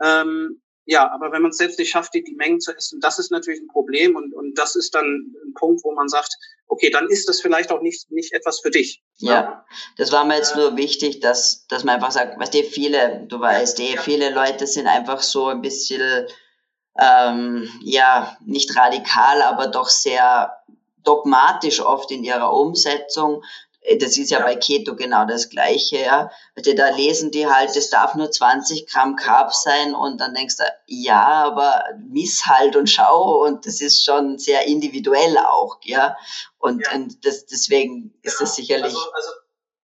Ähm, 0.03 0.61
ja, 0.87 1.09
aber 1.13 1.31
wenn 1.31 1.43
man 1.43 1.51
es 1.51 1.59
selbst 1.59 1.79
nicht 1.79 1.91
schafft, 1.91 2.15
die, 2.15 2.25
die 2.25 2.35
Mengen 2.35 2.61
zu 2.61 2.75
essen, 2.75 3.01
das 3.01 3.19
ist 3.19 3.31
natürlich 3.31 3.61
ein 3.61 3.69
Problem 3.69 4.17
und, 4.17 4.35
und 4.35 4.59
das 4.59 4.75
ist 4.75 4.95
dann 4.95 5.35
ein 5.45 5.55
Punkt, 5.55 5.85
wo 5.85 5.93
man 5.93 6.09
sagt, 6.09 6.37
okay, 6.67 6.91
dann 6.91 7.07
ist 7.09 7.29
das 7.29 7.41
vielleicht 7.41 7.71
auch 7.71 7.81
nicht, 7.81 8.11
nicht 8.11 8.33
etwas 8.33 8.61
für 8.61 8.71
dich. 8.71 9.03
Ja, 9.19 9.65
das 9.99 10.11
war 10.11 10.25
mir 10.25 10.37
jetzt 10.37 10.57
nur 10.57 10.77
wichtig, 10.77 11.21
dass, 11.21 11.67
dass 11.69 11.85
man 11.85 11.97
einfach 11.97 12.11
sagt, 12.11 12.41
weißt 12.41 12.55
du, 12.55 12.63
viele, 12.65 13.27
du 13.29 13.39
weißt 13.39 13.79
eh, 13.81 13.99
viele 13.99 14.31
Leute 14.31 14.67
sind 14.67 14.87
einfach 14.87 15.23
so 15.23 15.47
ein 15.47 15.61
bisschen, 15.63 16.27
ähm, 16.99 17.69
ja, 17.83 18.37
nicht 18.45 18.77
radikal, 18.77 19.43
aber 19.43 19.69
doch 19.69 19.89
sehr 19.89 20.57
dogmatisch 21.05 21.81
oft 21.81 22.11
in 22.11 22.25
ihrer 22.25 22.53
Umsetzung. 22.53 23.43
Äh, 23.81 23.97
das 23.97 24.17
ist 24.19 24.31
ja 24.31 24.41
bei 24.41 24.57
Keto 24.57 24.95
genau 24.95 25.27
das 25.27 25.49
Gleiche, 25.49 25.99
ja. 25.99 26.31
Also 26.55 26.75
da 26.75 26.91
lesen 26.91 27.31
die 27.31 27.47
halt, 27.47 27.75
es 27.77 27.91
darf 27.91 28.15
nur 28.15 28.31
20 28.31 28.87
Gramm 28.87 29.17
Carb 29.17 29.55
sein 29.55 29.95
und 29.95 30.21
dann 30.21 30.35
denkst 30.35 30.57
du, 30.57 30.65
ja, 30.87 31.45
aber 31.45 31.85
miss 32.09 32.47
halt 32.47 32.77
und 32.77 32.89
schau 32.89 33.45
und 33.45 33.67
das 33.67 33.81
ist 33.81 34.05
schon 34.05 34.39
sehr 34.39 34.67
individuell 34.67 35.39
auch, 35.39 35.79
ja. 35.85 36.17
Und, 36.59 36.83
ja. 36.87 36.95
und 36.95 37.25
das, 37.25 37.47
deswegen 37.47 38.15
ist 38.23 38.41
das 38.41 38.57
sicherlich 38.57 38.95
also, 38.95 39.13
also, 39.13 39.31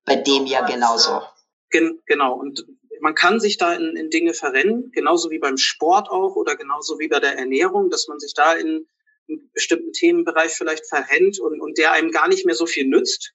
bei 0.04 0.16
dem 0.16 0.46
ja 0.46 0.64
genauso. 0.66 1.22
Gen 1.70 2.00
genau. 2.06 2.34
Und 2.34 2.64
man 3.00 3.14
kann 3.14 3.40
sich 3.40 3.58
da 3.58 3.74
in, 3.74 3.96
in 3.96 4.10
Dinge 4.10 4.34
verrennen, 4.34 4.90
genauso 4.92 5.30
wie 5.30 5.38
beim 5.38 5.56
Sport 5.56 6.08
auch 6.10 6.36
oder 6.36 6.56
genauso 6.56 6.98
wie 6.98 7.08
bei 7.08 7.20
der 7.20 7.36
Ernährung, 7.36 7.90
dass 7.90 8.08
man 8.08 8.18
sich 8.20 8.32
da 8.34 8.54
in 8.54 8.86
einen 9.28 9.50
bestimmten 9.52 9.92
Themenbereich 9.92 10.52
vielleicht 10.52 10.86
verrennt 10.86 11.40
und, 11.40 11.60
und 11.60 11.78
der 11.78 11.92
einem 11.92 12.12
gar 12.12 12.28
nicht 12.28 12.46
mehr 12.46 12.54
so 12.54 12.64
viel 12.64 12.86
nützt 12.86 13.34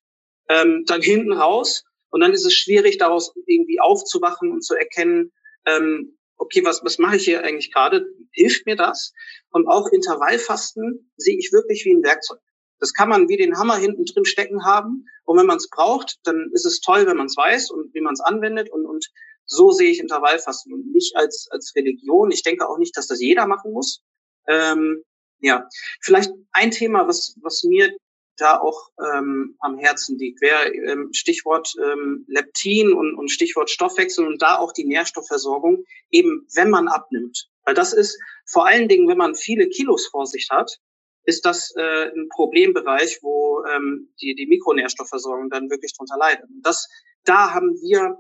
ähm, 0.52 0.84
dann 0.86 1.02
hinten 1.02 1.34
raus. 1.34 1.84
Und 2.10 2.20
dann 2.22 2.34
ist 2.34 2.45
es 2.45 2.54
schwierig, 2.54 2.97
daraus 2.97 3.34
irgendwie 3.45 3.80
aufzuwachen 3.80 4.52
und 4.52 4.64
zu 4.64 4.76
erkennen, 4.76 5.32
ähm, 5.66 6.18
okay, 6.38 6.64
was, 6.66 6.84
was 6.84 6.97
mache 6.97 7.16
ich 7.16 7.24
hier 7.24 7.43
eigentlich 7.43 7.72
gerade? 7.72 8.06
Hilft 8.32 8.66
mir 8.66 8.76
das? 8.76 9.14
Und 9.52 9.68
auch 9.68 9.88
Intervallfasten 9.88 11.12
sehe 11.16 11.38
ich 11.38 11.54
wirklich 11.54 11.86
wie 11.86 11.93
ein 11.93 12.04
Werkzeug. 12.04 12.39
Das 12.80 12.93
kann 12.93 13.10
man 13.10 13.30
wie 13.30 13.38
den 13.38 13.58
Hammer 13.58 13.78
hinten 13.78 14.06
drin 14.06 14.26
stecken 14.26 14.66
haben. 14.66 15.06
Und 15.24 15.38
wenn 15.38 15.45
man 15.45 15.58
es 15.58 15.70
braucht, 15.70 16.18
dann 16.24 16.49
ist 16.54 16.66
es 16.66 16.82
toll, 16.82 17.06
wenn 17.06 17.18
man 17.18 17.28
es 17.28 17.38
weiß 17.38 17.70
und 17.70 17.93
wie 17.93 18.02
man 18.02 18.14
es 18.14 18.22
anwendet. 18.22 18.72
Und, 18.72 18.86
und 18.86 19.08
so 19.45 19.72
sehe 19.72 19.91
ich 19.91 19.99
Intervallfasten 19.99 20.91
nicht 20.91 21.16
als, 21.16 21.47
als 21.52 21.74
Religion. 21.76 22.32
Ich 22.32 22.43
denke 22.43 22.68
auch 22.68 22.80
nicht, 22.80 22.97
dass 22.97 23.08
das 23.08 23.22
jeder 23.22 23.45
machen 23.45 23.72
muss. 23.72 24.02
Ähm, 24.47 25.04
ja, 25.39 25.70
vielleicht 26.02 26.32
ein 26.52 26.72
Thema, 26.72 27.08
was, 27.08 27.36
was 27.41 27.64
mir 27.64 27.95
da 28.41 28.59
auch 28.59 28.89
ähm, 29.13 29.55
am 29.59 29.77
Herzen 29.77 30.17
liegt. 30.17 30.41
Wäre 30.41 30.73
ähm, 30.73 31.13
Stichwort 31.13 31.73
ähm, 31.83 32.25
Leptin 32.27 32.93
und, 32.93 33.15
und 33.15 33.29
Stichwort 33.29 33.69
Stoffwechsel 33.69 34.25
und 34.25 34.41
da 34.41 34.57
auch 34.57 34.73
die 34.73 34.85
Nährstoffversorgung, 34.85 35.83
eben 36.09 36.47
wenn 36.55 36.69
man 36.69 36.87
abnimmt. 36.87 37.47
Weil 37.63 37.75
das 37.75 37.93
ist 37.93 38.19
vor 38.45 38.65
allen 38.65 38.87
Dingen, 38.87 39.07
wenn 39.07 39.17
man 39.17 39.35
viele 39.35 39.69
Kilos 39.69 40.07
vor 40.07 40.25
sich 40.25 40.49
hat, 40.49 40.79
ist 41.23 41.45
das 41.45 41.73
äh, 41.77 42.09
ein 42.09 42.29
Problembereich, 42.29 43.19
wo 43.21 43.63
ähm, 43.65 44.11
die, 44.21 44.33
die 44.33 44.47
Mikronährstoffversorgung 44.47 45.49
dann 45.49 45.69
wirklich 45.69 45.93
drunter 45.95 46.17
leidet. 46.17 46.45
Und 46.49 46.65
das, 46.65 46.89
da 47.23 47.53
haben 47.53 47.75
wir, 47.81 48.17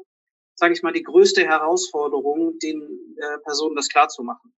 sage 0.53 0.73
ich 0.73 0.83
mal, 0.83 0.93
die 0.93 1.01
größte 1.01 1.43
Herausforderung, 1.43 2.59
den 2.59 3.15
äh, 3.17 3.39
Personen 3.39 3.75
das 3.75 3.89
klarzumachen. 3.89 4.53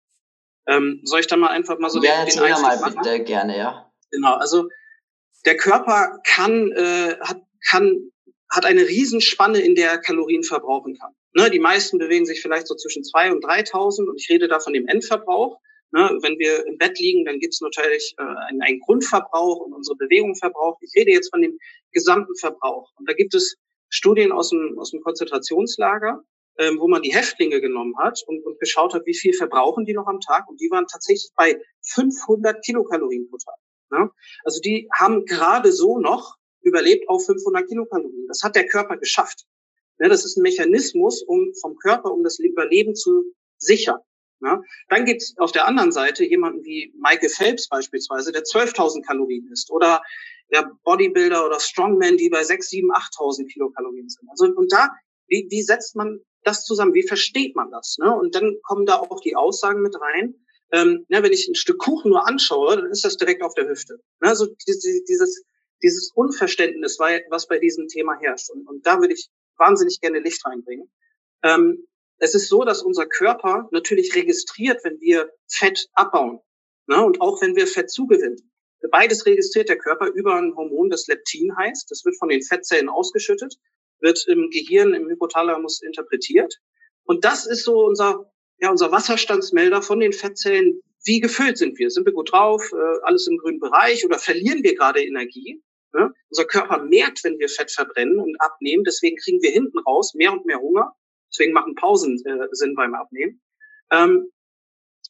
Ähm, 0.68 1.02
soll 1.04 1.20
ich 1.20 1.28
da 1.28 1.38
mal 1.38 1.50
einfach 1.50 1.78
mal 1.78 1.90
so 1.90 2.02
ja, 2.02 2.26
den, 2.26 2.34
den 2.34 2.44
Einstieg 2.44 2.68
mal 2.68 2.80
machen? 2.80 2.96
bitte 3.04 3.24
gerne, 3.24 3.58
ja. 3.58 3.92
Genau, 4.10 4.34
also 4.36 4.68
der 5.46 5.58
Körper 5.58 6.20
kann, 6.26 6.72
äh, 6.72 7.16
hat, 7.22 7.42
kann, 7.68 8.12
hat 8.50 8.66
eine 8.66 8.88
Riesenspanne, 8.88 9.60
in 9.60 9.76
der 9.76 9.92
er 9.92 9.98
Kalorien 9.98 10.44
verbrauchen 10.44 10.98
kann. 10.98 11.12
Ne, 11.34 11.50
die 11.50 11.60
meisten 11.60 11.98
bewegen 11.98 12.26
sich 12.26 12.42
vielleicht 12.42 12.68
so 12.68 12.76
zwischen 12.76 13.04
zwei 13.04 13.32
und 13.32 13.44
3.000 13.44 14.10
und 14.10 14.20
ich 14.20 14.30
rede 14.30 14.48
da 14.50 14.60
von 14.60 14.74
dem 14.74 14.88
Endverbrauch. 14.88 15.58
Ne, 15.94 16.18
wenn 16.22 16.38
wir 16.40 16.66
im 16.68 16.78
Bett 16.78 17.00
liegen, 17.00 17.26
dann 17.26 17.40
gibt 17.40 17.54
es 17.54 17.62
natürlich 17.62 18.16
äh, 18.18 18.24
einen, 18.24 18.62
einen 18.62 18.80
Grundverbrauch 18.80 19.60
und 19.60 19.74
unsere 19.74 19.96
Bewegung 19.98 20.36
verbraucht. 20.36 20.82
Ich 20.82 20.94
rede 20.96 21.12
jetzt 21.12 21.30
von 21.30 21.42
dem 21.42 21.58
gesamten 21.92 22.36
Verbrauch. 22.38 22.92
Und 22.98 23.10
da 23.10 23.14
gibt 23.14 23.34
es 23.34 23.56
Studien 23.90 24.32
aus 24.32 24.50
dem, 24.50 24.78
aus 24.78 24.92
dem 24.92 25.02
Konzentrationslager, 25.02 26.22
ähm, 26.58 26.80
wo 26.80 26.88
man 26.88 27.02
die 27.02 27.14
Häftlinge 27.14 27.62
genommen 27.62 27.94
hat 27.98 28.22
und, 28.28 28.46
und 28.46 28.60
geschaut 28.60 28.94
hat, 28.94 29.06
wie 29.06 29.18
viel 29.18 29.34
verbrauchen 29.34 29.86
die 29.86 29.94
noch 29.94 30.08
am 30.08 30.20
Tag. 30.20 30.50
Und 30.50 30.60
die 30.60 30.70
waren 30.70 30.86
tatsächlich 30.88 31.32
bei 31.36 31.62
500 31.82 32.64
Kilokalorien 32.64 33.30
pro 33.30 33.38
Tag. 33.38 33.56
Ne? 33.92 34.10
Also 34.44 34.60
die 34.62 34.90
haben 34.94 35.26
gerade 35.26 35.72
so 35.72 36.00
noch 36.00 36.38
überlebt 36.62 37.10
auf 37.10 37.26
500 37.26 37.68
Kilokalorien. 37.68 38.28
Das 38.28 38.44
hat 38.44 38.56
der 38.56 38.68
Körper 38.68 38.98
geschafft. 38.98 39.46
Ne? 40.00 40.10
Das 40.10 40.26
ist 40.26 40.38
ein 40.38 40.44
Mechanismus 40.44 41.24
um 41.24 41.54
vom 41.60 41.76
Körper, 41.78 42.12
um 42.12 42.24
das 42.24 42.40
Überleben 42.40 42.96
zu 42.96 43.24
sichern. 43.58 44.00
Ne? 44.40 44.64
Dann 44.90 45.06
gibt 45.06 45.22
es 45.22 45.36
auf 45.38 45.52
der 45.52 45.68
anderen 45.68 45.92
Seite 45.92 46.26
jemanden 46.26 46.64
wie 46.64 46.94
Michael 46.98 47.30
Phelps 47.30 47.70
beispielsweise, 47.70 48.32
der 48.32 48.44
12.000 48.44 49.06
Kalorien 49.06 49.48
isst. 49.52 49.72
Oder 49.72 50.02
ja, 50.50 50.70
Bodybuilder 50.84 51.46
oder 51.46 51.60
Strongmen, 51.60 52.18
die 52.18 52.30
bei 52.30 52.44
6, 52.44 52.70
7, 52.70 52.92
8.000 52.92 53.48
Kilokalorien 53.48 54.10
sind. 54.10 54.28
Also 54.30 54.46
und 54.46 54.72
da, 54.72 54.90
wie, 55.28 55.48
wie 55.50 55.62
setzt 55.62 55.96
man 55.96 56.20
das 56.44 56.66
zusammen? 56.66 56.94
Wie 56.94 57.08
versteht 57.08 57.56
man 57.56 57.72
das? 57.72 57.98
Ne? 58.00 58.14
Und 58.14 58.36
dann 58.36 58.58
kommen 58.64 58.86
da 58.86 58.96
auch 58.96 59.22
die 59.22 59.36
Aussagen 59.36 59.82
mit 59.82 59.96
rein. 60.00 60.36
Ähm, 60.72 61.06
ja, 61.10 61.22
wenn 61.22 61.34
ich 61.34 61.48
ein 61.48 61.56
Stück 61.56 61.80
Kuchen 61.80 62.12
nur 62.12 62.28
anschaue, 62.28 62.78
dann 62.78 62.92
ist 62.92 63.04
das 63.04 63.18
direkt 63.18 63.44
auf 63.44 63.54
der 63.56 63.68
Hüfte. 63.68 63.96
Ne? 64.22 64.30
Also 64.30 64.48
dieses, 64.68 65.44
dieses 65.84 66.12
Unverständnis, 66.16 66.98
was 67.00 67.48
bei 67.48 67.60
diesem 67.60 67.88
Thema 67.88 68.18
herrscht. 68.20 68.50
Und, 68.50 68.68
und 68.68 68.86
da 68.86 69.00
würde 69.00 69.14
ich 69.14 69.30
wahnsinnig 69.58 70.00
gerne 70.00 70.20
Licht 70.20 70.46
reinbringen. 70.46 70.90
Ähm, 71.44 71.88
es 72.18 72.36
ist 72.36 72.50
so, 72.50 72.64
dass 72.64 72.84
unser 72.84 73.08
Körper 73.08 73.68
natürlich 73.72 74.16
registriert, 74.16 74.84
wenn 74.84 75.00
wir 75.00 75.32
Fett 75.48 75.90
abbauen 75.94 76.40
ne? 76.88 77.04
und 77.04 77.20
auch 77.20 77.42
wenn 77.42 77.56
wir 77.56 77.68
Fett 77.68 77.90
zugewinnen. 77.90 78.52
Beides 78.90 79.26
registriert 79.26 79.70
der 79.70 79.78
Körper 79.78 80.08
über 80.08 80.36
ein 80.36 80.56
Hormon, 80.56 80.90
das 80.90 81.08
Leptin 81.08 81.56
heißt. 81.56 81.90
Das 81.90 82.04
wird 82.04 82.18
von 82.18 82.30
den 82.30 82.42
Fettzellen 82.42 82.90
ausgeschüttet, 82.90 83.56
wird 84.00 84.26
im 84.28 84.50
Gehirn, 84.50 84.94
im 84.94 85.08
Hypothalamus 85.08 85.82
interpretiert. 85.82 86.60
Und 87.04 87.24
das 87.26 87.46
ist 87.46 87.64
so 87.64 87.86
unser, 87.86 88.32
ja, 88.62 88.70
unser 88.70 88.92
Wasserstandsmelder 88.92 89.82
von 89.82 90.00
den 90.00 90.14
Fettzellen. 90.14 90.82
Wie 91.04 91.20
gefüllt 91.20 91.58
sind 91.58 91.80
wir? 91.80 91.90
Sind 91.90 92.06
wir 92.06 92.14
gut 92.14 92.32
drauf? 92.32 92.64
Äh, 92.72 93.00
alles 93.04 93.28
im 93.28 93.38
grünen 93.38 93.60
Bereich? 93.60 94.06
Oder 94.06 94.20
verlieren 94.20 94.64
wir 94.64 94.76
gerade 94.76 95.04
Energie? 95.04 95.62
Ne? 95.94 96.14
Unser 96.30 96.46
Körper 96.46 96.84
merkt, 96.84 97.24
wenn 97.24 97.40
wir 97.40 97.50
Fett 97.50 97.72
verbrennen 97.72 98.20
und 98.20 98.40
abnehmen. 98.40 98.84
Deswegen 98.84 99.18
kriegen 99.18 99.42
wir 99.42 99.50
hinten 99.50 99.80
raus 99.80 100.14
mehr 100.14 100.32
und 100.32 100.46
mehr 100.46 100.60
Hunger. 100.60 100.94
Deswegen 101.34 101.54
machen 101.54 101.76
Pausen 101.76 102.24
äh, 102.26 102.48
Sinn 102.52 102.76
beim 102.76 102.94
Abnehmen. 102.94 103.42
Ähm, 103.92 104.30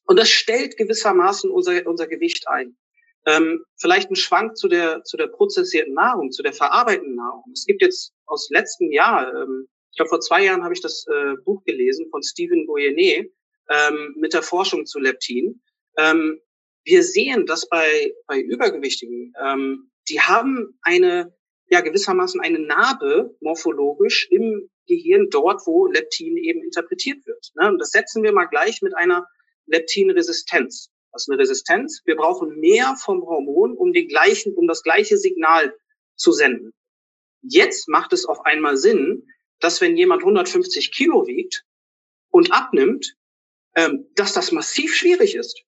und 0.06 0.18
das 0.18 0.30
stellt 0.30 0.78
gewissermaßen 0.78 1.52
unser, 1.52 1.86
unser 1.86 2.08
Gewicht 2.08 2.48
ein. 2.48 2.78
Ähm, 3.26 3.64
vielleicht 3.80 4.10
ein 4.10 4.16
Schwank 4.16 4.58
zu 4.58 4.68
der, 4.70 5.04
zu 5.04 5.18
der 5.18 5.28
prozessierten 5.28 5.94
Nahrung, 5.94 6.32
zu 6.32 6.42
der 6.42 6.54
verarbeitenden 6.54 7.16
Nahrung. 7.16 7.44
Es 7.54 7.66
gibt 7.66 7.82
jetzt 7.82 8.14
aus 8.26 8.50
letztem 8.50 8.92
Jahr, 8.92 9.32
ähm, 9.36 9.68
ich 9.92 9.98
glaube 9.98 10.10
vor 10.10 10.22
zwei 10.22 10.46
Jahren 10.46 10.64
habe 10.64 10.74
ich 10.74 10.82
das 10.82 11.06
äh, 11.08 11.36
Buch 11.44 11.64
gelesen 11.66 12.08
von 12.10 12.24
Stephen 12.24 12.66
Goyenet 12.66 13.32
ähm, 13.72 14.16
mit 14.18 14.34
der 14.34 14.44
Forschung 14.44 14.86
zu 14.86 15.00
Leptin. 15.00 15.62
Ähm, 15.98 16.40
wir 16.84 17.04
sehen, 17.04 17.46
dass 17.46 17.68
bei, 17.70 18.14
bei 18.28 18.40
Übergewichtigen, 18.40 19.34
ähm, 19.44 19.92
die 20.10 20.20
haben 20.20 20.78
eine, 20.82 21.34
ja 21.70 21.82
gewissermaßen 21.82 22.42
eine 22.42 22.60
Narbe 22.60 23.36
morphologisch 23.40 24.28
im 24.30 24.70
Gehirn 24.88 25.28
dort, 25.30 25.62
wo 25.66 25.88
Leptin 25.88 26.38
eben 26.38 26.64
interpretiert 26.64 27.26
wird. 27.26 27.52
Ne? 27.56 27.70
Und 27.70 27.80
das 27.80 27.92
setzen 27.92 28.24
wir 28.24 28.34
mal 28.34 28.46
gleich 28.46 28.82
mit 28.82 28.96
einer 28.96 29.26
Leptinresistenz. 29.68 30.90
Das 31.12 31.24
ist 31.24 31.30
eine 31.30 31.40
Resistenz. 31.40 32.02
Wir 32.06 32.16
brauchen 32.16 32.60
mehr 32.60 32.96
vom 32.96 33.22
Hormon, 33.22 33.76
um 33.76 33.94
den 33.94 34.08
gleichen, 34.08 34.54
um 34.56 34.68
das 34.68 34.82
gleiche 34.82 35.18
Signal 35.18 35.76
zu 36.16 36.32
senden. 36.32 36.74
Jetzt 37.42 37.88
macht 37.90 38.14
es 38.14 38.26
auf 38.26 38.46
einmal 38.46 38.78
Sinn, 38.78 39.28
dass 39.60 39.82
wenn 39.82 39.98
jemand 39.98 40.22
150 40.24 40.92
Kilo 40.92 41.28
wiegt 41.28 41.64
und 42.30 42.54
abnimmt, 42.54 43.16
ähm, 43.76 44.08
dass 44.16 44.34
das 44.34 44.52
massiv 44.52 44.94
schwierig 44.94 45.36
ist. 45.36 45.64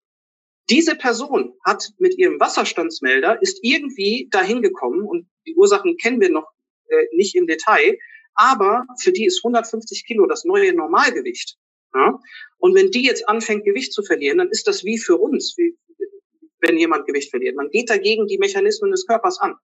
Diese 0.70 0.96
Person 0.96 1.54
hat 1.64 1.90
mit 1.98 2.16
ihrem 2.16 2.40
Wasserstandsmelder 2.40 3.40
ist 3.42 3.58
irgendwie 3.62 4.28
dahin 4.30 4.62
gekommen 4.62 5.06
und 5.06 5.28
die 5.46 5.54
Ursachen 5.56 5.96
kennen 5.98 6.20
wir 6.20 6.30
noch 6.30 6.46
äh, 6.88 7.04
nicht 7.12 7.34
im 7.34 7.46
Detail, 7.46 7.98
aber 8.34 8.84
für 9.00 9.12
die 9.12 9.26
ist 9.26 9.44
150 9.44 10.06
Kilo 10.06 10.26
das 10.26 10.44
neue 10.44 10.74
Normalgewicht. 10.74 11.56
Ja? 11.94 12.18
Und 12.58 12.74
wenn 12.74 12.90
die 12.90 13.04
jetzt 13.04 13.28
anfängt, 13.28 13.64
Gewicht 13.64 13.92
zu 13.92 14.02
verlieren, 14.02 14.38
dann 14.38 14.48
ist 14.48 14.66
das 14.66 14.84
wie 14.84 14.98
für 14.98 15.16
uns, 15.16 15.54
wie, 15.56 15.76
wenn 16.60 16.78
jemand 16.78 17.06
Gewicht 17.06 17.30
verliert. 17.30 17.56
Man 17.56 17.70
geht 17.70 17.90
dagegen 17.90 18.26
die 18.26 18.38
Mechanismen 18.38 18.90
des 18.90 19.06
Körpers 19.06 19.38
an. 19.38 19.54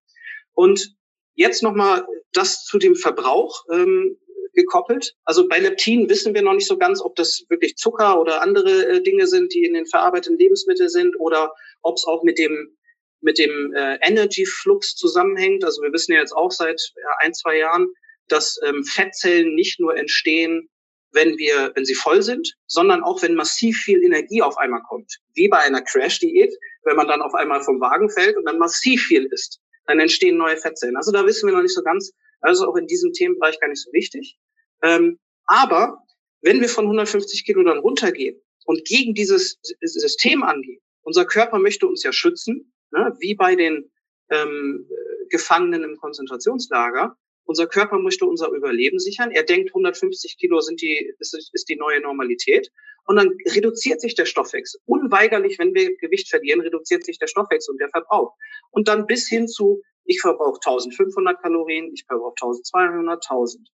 Und 0.52 0.94
jetzt 1.34 1.62
nochmal 1.62 2.06
das 2.32 2.64
zu 2.64 2.78
dem 2.78 2.94
Verbrauch 2.94 3.64
ähm, 3.72 4.18
gekoppelt. 4.52 5.14
Also 5.24 5.48
bei 5.48 5.58
Leptin 5.58 6.08
wissen 6.08 6.34
wir 6.34 6.42
noch 6.42 6.54
nicht 6.54 6.66
so 6.66 6.78
ganz, 6.78 7.02
ob 7.02 7.16
das 7.16 7.44
wirklich 7.48 7.76
Zucker 7.76 8.20
oder 8.20 8.42
andere 8.42 8.86
äh, 8.88 9.02
Dinge 9.02 9.26
sind, 9.26 9.52
die 9.54 9.64
in 9.64 9.74
den 9.74 9.86
verarbeiteten 9.86 10.38
Lebensmitteln 10.38 10.88
sind 10.88 11.14
oder 11.18 11.52
ob 11.82 11.96
es 11.96 12.04
auch 12.06 12.22
mit 12.22 12.38
dem 12.38 12.76
mit 13.22 13.38
dem 13.38 13.74
äh, 13.74 13.98
Energy 14.00 14.46
Flux 14.46 14.96
zusammenhängt. 14.96 15.62
Also 15.62 15.82
wir 15.82 15.92
wissen 15.92 16.12
ja 16.12 16.20
jetzt 16.20 16.32
auch 16.32 16.50
seit 16.50 16.80
ja, 16.96 17.10
ein, 17.18 17.34
zwei 17.34 17.58
Jahren, 17.58 17.88
dass 18.28 18.58
ähm, 18.64 18.82
Fettzellen 18.82 19.54
nicht 19.54 19.78
nur 19.78 19.94
entstehen 19.94 20.70
wenn 21.12 21.38
wir, 21.38 21.72
wenn 21.74 21.84
sie 21.84 21.94
voll 21.94 22.22
sind, 22.22 22.54
sondern 22.66 23.02
auch 23.02 23.22
wenn 23.22 23.34
massiv 23.34 23.76
viel 23.78 24.02
Energie 24.02 24.42
auf 24.42 24.58
einmal 24.58 24.82
kommt. 24.82 25.18
Wie 25.34 25.48
bei 25.48 25.58
einer 25.58 25.82
Crash-Diät, 25.82 26.54
wenn 26.84 26.96
man 26.96 27.08
dann 27.08 27.22
auf 27.22 27.34
einmal 27.34 27.62
vom 27.62 27.80
Wagen 27.80 28.10
fällt 28.10 28.36
und 28.36 28.44
dann 28.46 28.58
massiv 28.58 29.02
viel 29.02 29.26
isst, 29.26 29.60
dann 29.86 29.98
entstehen 29.98 30.36
neue 30.36 30.56
Fettzellen. 30.56 30.96
Also 30.96 31.12
da 31.12 31.26
wissen 31.26 31.48
wir 31.48 31.54
noch 31.54 31.62
nicht 31.62 31.74
so 31.74 31.82
ganz, 31.82 32.12
also 32.40 32.68
auch 32.68 32.76
in 32.76 32.86
diesem 32.86 33.12
Themenbereich 33.12 33.60
gar 33.60 33.68
nicht 33.68 33.82
so 33.82 33.92
wichtig. 33.92 34.38
Ähm, 34.82 35.18
aber 35.44 35.98
wenn 36.42 36.60
wir 36.60 36.68
von 36.68 36.84
150 36.84 37.44
Kilo 37.44 37.62
dann 37.62 37.78
runtergehen 37.78 38.40
und 38.64 38.84
gegen 38.84 39.14
dieses 39.14 39.58
System 39.80 40.42
angehen, 40.42 40.80
unser 41.02 41.24
Körper 41.24 41.58
möchte 41.58 41.86
uns 41.86 42.02
ja 42.02 42.12
schützen, 42.12 42.72
ne, 42.90 43.14
wie 43.20 43.34
bei 43.34 43.54
den 43.56 43.90
ähm, 44.30 44.88
Gefangenen 45.28 45.84
im 45.84 45.96
Konzentrationslager. 45.96 47.16
Unser 47.44 47.66
Körper 47.66 47.98
möchte 47.98 48.26
unser 48.26 48.50
Überleben 48.50 48.98
sichern. 48.98 49.30
Er 49.32 49.42
denkt, 49.42 49.70
150 49.70 50.38
Kilo 50.38 50.60
sind 50.60 50.80
die, 50.80 51.12
ist, 51.18 51.34
ist 51.52 51.68
die 51.68 51.76
neue 51.76 52.00
Normalität. 52.00 52.70
Und 53.10 53.16
dann 53.16 53.36
reduziert 53.56 54.00
sich 54.00 54.14
der 54.14 54.24
Stoffwechsel. 54.24 54.80
Unweigerlich, 54.86 55.58
wenn 55.58 55.74
wir 55.74 55.96
Gewicht 55.96 56.28
verlieren, 56.28 56.60
reduziert 56.60 57.04
sich 57.04 57.18
der 57.18 57.26
Stoffwechsel 57.26 57.72
und 57.72 57.80
der 57.80 57.88
Verbrauch. 57.88 58.36
Und 58.70 58.86
dann 58.86 59.08
bis 59.08 59.28
hin 59.28 59.48
zu, 59.48 59.82
ich 60.04 60.20
verbrauche 60.20 60.60
1500 60.64 61.42
Kalorien, 61.42 61.90
ich 61.92 62.04
verbrauche 62.06 62.36
1200, 62.40 63.16
1000. 63.28 63.68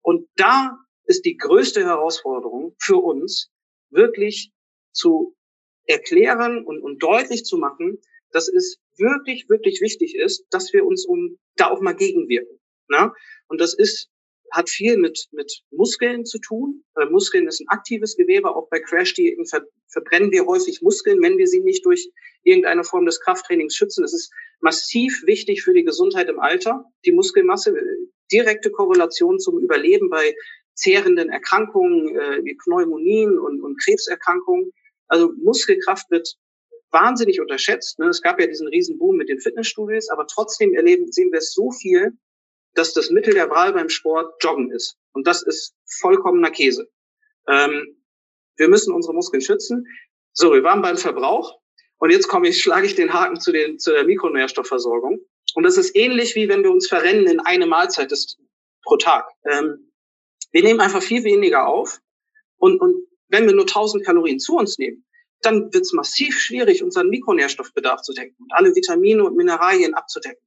Und 0.00 0.30
da 0.36 0.78
ist 1.04 1.26
die 1.26 1.36
größte 1.36 1.84
Herausforderung 1.84 2.74
für 2.78 2.96
uns, 2.96 3.50
wirklich 3.90 4.50
zu 4.92 5.36
erklären 5.84 6.64
und, 6.64 6.80
und 6.80 7.02
deutlich 7.02 7.44
zu 7.44 7.58
machen, 7.58 7.98
dass 8.30 8.48
es 8.48 8.78
wirklich, 8.96 9.50
wirklich 9.50 9.82
wichtig 9.82 10.16
ist, 10.16 10.46
dass 10.48 10.72
wir 10.72 10.86
uns 10.86 11.04
um 11.04 11.38
da 11.56 11.68
auch 11.68 11.82
mal 11.82 11.94
gegenwirken. 11.94 12.58
Ne? 12.88 13.12
Und 13.46 13.60
das 13.60 13.74
ist, 13.74 14.08
hat 14.50 14.68
viel 14.68 14.96
mit, 14.96 15.28
mit 15.32 15.62
Muskeln 15.70 16.24
zu 16.24 16.38
tun. 16.38 16.84
Äh, 16.96 17.06
Muskeln 17.06 17.46
ist 17.46 17.60
ein 17.60 17.68
aktives 17.68 18.16
Gewebe. 18.16 18.54
Auch 18.54 18.68
bei 18.68 18.80
Crash-Diäten 18.80 19.46
ver 19.46 19.62
verbrennen 19.88 20.30
wir 20.30 20.46
häufig 20.46 20.82
Muskeln, 20.82 21.20
wenn 21.20 21.36
wir 21.36 21.46
sie 21.46 21.60
nicht 21.60 21.84
durch 21.84 22.10
irgendeine 22.42 22.84
Form 22.84 23.06
des 23.06 23.20
Krafttrainings 23.20 23.74
schützen. 23.74 24.04
Es 24.04 24.14
ist 24.14 24.32
massiv 24.60 25.22
wichtig 25.26 25.62
für 25.62 25.74
die 25.74 25.84
Gesundheit 25.84 26.28
im 26.28 26.38
Alter, 26.38 26.84
die 27.04 27.12
Muskelmasse. 27.12 27.74
Direkte 28.32 28.70
Korrelation 28.70 29.40
zum 29.40 29.58
Überleben 29.58 30.08
bei 30.10 30.34
zehrenden 30.74 31.28
Erkrankungen 31.28 32.16
äh, 32.16 32.44
wie 32.44 32.56
Pneumonien 32.56 33.38
und, 33.38 33.60
und 33.62 33.82
Krebserkrankungen. 33.82 34.72
Also 35.08 35.32
Muskelkraft 35.42 36.10
wird 36.10 36.36
wahnsinnig 36.90 37.40
unterschätzt. 37.40 37.98
Ne? 37.98 38.08
Es 38.08 38.22
gab 38.22 38.40
ja 38.40 38.46
diesen 38.46 38.68
Riesenboom 38.68 39.16
mit 39.16 39.28
den 39.28 39.40
Fitnessstudios, 39.40 40.08
aber 40.10 40.26
trotzdem 40.26 40.74
erleben, 40.74 41.10
sehen 41.10 41.32
wir 41.32 41.38
es 41.38 41.52
so 41.52 41.70
viel 41.70 42.12
dass 42.74 42.92
das 42.92 43.10
Mittel 43.10 43.34
der 43.34 43.50
Wahl 43.50 43.72
beim 43.72 43.88
Sport 43.88 44.42
Joggen 44.42 44.70
ist. 44.70 44.96
Und 45.12 45.26
das 45.26 45.42
ist 45.42 45.74
vollkommener 46.00 46.50
Käse. 46.50 46.88
Ähm, 47.48 47.96
wir 48.56 48.68
müssen 48.68 48.94
unsere 48.94 49.14
Muskeln 49.14 49.40
schützen. 49.40 49.86
So, 50.32 50.52
wir 50.52 50.62
waren 50.62 50.82
beim 50.82 50.96
Verbrauch. 50.96 51.58
Und 51.98 52.10
jetzt 52.10 52.28
komme 52.28 52.48
ich, 52.48 52.62
schlage 52.62 52.86
ich 52.86 52.94
den 52.94 53.12
Haken 53.12 53.40
zu, 53.40 53.52
den, 53.52 53.78
zu 53.78 53.90
der 53.90 54.04
Mikronährstoffversorgung. 54.04 55.20
Und 55.54 55.62
das 55.64 55.76
ist 55.76 55.94
ähnlich 55.96 56.34
wie 56.34 56.48
wenn 56.48 56.62
wir 56.62 56.70
uns 56.70 56.88
verrennen 56.88 57.26
in 57.26 57.40
eine 57.40 57.66
Mahlzeit 57.66 58.10
des, 58.10 58.38
pro 58.82 58.96
Tag. 58.96 59.26
Ähm, 59.44 59.90
wir 60.52 60.62
nehmen 60.62 60.80
einfach 60.80 61.02
viel 61.02 61.24
weniger 61.24 61.66
auf. 61.66 62.00
Und, 62.56 62.80
und 62.80 63.06
wenn 63.28 63.46
wir 63.46 63.54
nur 63.54 63.64
1000 63.64 64.04
Kalorien 64.04 64.38
zu 64.38 64.56
uns 64.56 64.78
nehmen, 64.78 65.04
dann 65.42 65.72
wird 65.72 65.84
es 65.84 65.92
massiv 65.92 66.38
schwierig, 66.38 66.82
unseren 66.82 67.08
Mikronährstoffbedarf 67.08 68.02
zu 68.02 68.12
decken 68.12 68.36
und 68.38 68.52
alle 68.52 68.74
Vitamine 68.74 69.24
und 69.24 69.36
Mineralien 69.36 69.94
abzudecken. 69.94 70.42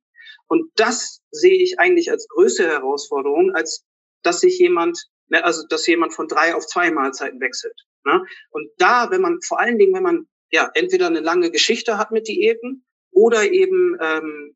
Und 0.48 0.72
das 0.76 1.22
sehe 1.32 1.62
ich 1.62 1.80
eigentlich 1.80 2.12
als 2.12 2.28
größte 2.28 2.68
Herausforderung, 2.68 3.52
als 3.56 3.86
dass 4.22 4.40
sich 4.40 4.60
jemand, 4.60 5.08
ne, 5.28 5.44
also 5.44 5.66
dass 5.68 5.88
jemand 5.88 6.14
von 6.14 6.28
drei 6.28 6.56
auf 6.56 6.66
zwei 6.68 6.92
Mahlzeiten 6.92 7.40
wechselt. 7.40 7.80
Ne? 8.06 8.24
Und 8.52 8.70
da, 8.78 9.10
wenn 9.12 9.22
man 9.22 9.40
vor 9.42 9.60
allen 9.60 9.78
Dingen, 9.78 9.94
wenn 9.94 10.04
man 10.04 10.28
ja 10.52 10.70
entweder 10.74 11.08
eine 11.08 11.22
lange 11.22 11.52
Geschichte 11.52 11.98
hat 11.98 12.12
mit 12.12 12.28
Diäten 12.28 12.86
oder 13.12 13.52
eben 13.52 13.98
ähm, 14.02 14.56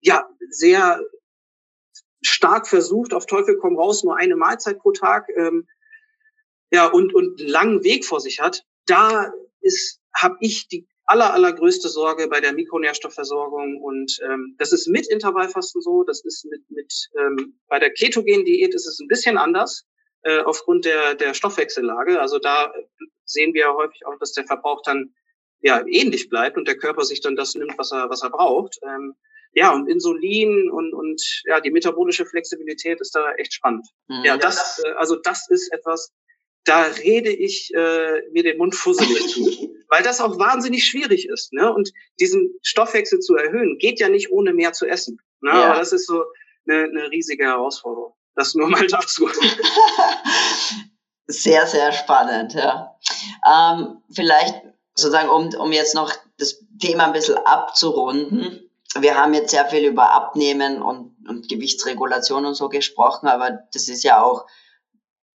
ja 0.00 0.28
sehr 0.50 1.00
stark 2.22 2.68
versucht, 2.68 3.14
auf 3.14 3.26
Teufel 3.26 3.56
komm 3.58 3.76
raus, 3.76 4.04
nur 4.04 4.16
eine 4.16 4.36
Mahlzeit 4.36 4.78
pro 4.78 4.92
Tag, 4.92 5.28
ähm, 5.36 5.66
ja 6.70 6.86
und 6.86 7.14
und 7.14 7.40
einen 7.40 7.48
langen 7.48 7.84
Weg 7.84 8.04
vor 8.04 8.20
sich 8.20 8.40
hat, 8.40 8.64
da 8.86 9.32
ist 9.60 10.00
habe 10.14 10.36
ich 10.40 10.68
die 10.68 10.86
aller, 11.06 11.32
allergrößte 11.32 11.88
Sorge 11.88 12.28
bei 12.28 12.40
der 12.40 12.52
Mikronährstoffversorgung. 12.52 13.80
Und 13.80 14.18
ähm, 14.24 14.54
das 14.58 14.72
ist 14.72 14.88
mit 14.88 15.06
Intervallfasten 15.08 15.82
so, 15.82 16.04
das 16.04 16.24
ist 16.24 16.44
mit, 16.46 16.62
mit 16.70 16.92
ähm, 17.18 17.58
bei 17.68 17.78
der 17.78 17.92
ketogenen 17.92 18.44
Diät 18.44 18.74
ist 18.74 18.86
es 18.86 19.00
ein 19.00 19.08
bisschen 19.08 19.38
anders 19.38 19.84
äh, 20.22 20.40
aufgrund 20.40 20.84
der, 20.84 21.14
der 21.14 21.34
Stoffwechsellage. 21.34 22.20
Also 22.20 22.38
da 22.38 22.72
sehen 23.24 23.54
wir 23.54 23.72
häufig 23.74 24.06
auch, 24.06 24.18
dass 24.18 24.32
der 24.32 24.44
Verbrauch 24.44 24.82
dann 24.82 25.14
ja 25.60 25.84
ähnlich 25.86 26.28
bleibt 26.28 26.56
und 26.56 26.66
der 26.66 26.76
Körper 26.76 27.04
sich 27.04 27.20
dann 27.20 27.36
das 27.36 27.54
nimmt, 27.54 27.76
was 27.78 27.92
er, 27.92 28.10
was 28.10 28.22
er 28.22 28.30
braucht. 28.30 28.78
Ähm, 28.82 29.14
ja, 29.54 29.72
und 29.72 29.88
Insulin 29.88 30.70
und, 30.70 30.94
und 30.94 31.22
ja, 31.44 31.60
die 31.60 31.70
metabolische 31.70 32.24
Flexibilität 32.24 33.00
ist 33.00 33.14
da 33.14 33.32
echt 33.34 33.52
spannend. 33.52 33.86
Mhm. 34.08 34.24
Ja, 34.24 34.36
das, 34.36 34.82
äh, 34.84 34.92
also 34.92 35.16
das 35.16 35.48
ist 35.50 35.72
etwas, 35.72 36.12
da 36.64 36.82
rede 36.84 37.30
ich 37.30 37.72
äh, 37.74 38.22
mir 38.30 38.42
den 38.42 38.58
Mund 38.58 38.74
fusselig 38.74 39.28
zu, 39.28 39.74
weil 39.88 40.02
das 40.02 40.20
auch 40.20 40.38
wahnsinnig 40.38 40.84
schwierig 40.84 41.28
ist. 41.28 41.52
Ne? 41.52 41.72
Und 41.72 41.92
diesen 42.20 42.54
Stoffwechsel 42.62 43.18
zu 43.20 43.34
erhöhen, 43.34 43.78
geht 43.78 44.00
ja 44.00 44.08
nicht 44.08 44.30
ohne 44.30 44.52
mehr 44.52 44.72
zu 44.72 44.86
essen. 44.86 45.20
Ne? 45.40 45.50
Ja. 45.50 45.70
Aber 45.70 45.78
das 45.78 45.92
ist 45.92 46.06
so 46.06 46.22
eine, 46.68 46.84
eine 46.84 47.10
riesige 47.10 47.44
Herausforderung. 47.44 48.14
Das 48.34 48.54
nur 48.54 48.68
mal 48.68 48.86
dazu. 48.86 49.28
sehr, 51.26 51.66
sehr 51.66 51.92
spannend, 51.92 52.54
ja. 52.54 52.96
Ähm, 53.46 54.02
vielleicht 54.14 54.62
sozusagen, 54.94 55.28
um, 55.28 55.52
um 55.58 55.72
jetzt 55.72 55.94
noch 55.94 56.12
das 56.38 56.64
Thema 56.80 57.06
ein 57.06 57.12
bisschen 57.12 57.36
abzurunden. 57.38 58.70
Wir 58.98 59.16
haben 59.16 59.34
jetzt 59.34 59.50
sehr 59.50 59.66
viel 59.66 59.86
über 59.86 60.12
Abnehmen 60.14 60.82
und, 60.82 61.14
und 61.28 61.48
Gewichtsregulation 61.48 62.44
und 62.44 62.54
so 62.54 62.68
gesprochen, 62.68 63.26
aber 63.26 63.58
das 63.72 63.88
ist 63.88 64.04
ja 64.04 64.22
auch 64.22 64.46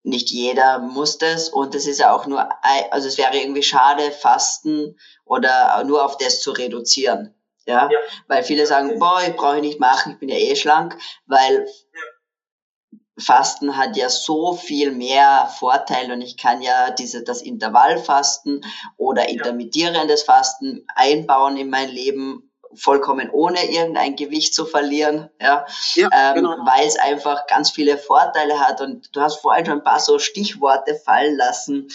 nicht 0.07 0.31
jeder 0.31 0.79
muss 0.79 1.19
das 1.19 1.49
und 1.49 1.75
das 1.75 1.87
ist 1.87 1.99
ja 1.99 2.15
auch 2.15 2.27
nur, 2.27 2.49
also 2.91 3.09
es 3.09 3.19
wäre 3.19 3.37
irgendwie 3.37 3.65
schade, 3.65 4.13
Fasten 4.13 4.97
oder 5.25 5.83
nur 5.85 6.05
auf 6.05 6.17
das 6.17 6.41
zu 6.41 6.53
reduzieren. 6.53 7.35
Ja, 7.67 7.91
ja. 7.91 7.99
weil 8.29 8.45
viele 8.45 8.65
sagen, 8.65 9.01
boah, 9.01 9.21
ich 9.27 9.35
brauche 9.35 9.59
nicht 9.59 9.81
machen, 9.81 10.13
ich 10.13 10.19
bin 10.21 10.29
ja 10.29 10.37
eh 10.37 10.55
schlank, 10.55 10.97
weil 11.27 11.67
ja. 11.67 13.01
Fasten 13.19 13.77
hat 13.77 13.97
ja 13.97 14.09
so 14.09 14.53
viel 14.55 14.93
mehr 14.93 15.51
Vorteile 15.59 16.13
und 16.13 16.23
ich 16.23 16.37
kann 16.37 16.63
ja 16.63 16.91
diese, 16.91 17.25
das 17.25 17.43
Intervallfasten 17.43 18.65
oder 18.97 19.29
intermittierendes 19.29 20.23
Fasten 20.23 20.87
einbauen 20.95 21.57
in 21.57 21.69
mein 21.69 21.89
Leben, 21.89 22.53
vollkommen 22.77 23.31
ohne 23.31 23.71
irgendein 23.71 24.17
Gewicht 24.17 24.55
zu 24.55 24.67
verlieren, 24.67 25.31
ja, 25.41 25.67
ja 25.95 26.09
ähm, 26.13 26.35
genau. 26.37 26.57
weil 26.65 26.87
es 26.87 26.99
einfach 26.99 27.47
ganz 27.47 27.71
viele 27.71 27.99
Vorteile 27.99 28.61
hat 28.61 28.81
und 28.81 29.15
du 29.15 29.21
hast 29.21 29.37
vorhin 29.37 29.67
schon 29.67 29.79
ein 29.79 29.85
paar 29.85 30.01
so 30.01 30.19
Stichworte 30.19 30.95
fallen 30.95 31.37
lassen, 31.37 31.89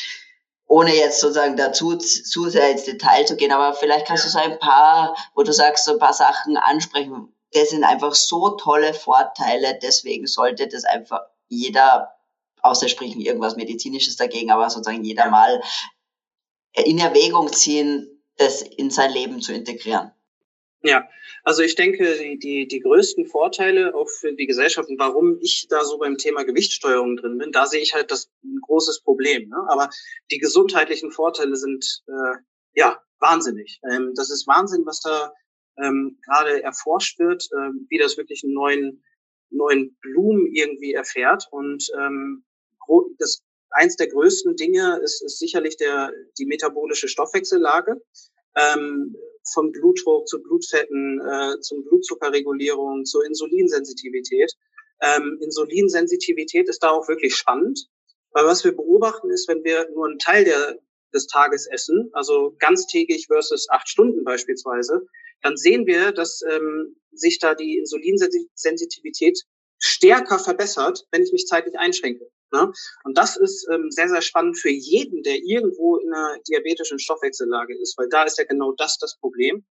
ohne 0.67 0.95
jetzt 0.95 1.19
sozusagen 1.19 1.57
dazu 1.57 1.97
zu 1.97 2.49
sehr 2.49 2.71
ins 2.71 2.83
Detail 2.83 3.25
zu 3.25 3.35
gehen, 3.35 3.51
aber 3.51 3.73
vielleicht 3.73 4.07
kannst 4.07 4.23
ja. 4.23 4.29
du 4.29 4.33
so 4.33 4.51
ein 4.51 4.59
paar, 4.59 5.15
wo 5.35 5.43
du 5.43 5.51
sagst, 5.51 5.85
so 5.85 5.93
ein 5.93 5.99
paar 5.99 6.13
Sachen 6.13 6.57
ansprechen, 6.57 7.33
das 7.53 7.69
sind 7.69 7.83
einfach 7.83 8.15
so 8.15 8.51
tolle 8.51 8.93
Vorteile, 8.93 9.77
deswegen 9.81 10.27
sollte 10.27 10.67
das 10.67 10.85
einfach 10.85 11.21
jeder, 11.49 12.13
außer 12.61 12.87
sprechen 12.87 13.19
irgendwas 13.19 13.57
Medizinisches 13.57 14.15
dagegen, 14.15 14.51
aber 14.51 14.69
sozusagen 14.69 15.03
jeder 15.03 15.29
mal 15.29 15.61
in 16.73 16.99
Erwägung 16.99 17.51
ziehen, 17.51 18.07
das 18.37 18.61
in 18.61 18.89
sein 18.89 19.11
Leben 19.11 19.41
zu 19.41 19.53
integrieren. 19.53 20.11
Ja, 20.83 21.07
also 21.43 21.61
ich 21.61 21.75
denke, 21.75 22.17
die, 22.17 22.39
die, 22.39 22.67
die 22.67 22.79
größten 22.79 23.27
Vorteile 23.27 23.93
auch 23.93 24.09
für 24.09 24.33
die 24.33 24.47
Gesellschaft 24.47 24.89
und 24.89 24.97
warum 24.99 25.37
ich 25.39 25.67
da 25.69 25.83
so 25.83 25.99
beim 25.99 26.17
Thema 26.17 26.43
Gewichtssteuerung 26.43 27.17
drin 27.17 27.37
bin, 27.37 27.51
da 27.51 27.67
sehe 27.67 27.81
ich 27.81 27.93
halt 27.93 28.09
das 28.09 28.31
ein 28.43 28.59
großes 28.61 29.01
Problem. 29.01 29.49
Ne? 29.49 29.57
Aber 29.69 29.89
die 30.31 30.39
gesundheitlichen 30.39 31.11
Vorteile 31.11 31.55
sind 31.55 32.03
äh, 32.07 32.37
ja 32.73 32.99
wahnsinnig. 33.19 33.79
Ähm, 33.91 34.13
das 34.15 34.31
ist 34.31 34.47
Wahnsinn, 34.47 34.83
was 34.85 35.01
da 35.01 35.31
ähm, 35.77 36.17
gerade 36.25 36.63
erforscht 36.63 37.19
wird, 37.19 37.47
ähm, 37.55 37.85
wie 37.89 37.99
das 37.99 38.17
wirklich 38.17 38.43
einen 38.43 38.53
neuen, 38.53 39.03
neuen 39.51 39.95
Blumen 40.01 40.47
irgendwie 40.47 40.93
erfährt. 40.93 41.47
Und 41.51 41.91
ähm, 41.99 42.43
das 43.19 43.43
eins 43.69 43.95
der 43.97 44.07
größten 44.07 44.55
Dinge 44.55 44.99
ist, 45.03 45.21
ist 45.21 45.37
sicherlich 45.37 45.77
der, 45.77 46.11
die 46.39 46.45
metabolische 46.45 47.07
Stoffwechsellage. 47.07 48.01
Ähm, 48.55 49.15
vom 49.53 49.71
Blutdruck 49.71 50.27
zu 50.27 50.41
Blutfetten, 50.41 51.21
äh, 51.21 51.59
zum 51.61 51.83
Blutzuckerregulierung, 51.83 53.05
zur 53.05 53.25
Insulinsensitivität. 53.25 54.53
Ähm, 55.01 55.39
Insulinsensitivität 55.41 56.69
ist 56.69 56.83
da 56.83 56.91
auch 56.91 57.07
wirklich 57.07 57.35
spannend, 57.35 57.87
weil 58.31 58.45
was 58.45 58.63
wir 58.63 58.75
beobachten 58.75 59.31
ist, 59.31 59.47
wenn 59.47 59.63
wir 59.63 59.89
nur 59.93 60.07
einen 60.07 60.19
Teil 60.19 60.45
der, 60.45 60.79
des 61.13 61.27
Tages 61.27 61.67
essen, 61.67 62.09
also 62.13 62.55
ganztägig 62.59 63.27
versus 63.27 63.69
acht 63.69 63.89
Stunden 63.89 64.23
beispielsweise, 64.23 65.07
dann 65.41 65.57
sehen 65.57 65.85
wir, 65.87 66.11
dass 66.11 66.41
ähm, 66.49 66.95
sich 67.11 67.39
da 67.39 67.55
die 67.55 67.77
Insulinsensitivität 67.77 69.43
stärker 69.79 70.37
verbessert, 70.37 71.07
wenn 71.11 71.23
ich 71.23 71.31
mich 71.31 71.47
zeitlich 71.47 71.77
einschränke. 71.77 72.29
Ne? 72.51 72.71
Und 73.03 73.17
das 73.17 73.37
ist 73.37 73.67
ähm, 73.71 73.89
sehr, 73.91 74.09
sehr 74.09 74.21
spannend 74.21 74.57
für 74.57 74.69
jeden, 74.69 75.23
der 75.23 75.37
irgendwo 75.37 75.97
in 75.97 76.13
einer 76.13 76.37
diabetischen 76.47 76.99
Stoffwechsellage 76.99 77.77
ist, 77.79 77.97
weil 77.97 78.09
da 78.09 78.23
ist 78.23 78.37
ja 78.37 78.43
genau 78.43 78.73
das 78.73 78.97
das 78.97 79.17
Problem. 79.17 79.65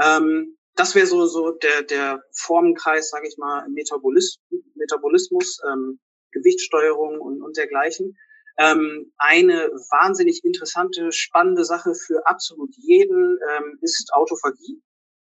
Ähm, 0.00 0.56
das 0.74 0.94
wäre 0.94 1.06
so, 1.06 1.26
so 1.26 1.50
der, 1.50 1.82
der 1.82 2.22
Formenkreis, 2.32 3.10
sage 3.10 3.26
ich 3.28 3.36
mal, 3.36 3.68
Metabolis 3.68 4.38
Metabolismus, 4.74 5.60
ähm, 5.70 5.98
Gewichtssteuerung 6.32 7.20
und, 7.20 7.42
und 7.42 7.56
dergleichen. 7.56 8.16
Ähm, 8.58 9.12
eine 9.18 9.70
wahnsinnig 9.90 10.44
interessante, 10.44 11.12
spannende 11.12 11.64
Sache 11.64 11.94
für 11.94 12.26
absolut 12.26 12.74
jeden 12.76 13.38
ähm, 13.50 13.78
ist 13.80 14.12
Autophagie. 14.12 14.82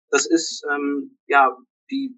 Das 0.09 0.25
ist 0.25 0.65
ähm, 0.69 1.17
ja 1.27 1.57
die, 1.89 2.17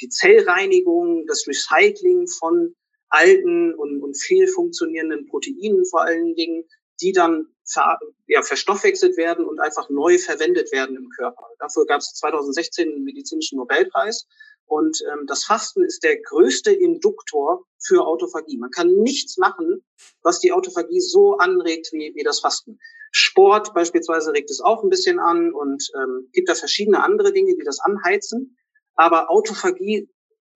die 0.00 0.08
Zellreinigung, 0.08 1.26
das 1.26 1.46
Recycling 1.46 2.26
von 2.26 2.74
alten 3.10 3.74
und, 3.74 4.02
und 4.02 4.14
fehlfunktionierenden 4.14 5.26
Proteinen 5.26 5.84
vor 5.86 6.02
allen 6.02 6.34
Dingen, 6.34 6.64
die 7.00 7.12
dann 7.12 7.46
ver, 7.64 7.98
ja, 8.26 8.42
verstoffwechselt 8.42 9.16
werden 9.16 9.46
und 9.46 9.60
einfach 9.60 9.88
neu 9.88 10.18
verwendet 10.18 10.72
werden 10.72 10.96
im 10.96 11.08
Körper. 11.10 11.46
Dafür 11.58 11.86
gab 11.86 12.00
es 12.00 12.14
2016 12.14 12.88
einen 12.88 13.04
medizinischen 13.04 13.58
Nobelpreis. 13.58 14.26
Und 14.66 15.02
ähm, 15.10 15.26
das 15.26 15.44
Fasten 15.44 15.82
ist 15.82 16.02
der 16.04 16.20
größte 16.20 16.70
Induktor 16.70 17.64
für 17.82 18.06
Autophagie. 18.06 18.58
Man 18.58 18.70
kann 18.70 18.92
nichts 18.96 19.38
machen, 19.38 19.82
was 20.22 20.40
die 20.40 20.52
Autophagie 20.52 21.00
so 21.00 21.38
anregt 21.38 21.88
wie, 21.92 22.12
wie 22.14 22.22
das 22.22 22.40
Fasten. 22.40 22.78
Sport 23.10 23.72
beispielsweise 23.72 24.32
regt 24.32 24.50
es 24.50 24.60
auch 24.60 24.82
ein 24.82 24.90
bisschen 24.90 25.18
an 25.18 25.54
und 25.54 25.88
ähm, 25.96 26.28
gibt 26.32 26.50
da 26.50 26.54
verschiedene 26.54 27.02
andere 27.02 27.32
Dinge, 27.32 27.56
die 27.56 27.64
das 27.64 27.80
anheizen. 27.80 28.58
Aber 28.94 29.30
Autophagie 29.30 30.10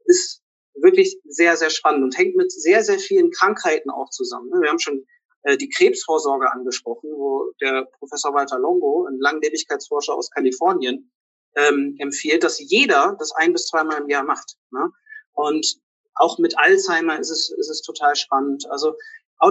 ist 0.05 0.42
wirklich 0.75 1.19
sehr, 1.25 1.57
sehr 1.57 1.71
spannend 1.71 2.05
und 2.05 2.19
hängt 2.19 2.37
mit 2.37 2.51
sehr, 2.51 2.83
sehr 2.83 2.99
vielen 2.99 3.31
Krankheiten 3.31 3.91
auch 3.91 4.11
zusammen. 4.11 4.51
Wir 4.61 4.69
haben 4.69 4.79
schon 4.79 5.07
äh, 5.43 5.57
die 5.57 5.69
Krebsvorsorge 5.69 6.51
angesprochen, 6.51 7.11
wo 7.13 7.53
der 7.61 7.87
Professor 7.99 8.33
Walter 8.35 8.59
Longo, 8.59 9.07
ein 9.07 9.19
Langlebigkeitsforscher 9.19 10.15
aus 10.15 10.31
Kalifornien, 10.31 11.11
ähm, 11.57 11.97
empfiehlt, 11.99 12.45
dass 12.45 12.59
jeder 12.59 13.17
das 13.19 13.33
ein 13.33 13.53
bis 13.53 13.67
zweimal 13.67 14.01
im 14.01 14.09
Jahr 14.09 14.25
macht. 14.25 14.57
Ne? 14.71 14.91
Und 15.33 15.81
auch 16.15 16.39
mit 16.39 16.59
Alzheimer 16.59 17.19
ist 17.19 17.31
es, 17.31 17.51
ist 17.51 17.71
es 17.71 17.83
total 17.83 18.17
spannend. 18.17 18.67
Also 18.71 18.95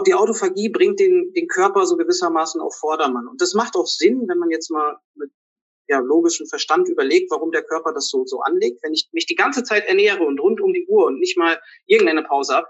die 0.08 0.14
Autophagie 0.14 0.70
bringt 0.70 1.00
den, 1.00 1.34
den 1.34 1.48
Körper 1.48 1.86
so 1.86 1.98
gewissermaßen 1.98 2.62
auf 2.62 2.76
Vordermann. 2.76 3.28
Und 3.28 3.42
das 3.42 3.54
macht 3.54 3.76
auch 3.76 3.88
Sinn, 3.88 4.24
wenn 4.28 4.38
man 4.38 4.50
jetzt 4.50 4.72
mal 4.72 4.98
mit 5.16 5.32
ja, 5.92 6.00
logischen 6.00 6.48
Verstand 6.48 6.88
überlegt, 6.88 7.30
warum 7.32 7.52
der 7.52 7.64
Körper 7.64 7.94
das 7.94 8.08
so, 8.08 8.26
so 8.26 8.40
anlegt. 8.40 8.82
Wenn 8.82 8.94
ich 8.94 9.10
mich 9.12 9.26
die 9.26 9.36
ganze 9.36 9.64
Zeit 9.64 9.86
ernähre 9.86 10.24
und 10.24 10.40
rund 10.40 10.62
um 10.62 10.74
die 10.74 10.88
Uhr 10.88 11.06
und 11.06 11.20
nicht 11.20 11.38
mal 11.38 11.60
irgendeine 11.86 12.24
Pause 12.24 12.56
habe, 12.56 12.68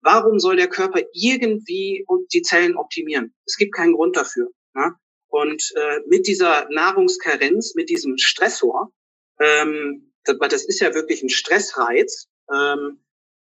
warum 0.00 0.38
soll 0.38 0.56
der 0.56 0.68
Körper 0.68 1.02
irgendwie 1.12 2.06
die 2.32 2.42
Zellen 2.42 2.76
optimieren? 2.76 3.34
Es 3.46 3.56
gibt 3.56 3.74
keinen 3.74 3.94
Grund 3.94 4.16
dafür. 4.16 4.48
Ne? 4.74 4.94
Und 5.28 5.72
äh, 5.74 6.00
mit 6.06 6.28
dieser 6.28 6.68
Nahrungskarenz, 6.70 7.74
mit 7.74 7.90
diesem 7.90 8.16
Stressor, 8.16 8.92
ähm, 9.40 10.12
das, 10.24 10.36
das 10.38 10.64
ist 10.64 10.80
ja 10.80 10.94
wirklich 10.94 11.22
ein 11.22 11.30
Stressreiz, 11.30 12.28
ähm, 12.52 13.02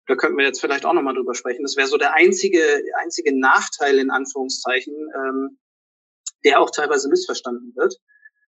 da 0.06 0.14
könnten 0.14 0.38
wir 0.38 0.44
jetzt 0.44 0.61
vielleicht 0.61 0.86
auch 0.86 0.92
nochmal 0.92 1.14
drüber 1.14 1.34
sprechen. 1.34 1.62
Das 1.62 1.76
wäre 1.76 1.88
so 1.88 1.96
der 1.96 2.14
einzige, 2.14 2.62
einzige 3.00 3.36
Nachteil 3.36 3.98
in 3.98 4.11
Anführungszeichen, 4.11 4.94
ähm, 4.94 5.58
der 6.44 6.61
auch 6.61 6.70
teilweise 6.70 7.08
missverstanden 7.08 7.74
wird. 7.74 7.96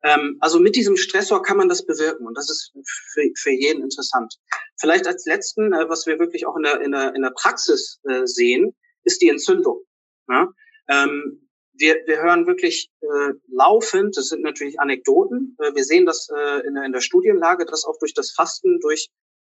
Ähm, 0.04 0.38
also 0.40 0.60
mit 0.60 0.76
diesem 0.76 0.96
Stressor 0.96 1.44
kann 1.44 1.58
man 1.58 1.70
das 1.70 1.86
bewirken 1.86 2.26
und 2.26 2.38
das 2.38 2.50
ist 2.50 2.72
für, 3.14 3.24
für 3.36 3.52
jeden 3.52 3.84
interessant. 3.84 4.34
Vielleicht 4.80 5.08
als 5.08 5.26
letzten, 5.26 5.74
äh, 5.74 5.90
was 5.90 6.06
wir 6.06 6.20
wirklich 6.20 6.46
auch 6.46 6.56
in 6.56 6.64
der, 6.64 6.82
in 6.82 6.92
der, 6.92 7.16
in 7.16 7.22
der 7.22 7.32
Praxis 7.32 8.00
äh, 8.04 8.26
sehen, 8.26 8.76
ist 9.04 9.22
die 9.22 9.30
Entzündung. 9.30 9.84
Ja? 10.30 10.48
Ähm, 10.88 11.50
wir, 11.74 11.96
wir 12.06 12.22
hören 12.22 12.48
wirklich 12.48 12.92
äh, 13.02 13.34
laufend, 13.48 14.18
das 14.18 14.30
sind 14.30 14.42
natürlich 14.42 14.80
Anekdoten, 14.80 15.56
äh, 15.60 15.74
wir 15.74 15.84
sehen 15.84 16.06
das 16.06 16.28
äh, 16.30 16.68
in, 16.68 16.76
der, 16.76 16.84
in 16.84 16.92
der 16.92 17.02
Studienlage, 17.02 17.66
dass 17.66 17.86
auch 17.86 17.98
durch 18.00 18.14
das 18.14 18.32
Fasten, 18.32 18.80
durch 18.82 19.10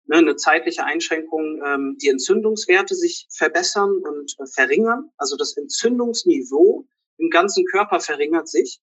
ne, 0.05 0.17
eine 0.17 0.35
zeitliche 0.35 0.85
Einschränkung 0.85 1.61
ähm, 1.65 1.97
die 2.01 2.09
Entzündungswerte 2.09 2.95
sich 2.95 3.27
verbessern 3.31 3.97
und 3.97 4.35
äh, 4.39 4.45
verringern. 4.45 5.11
Also 5.17 5.35
das 5.35 5.57
Entzündungsniveau 5.57 6.87
im 7.17 7.29
ganzen 7.29 7.65
Körper 7.65 7.99
verringert 7.99 8.47
sich. 8.47 8.79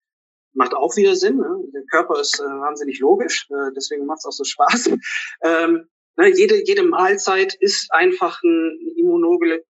Macht 0.54 0.74
auch 0.74 0.96
wieder 0.96 1.16
Sinn. 1.16 1.38
Ne? 1.38 1.64
Der 1.74 1.84
Körper 1.90 2.20
ist 2.20 2.40
äh, 2.40 2.44
wahnsinnig 2.44 3.00
logisch, 3.00 3.48
äh, 3.50 3.72
deswegen 3.76 4.06
macht 4.06 4.20
es 4.20 4.26
auch 4.26 4.32
so 4.32 4.44
Spaß. 4.44 4.92
Ähm, 5.44 5.88
Ne, 6.16 6.32
jede, 6.36 6.64
jede 6.64 6.84
Mahlzeit 6.84 7.56
ist 7.56 7.92
einfach 7.92 8.40
ein 8.44 8.80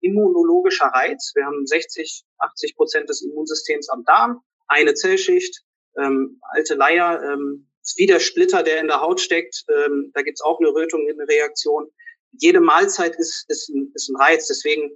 immunologischer 0.01 0.87
Reiz. 0.87 1.33
Wir 1.35 1.45
haben 1.45 1.67
60, 1.67 2.25
80 2.39 2.77
Prozent 2.77 3.11
des 3.11 3.21
Immunsystems 3.21 3.91
am 3.91 4.05
Darm, 4.05 4.41
eine 4.67 4.95
Zellschicht, 4.95 5.63
ähm, 5.99 6.41
alte 6.53 6.77
Leier, 6.77 7.23
ähm, 7.23 7.69
wie 7.97 8.07
der 8.07 8.21
Splitter, 8.21 8.63
der 8.63 8.81
in 8.81 8.87
der 8.87 9.03
Haut 9.03 9.21
steckt. 9.21 9.65
Ähm, 9.69 10.13
da 10.15 10.23
gibt's 10.23 10.41
auch 10.41 10.59
eine 10.61 10.71
Rötung, 10.71 11.07
eine 11.07 11.29
Reaktion. 11.29 11.91
Jede 12.33 12.61
Mahlzeit 12.61 13.17
ist, 13.17 13.45
ist, 13.49 13.69
ein, 13.69 13.93
ist 13.95 14.09
ein 14.09 14.17
Reiz. 14.17 14.47
Deswegen 14.47 14.91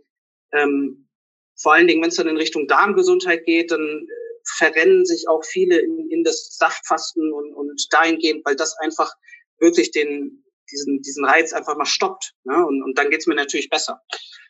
ähm, 0.53 1.09
vor 1.57 1.75
allen 1.75 1.87
Dingen, 1.87 2.03
wenn 2.03 2.09
es 2.09 2.17
dann 2.17 2.29
in 2.29 2.39
Richtung 2.39 2.67
Darmgesundheit 2.69 3.45
geht, 3.45 3.71
dann 3.71 4.07
verrennen 4.45 5.05
sich 5.05 5.29
auch 5.29 5.45
viele 5.45 5.79
in, 5.79 6.09
in 6.11 6.25
das 6.25 6.57
Saftfasten 6.57 7.33
und, 7.33 7.55
und 7.55 7.87
dahingehend, 7.93 8.45
weil 8.45 8.57
das 8.57 8.77
einfach 8.79 9.13
wirklich 9.59 9.91
den, 9.91 10.45
diesen, 10.71 11.03
diesen 11.03 11.25
Reiz 11.25 11.53
einfach 11.53 11.77
mal 11.77 11.87
stoppt. 11.87 12.35
Ne? 12.45 12.65
Und, 12.67 12.83
und 12.83 12.99
dann 12.99 13.11
geht's 13.11 13.27
mir 13.27 13.35
natürlich 13.35 13.71
besser. 13.71 14.01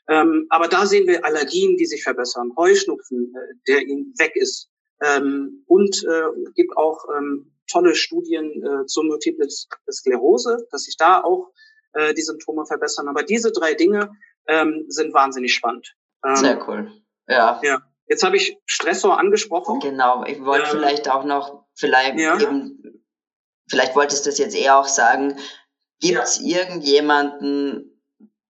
Ähm, 0.09 0.47
aber 0.51 0.69
da 0.69 0.87
sehen 0.87 1.07
wir 1.07 1.25
Allergien, 1.25 1.77
die 1.77 1.87
sich 1.87 2.03
verbessern, 2.03 2.53
Heuschnupfen, 2.57 3.33
äh, 3.35 3.55
der 3.69 3.83
ihnen 3.83 4.13
weg 4.19 4.33
ist. 4.35 4.69
Ähm, 5.03 5.65
und 5.67 6.05
äh, 6.05 6.53
gibt 6.55 6.77
auch 6.77 7.05
ähm, 7.17 7.53
tolle 7.71 7.95
Studien 7.95 8.63
äh, 8.63 8.87
zur 8.87 9.05
Multiple 9.05 9.49
Sklerose, 9.91 10.67
dass 10.71 10.83
sich 10.83 10.97
da 10.97 11.23
auch 11.23 11.51
äh, 11.95 12.15
die 12.15 12.23
Symptome 12.23 12.67
verbessern. 12.67 13.09
Aber 13.09 13.23
diese 13.23 13.51
drei 13.51 13.75
Dinge 13.75 14.11
ähm, 14.47 14.85
sind 14.89 15.15
wahnsinnig 15.15 15.55
spannend. 15.55 15.95
Ähm, 16.25 16.37
Sehr 16.37 16.69
cool. 16.69 16.93
Ja. 17.29 17.61
Ja. 17.63 17.83
Jetzt 18.07 18.23
habe 18.23 18.37
ich 18.37 18.59
Stressor 18.67 19.19
angesprochen. 19.19 19.81
Genau, 19.81 20.25
ich 20.25 20.45
wollte 20.45 20.71
ähm, 20.71 20.79
vielleicht 20.79 21.11
auch 21.11 21.25
noch, 21.25 21.65
vielleicht 21.75 22.19
ja. 22.19 22.39
eben, 22.39 23.03
vielleicht 23.69 23.97
wolltest 23.97 24.27
du 24.27 24.31
das 24.31 24.39
jetzt 24.39 24.55
eher 24.55 24.79
auch 24.79 24.87
sagen, 24.87 25.39
gibt 26.01 26.23
es 26.23 26.41
ja. 26.43 26.59
irgendjemanden, 26.59 28.01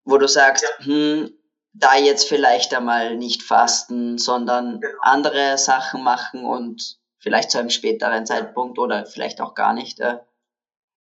wo 0.04 0.18
du 0.18 0.26
sagst, 0.26 0.64
ja. 0.64 0.86
hm, 0.86 1.38
da 1.72 1.96
jetzt 1.96 2.28
vielleicht 2.28 2.72
einmal 2.74 3.16
nicht 3.16 3.42
fasten, 3.42 4.18
sondern 4.18 4.80
genau. 4.80 4.98
andere 5.02 5.58
Sachen 5.58 6.02
machen 6.02 6.44
und 6.44 6.98
vielleicht 7.18 7.50
zu 7.50 7.58
einem 7.58 7.70
späteren 7.70 8.26
Zeitpunkt 8.26 8.78
oder 8.78 9.06
vielleicht 9.06 9.40
auch 9.40 9.54
gar 9.54 9.72
nicht. 9.72 9.98
Äh. 10.00 10.18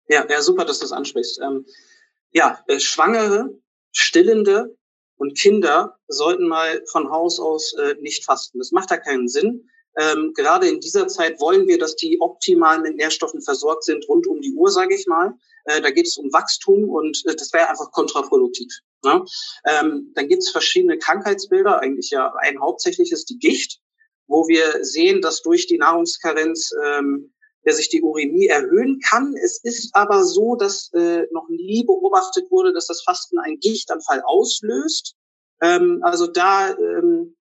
Ja, 0.09 0.27
ja, 0.29 0.41
super, 0.41 0.65
dass 0.65 0.79
du 0.79 0.85
das 0.85 0.93
ansprichst. 0.93 1.41
Ähm, 1.41 1.67
ja, 2.31 2.63
äh, 2.69 2.81
Schwangere, 2.81 3.51
Stillende 3.93 4.77
und 5.23 5.39
Kinder 5.39 5.97
sollten 6.09 6.49
mal 6.49 6.83
von 6.91 7.09
Haus 7.09 7.39
aus 7.39 7.75
äh, 7.75 7.95
nicht 8.01 8.25
fasten. 8.25 8.59
Das 8.59 8.73
macht 8.73 8.91
da 8.91 8.97
keinen 8.97 9.29
Sinn. 9.29 9.71
Ähm, 9.97 10.33
gerade 10.35 10.69
in 10.69 10.81
dieser 10.81 11.07
Zeit 11.07 11.41
wollen 11.41 11.69
wir, 11.69 11.79
dass 11.79 11.95
die 11.95 12.21
optimal 12.21 12.81
mit 12.81 12.97
Nährstoffen 12.97 13.41
versorgt 13.41 13.85
sind, 13.85 14.09
rund 14.09 14.27
um 14.27 14.41
die 14.41 14.53
Uhr, 14.53 14.69
sage 14.73 14.97
ich 14.97 15.07
mal. 15.07 15.35
Äh, 15.67 15.81
da 15.81 15.93
geht 15.93 16.09
es 16.09 16.17
um 16.17 16.33
Wachstum 16.33 16.89
und 16.89 17.23
äh, 17.27 17.37
das 17.37 17.53
wäre 17.53 17.69
einfach 17.69 17.93
kontraproduktiv. 17.93 18.73
Ne? 19.05 19.25
Ähm, 19.65 20.11
dann 20.17 20.27
gibt 20.27 20.43
es 20.43 20.51
verschiedene 20.51 20.99
Krankheitsbilder, 20.99 21.79
eigentlich 21.79 22.11
ja 22.11 22.35
ein 22.41 22.61
hauptsächliches 22.61 23.25
die 23.25 23.39
Gicht, 23.39 23.79
wo 24.27 24.49
wir 24.49 24.85
sehen, 24.85 25.21
dass 25.21 25.43
durch 25.43 25.69
die 25.69 25.79
Nahrungskarenz 25.79 26.73
ähm, 26.85 27.33
der 27.65 27.75
sich 27.75 27.89
die 27.89 28.03
Urämie 28.03 28.47
erhöhen 28.47 29.01
kann. 29.01 29.35
Es 29.37 29.63
ist 29.63 29.95
aber 29.95 30.25
so, 30.25 30.57
dass 30.57 30.93
äh, 30.95 31.27
noch 31.31 31.49
nie 31.49 31.85
beobachtet 31.85 32.51
wurde, 32.51 32.73
dass 32.73 32.87
das 32.87 33.03
Fasten 33.03 33.39
einen 33.39 33.61
Gichtanfall 33.61 34.23
auslöst. 34.25 35.15
Ähm, 35.61 36.01
also 36.03 36.27
da 36.27 36.71
ähm, 36.71 37.37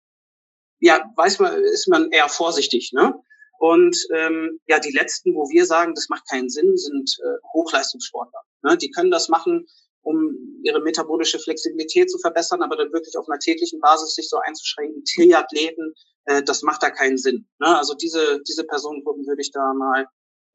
ja, 0.81 1.05
weiß 1.17 1.39
man, 1.39 1.55
ist 1.63 1.89
man 1.89 2.11
eher 2.11 2.29
vorsichtig. 2.29 2.93
Ne? 2.93 3.15
Und 3.59 3.97
ähm, 4.15 4.59
ja, 4.67 4.79
die 4.79 4.93
letzten, 4.93 5.35
wo 5.35 5.49
wir 5.51 5.67
sagen, 5.67 5.95
das 5.95 6.09
macht 6.09 6.29
keinen 6.29 6.49
Sinn, 6.49 6.77
sind 6.77 7.17
äh, 7.23 7.39
Hochleistungssportler. 7.53 8.41
Ne? 8.63 8.77
Die 8.79 8.91
können 8.91 9.11
das 9.11 9.29
machen, 9.29 9.67
um 10.03 10.61
ihre 10.63 10.81
metabolische 10.81 11.39
Flexibilität 11.39 12.11
zu 12.11 12.19
verbessern, 12.19 12.63
aber 12.63 12.77
dann 12.77 12.93
wirklich 12.93 13.17
auf 13.17 13.29
einer 13.29 13.39
täglichen 13.39 13.81
Basis 13.81 14.15
sich 14.15 14.29
so 14.29 14.39
einzuschränken. 14.39 15.05
Triathleten, 15.05 15.95
äh, 16.27 16.43
das 16.43 16.63
macht 16.63 16.83
da 16.83 16.91
keinen 16.91 17.19
Sinn. 17.19 17.47
Ne? 17.59 17.77
Also 17.77 17.95
diese, 17.95 18.41
diese 18.49 18.65
Personengruppen 18.65 19.27
würde 19.27 19.43
ich 19.43 19.51
da 19.53 19.73
mal 19.75 20.07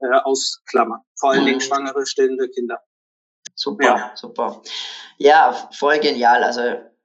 äh, 0.02 0.20
ausklammern. 0.24 1.02
Vor 1.20 1.32
allen 1.32 1.46
Dingen 1.46 1.58
mhm. 1.58 1.62
schwangere, 1.62 2.06
stillende 2.06 2.50
Kinder. 2.50 2.80
Super, 3.56 3.86
ja. 3.86 4.12
super. 4.16 4.62
Ja, 5.18 5.70
voll 5.72 6.00
genial. 6.00 6.44
Also 6.44 6.62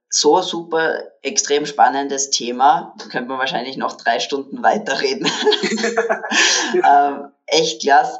so 0.08 0.42
super, 0.42 1.12
extrem 1.22 1.66
spannendes 1.66 2.30
Thema. 2.30 2.94
Da 2.98 3.06
könnte 3.06 3.28
man 3.28 3.38
wahrscheinlich 3.38 3.76
noch 3.76 3.96
drei 3.96 4.18
Stunden 4.18 4.62
weiterreden. 4.62 5.26
ähm, 6.74 7.30
echt 7.46 7.82
klasse. 7.82 8.18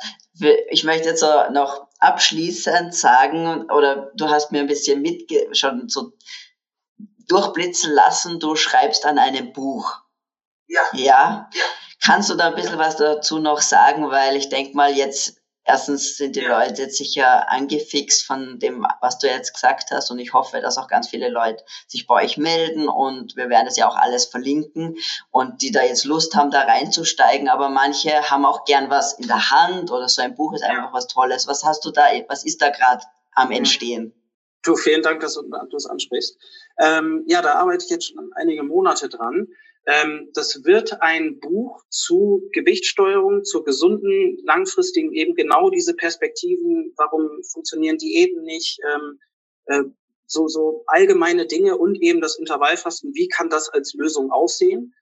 Ich 0.70 0.84
möchte 0.84 1.08
jetzt 1.08 1.22
noch 1.22 1.86
abschließend 1.98 2.94
sagen, 2.94 3.70
oder 3.70 4.10
du 4.14 4.28
hast 4.28 4.52
mir 4.52 4.60
ein 4.60 4.66
bisschen 4.66 5.02
mit 5.02 5.30
schon 5.56 5.88
so 5.88 6.12
durchblitzen 7.28 7.92
lassen, 7.92 8.40
du 8.40 8.56
schreibst 8.56 9.06
an 9.06 9.18
einem 9.18 9.52
Buch. 9.52 9.98
Ja. 10.66 10.82
Ja. 10.92 11.50
ja. 11.52 11.64
Kannst 12.02 12.30
du 12.30 12.34
da 12.34 12.48
ein 12.48 12.54
bisschen 12.54 12.78
was 12.78 12.96
dazu 12.96 13.38
noch 13.38 13.60
sagen? 13.60 14.10
Weil 14.10 14.36
ich 14.36 14.48
denke 14.48 14.76
mal, 14.76 14.92
jetzt 14.92 15.39
erstens 15.64 16.16
sind 16.16 16.36
die 16.36 16.40
ja. 16.40 16.58
Leute 16.58 16.82
jetzt 16.82 16.96
sicher 16.96 17.50
angefixt 17.50 18.24
von 18.24 18.58
dem, 18.58 18.86
was 19.00 19.18
du 19.18 19.26
jetzt 19.26 19.52
gesagt 19.52 19.90
hast. 19.90 20.10
Und 20.10 20.18
ich 20.18 20.32
hoffe, 20.32 20.60
dass 20.60 20.78
auch 20.78 20.88
ganz 20.88 21.08
viele 21.08 21.28
Leute 21.28 21.64
sich 21.86 22.06
bei 22.06 22.24
euch 22.24 22.36
melden 22.36 22.88
und 22.88 23.36
wir 23.36 23.48
werden 23.48 23.66
das 23.66 23.76
ja 23.76 23.88
auch 23.88 23.96
alles 23.96 24.26
verlinken 24.26 24.96
und 25.30 25.62
die 25.62 25.70
da 25.70 25.82
jetzt 25.82 26.04
Lust 26.04 26.34
haben, 26.34 26.50
da 26.50 26.62
reinzusteigen. 26.62 27.48
Aber 27.48 27.68
manche 27.68 28.30
haben 28.30 28.44
auch 28.44 28.64
gern 28.64 28.90
was 28.90 29.14
in 29.14 29.26
der 29.26 29.50
Hand 29.50 29.90
oder 29.90 30.08
so 30.08 30.22
ein 30.22 30.34
Buch 30.34 30.54
ist 30.54 30.64
einfach 30.64 30.92
was 30.92 31.06
Tolles. 31.06 31.46
Was 31.46 31.64
hast 31.64 31.84
du 31.84 31.90
da, 31.90 32.02
was 32.28 32.44
ist 32.44 32.62
da 32.62 32.70
gerade 32.70 33.04
am 33.32 33.50
Entstehen? 33.52 34.14
Du, 34.62 34.76
vielen 34.76 35.02
Dank, 35.02 35.20
dass 35.20 35.34
du 35.34 35.42
das 35.70 35.86
ansprichst. 35.86 36.36
Ähm, 36.78 37.24
ja, 37.26 37.40
da 37.40 37.54
arbeite 37.54 37.84
ich 37.84 37.90
jetzt 37.90 38.08
schon 38.08 38.30
einige 38.34 38.62
Monate 38.62 39.08
dran. 39.08 39.48
Ähm, 39.86 40.28
das 40.34 40.64
wird 40.64 41.00
ein 41.00 41.40
Buch 41.40 41.82
zu 41.88 42.48
Gewichtssteuerung, 42.52 43.44
zur 43.44 43.64
gesunden, 43.64 44.38
langfristigen, 44.44 45.12
eben 45.12 45.34
genau 45.34 45.70
diese 45.70 45.94
Perspektiven, 45.94 46.92
warum 46.96 47.42
funktionieren 47.50 47.96
Diäten 47.96 48.42
nicht, 48.42 48.78
ähm, 48.92 49.18
äh, 49.66 49.82
so, 50.26 50.48
so 50.48 50.84
allgemeine 50.86 51.46
Dinge 51.46 51.76
und 51.76 52.00
eben 52.00 52.20
das 52.20 52.38
Intervallfasten, 52.38 53.14
wie 53.14 53.28
kann 53.28 53.48
das 53.48 53.68
als 53.70 53.94
Lösung 53.94 54.30
aussehen? 54.30 54.94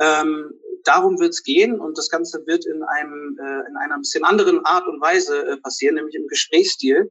Ähm, 0.00 0.52
darum 0.84 1.18
wird 1.18 1.30
es 1.30 1.42
gehen 1.42 1.80
und 1.80 1.96
das 1.98 2.10
Ganze 2.10 2.46
wird 2.46 2.66
in 2.66 2.82
einem 2.82 3.36
äh, 3.40 3.68
in 3.68 3.76
einer 3.78 3.98
bisschen 3.98 4.22
anderen 4.22 4.64
Art 4.64 4.86
und 4.86 5.00
Weise 5.00 5.44
äh, 5.44 5.56
passieren, 5.56 5.96
nämlich 5.96 6.14
im 6.14 6.28
Gesprächsstil. 6.28 7.10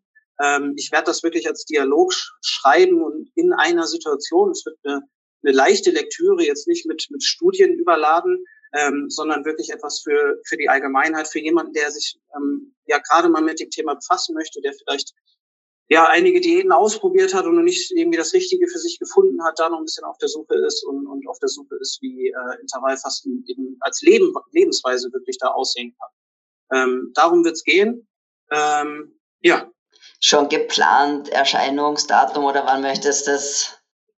Ich 0.76 0.92
werde 0.92 1.06
das 1.06 1.24
wirklich 1.24 1.48
als 1.48 1.64
Dialog 1.64 2.12
schreiben 2.42 3.02
und 3.02 3.30
in 3.36 3.54
einer 3.54 3.88
Situation. 3.88 4.52
Es 4.52 4.66
wird 4.66 4.78
eine 4.84 5.08
eine 5.46 5.56
leichte 5.56 5.92
Lektüre, 5.92 6.44
jetzt 6.44 6.68
nicht 6.68 6.86
mit, 6.86 7.08
mit 7.10 7.24
Studien 7.24 7.74
überladen, 7.74 8.44
ähm, 8.74 9.10
sondern 9.10 9.46
wirklich 9.46 9.70
etwas 9.70 10.02
für, 10.02 10.42
für 10.46 10.58
die 10.58 10.70
Allgemeinheit, 10.70 11.28
für 11.28 11.40
jemanden, 11.40 11.74
der 11.74 11.92
sich 11.92 12.20
ähm, 12.36 12.76
ja 12.88 12.98
gerade 13.00 13.30
mal 13.30 13.42
mit 13.42 13.60
dem 13.60 13.70
Thema 13.70 13.96
befassen 13.96 14.34
möchte, 14.36 14.62
der 14.62 14.74
vielleicht 14.74 15.14
ja 15.88 16.08
einige 16.08 16.42
Diäten 16.42 16.72
ausprobiert 16.72 17.34
hat 17.34 17.46
und 17.46 17.64
nicht 17.64 17.92
irgendwie 17.96 18.18
das 18.18 18.34
Richtige 18.34 18.68
für 18.68 18.80
sich 18.80 18.98
gefunden 19.00 19.44
hat, 19.44 19.60
da 19.60 19.70
noch 19.70 19.78
ein 19.78 19.86
bisschen 19.86 20.04
auf 20.04 20.18
der 20.18 20.30
Suche 20.30 20.56
ist 20.66 20.84
und, 20.84 21.08
und 21.08 21.28
auf 21.28 21.38
der 21.40 21.50
Suche 21.50 21.76
ist, 21.80 22.00
wie 22.02 22.28
äh, 22.30 22.62
Intervallfasten 22.62 23.46
eben 23.48 23.78
als 23.82 24.02
Leben, 24.02 24.34
Lebensweise 24.52 25.12
wirklich 25.14 25.38
da 25.38 25.50
aussehen 25.50 25.96
kann. 26.00 26.10
Ähm, 26.78 27.12
darum 27.14 27.46
wird's 27.46 27.64
gehen. 27.64 28.08
Ähm, 28.52 29.20
ja. 29.42 29.72
Schon 30.20 30.50
geplant 30.50 31.30
Erscheinungsdatum 31.30 32.46
oder 32.46 32.66
wann 32.66 32.82
möchtest 32.82 33.28
du 33.28 33.32
das 33.32 33.75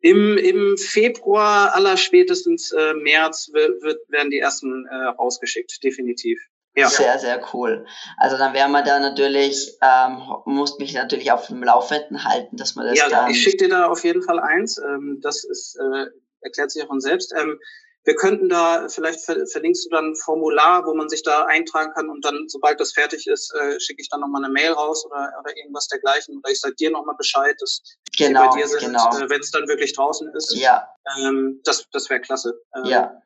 im, 0.06 0.38
Im 0.38 0.78
Februar, 0.78 1.74
aller 1.74 1.96
spätestens 1.96 2.70
äh, 2.70 2.94
März, 2.94 3.50
wird, 3.52 3.82
wird, 3.82 3.98
werden 4.08 4.30
die 4.30 4.38
ersten 4.38 4.86
äh, 4.86 4.94
rausgeschickt, 4.94 5.82
definitiv. 5.82 6.38
Ja. 6.76 6.88
Sehr, 6.88 7.18
sehr 7.18 7.42
cool. 7.52 7.86
Also 8.16 8.36
dann 8.36 8.54
werden 8.54 8.70
wir 8.70 8.82
da 8.82 9.00
natürlich, 9.00 9.76
ähm, 9.82 10.22
muss 10.44 10.78
mich 10.78 10.94
natürlich 10.94 11.32
auf 11.32 11.48
dem 11.48 11.64
Laufenden 11.64 12.22
halten, 12.22 12.56
dass 12.56 12.76
man 12.76 12.86
das 12.86 12.98
ja, 12.98 13.08
dann... 13.08 13.30
ich 13.30 13.42
schicke 13.42 13.64
dir 13.64 13.68
da 13.70 13.86
auf 13.86 14.04
jeden 14.04 14.22
Fall 14.22 14.38
eins. 14.38 14.78
Ähm, 14.78 15.18
das 15.22 15.42
ist, 15.42 15.76
äh, 15.76 16.06
erklärt 16.40 16.70
sich 16.70 16.84
auch 16.84 16.88
von 16.88 17.00
selbst. 17.00 17.34
Ähm, 17.36 17.58
wir 18.06 18.14
könnten 18.14 18.48
da, 18.48 18.86
vielleicht 18.88 19.20
verlinkst 19.20 19.84
du 19.84 19.90
dann 19.90 20.12
ein 20.12 20.16
Formular, 20.16 20.86
wo 20.86 20.94
man 20.94 21.08
sich 21.08 21.24
da 21.24 21.44
eintragen 21.46 21.92
kann 21.92 22.08
und 22.08 22.24
dann, 22.24 22.48
sobald 22.48 22.78
das 22.78 22.92
fertig 22.92 23.26
ist, 23.26 23.52
äh, 23.52 23.80
schicke 23.80 24.00
ich 24.00 24.08
dann 24.08 24.20
nochmal 24.20 24.44
eine 24.44 24.52
Mail 24.52 24.70
raus 24.72 25.04
oder, 25.04 25.32
oder 25.40 25.56
irgendwas 25.56 25.88
dergleichen. 25.88 26.38
Oder 26.38 26.52
ich 26.52 26.60
sage 26.60 26.76
dir 26.76 26.92
nochmal 26.92 27.16
Bescheid, 27.16 27.56
dass 27.58 27.82
genau, 28.16 28.42
sie 28.42 28.48
bei 28.48 28.56
dir 28.56 28.68
sind, 28.68 28.80
genau. 28.80 29.10
äh, 29.18 29.28
wenn 29.28 29.40
es 29.40 29.50
dann 29.50 29.66
wirklich 29.66 29.92
draußen 29.92 30.32
ist. 30.34 30.54
Ja. 30.54 30.88
Ähm, 31.18 31.60
das 31.64 31.88
das 31.90 32.08
wäre 32.08 32.20
klasse. 32.20 32.62
Ähm, 32.76 32.84
ja. 32.84 33.22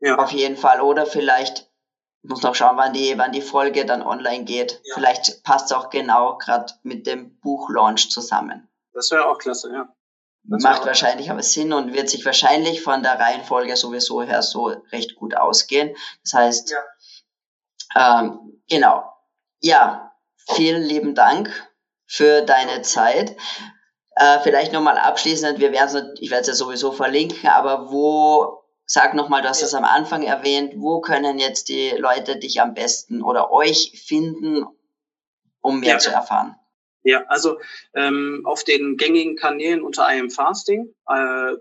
ja. 0.00 0.18
Auf 0.18 0.32
jeden 0.32 0.56
Fall. 0.56 0.80
Oder 0.80 1.06
vielleicht 1.06 1.70
muss 2.22 2.42
noch 2.42 2.56
schauen, 2.56 2.76
wann 2.76 2.92
die, 2.92 3.16
wann 3.16 3.30
die 3.30 3.40
Folge 3.40 3.86
dann 3.86 4.02
online 4.02 4.44
geht. 4.44 4.80
Ja. 4.82 4.94
Vielleicht 4.94 5.44
passt 5.44 5.66
es 5.66 5.72
auch 5.72 5.90
genau 5.90 6.38
gerade 6.38 6.72
mit 6.82 7.06
dem 7.06 7.38
Buchlaunch 7.38 8.10
zusammen. 8.10 8.68
Das 8.92 9.12
wäre 9.12 9.26
auch 9.26 9.38
klasse, 9.38 9.70
ja. 9.72 9.94
Macht 10.48 10.86
wahrscheinlich 10.86 11.30
aber 11.30 11.42
Sinn 11.42 11.74
und 11.74 11.92
wird 11.92 12.08
sich 12.08 12.24
wahrscheinlich 12.24 12.82
von 12.82 13.02
der 13.02 13.20
Reihenfolge 13.20 13.76
sowieso 13.76 14.22
her 14.22 14.42
so 14.42 14.66
recht 14.92 15.14
gut 15.14 15.36
ausgehen. 15.36 15.94
Das 16.22 16.32
heißt, 16.32 16.74
ja. 17.94 18.20
ähm, 18.20 18.62
genau. 18.68 19.04
Ja, 19.60 20.12
vielen 20.54 20.82
lieben 20.82 21.14
Dank 21.14 21.50
für 22.06 22.40
deine 22.42 22.80
Zeit. 22.80 23.36
Äh, 24.16 24.40
vielleicht 24.40 24.72
nochmal 24.72 24.96
abschließend, 24.96 25.60
wir 25.60 25.70
werden 25.72 26.14
ich 26.18 26.30
werde 26.30 26.42
es 26.42 26.48
ja 26.48 26.54
sowieso 26.54 26.92
verlinken, 26.92 27.48
aber 27.50 27.90
wo, 27.90 28.64
sag 28.86 29.14
nochmal, 29.14 29.42
du 29.42 29.48
hast 29.48 29.62
es 29.62 29.74
am 29.74 29.84
Anfang 29.84 30.22
erwähnt, 30.22 30.72
wo 30.76 31.00
können 31.00 31.38
jetzt 31.38 31.68
die 31.68 31.90
Leute 31.90 32.36
dich 32.36 32.60
am 32.62 32.72
besten 32.72 33.22
oder 33.22 33.52
euch 33.52 34.02
finden 34.02 34.64
um 35.60 35.80
mehr 35.80 35.94
ja. 35.94 35.98
zu 35.98 36.10
erfahren? 36.10 36.56
Ja, 37.04 37.24
also 37.28 37.58
ähm, 37.94 38.42
auf 38.44 38.64
den 38.64 38.96
gängigen 38.96 39.36
Kanälen 39.36 39.82
unter 39.82 40.06
I 40.10 40.20
am 40.20 40.30
Fasting, 40.30 40.94
äh, 41.08 41.54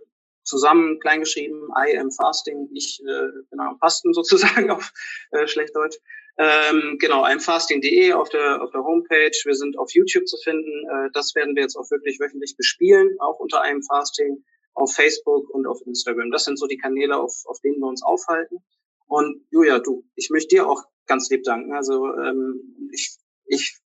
zusammen 0.43 0.99
kleingeschrieben, 0.99 1.69
I 1.77 1.97
am 1.97 2.11
Fasting, 2.11 2.69
ich 2.73 3.01
äh, 3.05 3.43
genau 3.51 3.75
Fasten 3.79 4.13
sozusagen 4.13 4.71
auf 4.71 4.91
äh, 5.31 5.47
schlecht 5.47 5.75
Deutsch. 5.75 5.97
Ähm, 6.39 6.97
genau, 6.99 7.25
imfasting.de 7.25 8.13
auf 8.13 8.29
der 8.29 8.61
auf 8.61 8.69
der 8.69 8.83
Homepage. 8.83 9.31
Wir 9.43 9.55
sind 9.55 9.77
auf 9.79 9.91
YouTube 9.93 10.27
zu 10.27 10.37
finden. 10.37 10.85
Äh, 10.87 11.09
das 11.13 11.33
werden 11.33 11.55
wir 11.55 11.63
jetzt 11.63 11.75
auch 11.75 11.89
wirklich 11.89 12.19
wöchentlich 12.19 12.55
bespielen, 12.55 13.15
auch 13.19 13.39
unter 13.39 13.61
einem 13.61 13.81
Fasting 13.81 14.43
auf 14.75 14.93
Facebook 14.93 15.49
und 15.49 15.65
auf 15.65 15.81
Instagram. 15.85 16.29
Das 16.29 16.43
sind 16.43 16.59
so 16.59 16.67
die 16.67 16.77
Kanäle, 16.77 17.17
auf, 17.17 17.33
auf 17.45 17.59
denen 17.61 17.79
wir 17.79 17.87
uns 17.87 18.03
aufhalten. 18.03 18.57
Und 19.07 19.47
Julia, 19.49 19.79
du, 19.79 20.05
ich 20.15 20.29
möchte 20.29 20.55
dir 20.55 20.69
auch 20.69 20.83
ganz 21.07 21.29
lieb 21.31 21.43
danken. 21.43 21.73
Also 21.73 22.05
ähm, 22.13 22.89
ich, 22.91 23.17
ich 23.47 23.79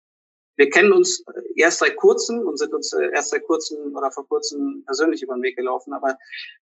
wir 0.59 0.69
kennen 0.69 0.91
uns 0.91 1.23
erst 1.55 1.79
seit 1.79 1.95
kurzem 1.95 2.45
und 2.45 2.57
sind 2.59 2.73
uns 2.73 2.91
äh, 2.91 3.09
erst 3.13 3.29
seit 3.29 3.45
kurzem 3.45 3.95
oder 3.95 4.11
vor 4.11 4.27
kurzem 4.27 4.83
persönlich 4.85 5.23
über 5.23 5.35
den 5.35 5.41
Weg 5.41 5.55
gelaufen. 5.55 5.93
Aber 5.93 6.17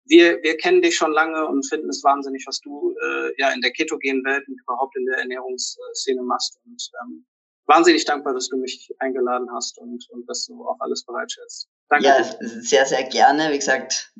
wir, 0.05 0.37
wir 0.43 0.55
kennen 0.57 0.83
dich 0.83 0.95
schon 0.95 1.11
lange 1.11 1.47
und 1.47 1.67
finden 1.67 1.89
es 1.89 2.03
wahnsinnig, 2.03 2.45
was 2.45 2.59
du 2.59 2.93
äh, 2.93 3.31
ja 3.39 3.49
in 3.49 3.61
der 3.61 3.71
ketogenen 3.71 4.23
Welt 4.23 4.47
und 4.47 4.61
überhaupt 4.61 4.95
in 4.97 5.05
der 5.07 5.17
Ernährungsszene 5.17 6.21
machst. 6.21 6.59
Und 6.63 6.91
ähm, 7.01 7.25
wahnsinnig 7.65 8.05
dankbar, 8.05 8.35
dass 8.35 8.49
du 8.49 8.57
mich 8.57 8.93
eingeladen 8.99 9.47
hast 9.51 9.79
und, 9.79 10.07
und 10.11 10.29
dass 10.29 10.45
du 10.45 10.63
auch 10.63 10.77
alles 10.79 11.03
bereitstellst. 11.03 11.67
Danke. 11.89 12.05
Ja, 12.05 12.23
sehr, 12.41 12.85
sehr 12.85 13.03
gerne. 13.05 13.51
Wie 13.51 13.57
gesagt, 13.57 14.13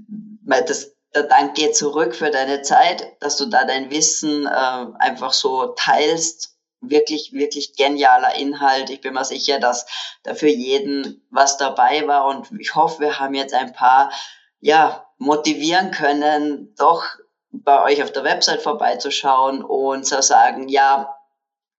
das, 0.48 0.96
der 1.14 1.24
Dank 1.24 1.54
geht 1.54 1.76
zurück 1.76 2.16
für 2.16 2.32
deine 2.32 2.64
Zeit, 2.64 3.16
dass 3.20 3.38
du 3.38 3.46
da 3.46 3.64
dein 3.64 3.92
Wissen 3.92 4.48
äh, 4.48 4.86
einfach 4.98 5.34
so 5.34 5.76
teilst 5.78 6.57
wirklich, 6.82 7.34
wirklich 7.34 7.76
genialer 7.76 8.36
Inhalt. 8.36 8.90
Ich 8.90 9.02
bin 9.02 9.14
mir 9.14 9.26
sicher, 9.26 9.60
dass 9.60 9.86
da 10.24 10.34
für 10.34 10.50
jeden 10.50 11.26
was 11.32 11.58
dabei 11.58 12.08
war 12.08 12.26
und 12.26 12.48
ich 12.60 12.76
hoffe, 12.76 13.02
wir 13.02 13.20
haben 13.20 13.34
jetzt 13.34 13.54
ein 13.54 13.74
paar, 13.74 14.12
ja, 14.60 15.06
motivieren 15.18 15.92
können, 15.92 16.74
doch 16.78 17.04
bei 17.52 17.84
euch 17.84 18.04
auf 18.04 18.12
der 18.12 18.24
Website 18.24 18.62
vorbeizuschauen 18.62 19.64
und 19.64 20.06
zu 20.06 20.22
sagen, 20.22 20.68
ja, 20.68 21.16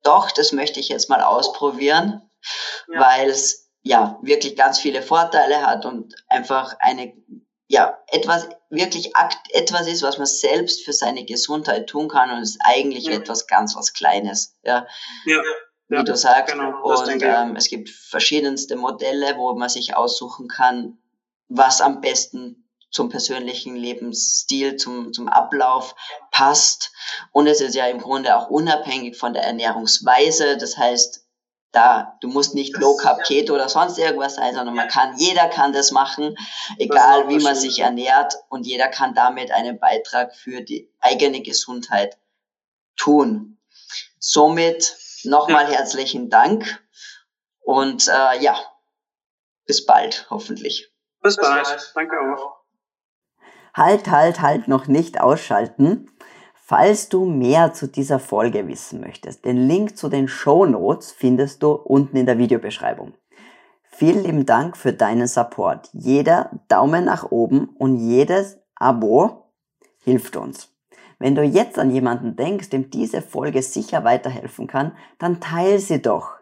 doch, 0.03 0.31
das 0.31 0.53
möchte 0.53 0.81
ich 0.81 0.89
jetzt 0.89 1.09
mal 1.09 1.23
ausprobieren, 1.23 2.29
ja. 2.93 3.01
weil 3.01 3.31
es 3.31 3.71
ja 3.83 4.19
wirklich 4.23 4.57
ganz 4.57 4.79
viele 4.81 5.03
Vorteile 5.03 5.67
hat 5.67 5.85
und 5.85 6.15
einfach 6.29 6.75
eine 6.81 7.15
ja, 7.69 7.99
etwas 8.07 8.49
wirklich 8.71 9.15
akt, 9.15 9.39
etwas 9.53 9.87
ist, 9.87 10.03
was 10.03 10.19
man 10.19 10.27
selbst 10.27 10.85
für 10.85 10.93
seine 10.93 11.25
Gesundheit 11.25 11.87
tun 11.87 12.09
kann 12.09 12.31
und 12.31 12.39
es 12.39 12.51
ist 12.51 12.61
eigentlich 12.65 13.05
ja. 13.05 13.13
etwas 13.13 13.47
ganz 13.47 13.77
was 13.77 13.93
Kleines. 13.93 14.57
Ja. 14.63 14.87
ja. 15.27 15.43
Wie 15.89 15.97
ja, 15.97 16.03
du 16.03 16.17
sagst. 16.17 16.53
Genau, 16.53 16.83
und 16.83 17.23
ähm, 17.23 17.57
es 17.57 17.69
gibt 17.69 17.89
verschiedenste 17.89 18.77
Modelle, 18.77 19.37
wo 19.37 19.55
man 19.55 19.69
sich 19.69 19.97
aussuchen 19.97 20.49
kann, 20.49 20.99
was 21.49 21.81
am 21.81 22.01
besten 22.01 22.69
zum 22.91 23.11
persönlichen 23.11 23.77
Lebensstil, 23.77 24.77
zum, 24.77 25.13
zum 25.13 25.29
Ablauf 25.29 25.95
passt. 26.31 26.93
Und 27.33 27.47
es 27.47 27.61
ist 27.61 27.75
ja 27.75 27.87
im 27.87 28.01
Grunde 28.01 28.37
auch 28.37 28.49
unabhängig 28.49 29.17
von 29.17 29.35
der 29.35 29.45
Ernährungsweise. 29.45 30.57
Das 30.57 30.77
heißt, 30.77 31.27
da, 31.73 32.17
du 32.21 32.29
musst 32.29 32.55
nicht 32.55 32.77
Low 32.79 32.97
Carb 32.97 33.23
Keto 33.25 33.55
oder 33.55 33.69
sonst 33.69 33.99
irgendwas 33.99 34.37
sein, 34.37 34.55
sondern 34.55 34.75
man 34.75 34.89
kann, 34.89 35.17
jeder 35.19 35.49
kann 35.49 35.73
das 35.73 35.91
machen, 35.91 36.37
egal 36.79 37.29
wie 37.29 37.39
man 37.39 37.55
sich 37.55 37.81
ernährt 37.81 38.35
und 38.49 38.67
jeder 38.67 38.89
kann 38.89 39.15
damit 39.15 39.51
einen 39.51 39.79
Beitrag 39.79 40.35
für 40.35 40.63
die 40.63 40.91
eigene 41.01 41.43
Gesundheit 41.43 42.19
tun. 42.97 43.59
Somit 44.19 44.97
nochmal 45.25 45.71
ja. 45.71 45.79
herzlichen 45.79 46.31
Dank 46.31 46.83
und 47.61 48.09
äh, 48.09 48.41
ja, 48.41 48.59
bis 49.67 49.85
bald, 49.85 50.27
hoffentlich. 50.31 50.91
Bis 51.21 51.37
bald. 51.37 51.93
Danke 51.95 52.17
auch. 52.19 52.59
Halt, 53.75 54.09
halt, 54.11 54.41
halt, 54.41 54.69
noch 54.69 54.87
nicht 54.87 55.21
ausschalten. 55.21 56.11
Falls 56.69 57.09
du 57.09 57.25
mehr 57.25 57.73
zu 57.73 57.89
dieser 57.89 58.19
Folge 58.19 58.69
wissen 58.69 59.01
möchtest, 59.01 59.47
den 59.47 59.57
Link 59.57 59.97
zu 59.97 60.11
den 60.11 60.29
Show 60.29 60.67
Notes 60.67 61.11
findest 61.11 61.63
du 61.63 61.73
unten 61.73 62.19
in 62.19 62.27
der 62.27 62.37
Videobeschreibung. 62.37 63.15
Vielen 63.85 64.23
lieben 64.23 64.45
Dank 64.45 64.77
für 64.77 64.93
deinen 64.93 65.29
Support. 65.29 65.89
Jeder 65.95 66.51
Daumen 66.69 67.07
nach 67.07 67.31
oben 67.31 67.71
und 67.79 67.97
jedes 67.97 68.59
Abo 68.75 69.47
hilft 70.05 70.37
uns. 70.37 70.71
Wenn 71.19 71.35
du 71.35 71.43
jetzt 71.43 71.79
an 71.79 71.91
jemanden 71.91 72.37
denkst, 72.37 72.69
dem 72.69 72.91
diese 72.91 73.23
Folge 73.23 73.63
sicher 73.63 74.05
weiterhelfen 74.05 74.67
kann, 74.67 74.95
dann 75.19 75.41
teile 75.41 75.79
sie 75.79 76.03
doch. 76.03 76.35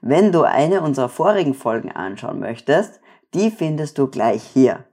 Wenn 0.00 0.32
du 0.32 0.42
eine 0.42 0.82
unserer 0.82 1.08
vorigen 1.08 1.54
Folgen 1.54 1.92
anschauen 1.92 2.40
möchtest, 2.40 3.00
die 3.32 3.52
findest 3.52 3.96
du 3.96 4.08
gleich 4.08 4.42
hier. 4.42 4.86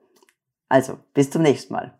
Also, 0.69 0.99
bis 1.15 1.31
zum 1.31 1.41
nächsten 1.41 1.73
Mal. 1.73 1.99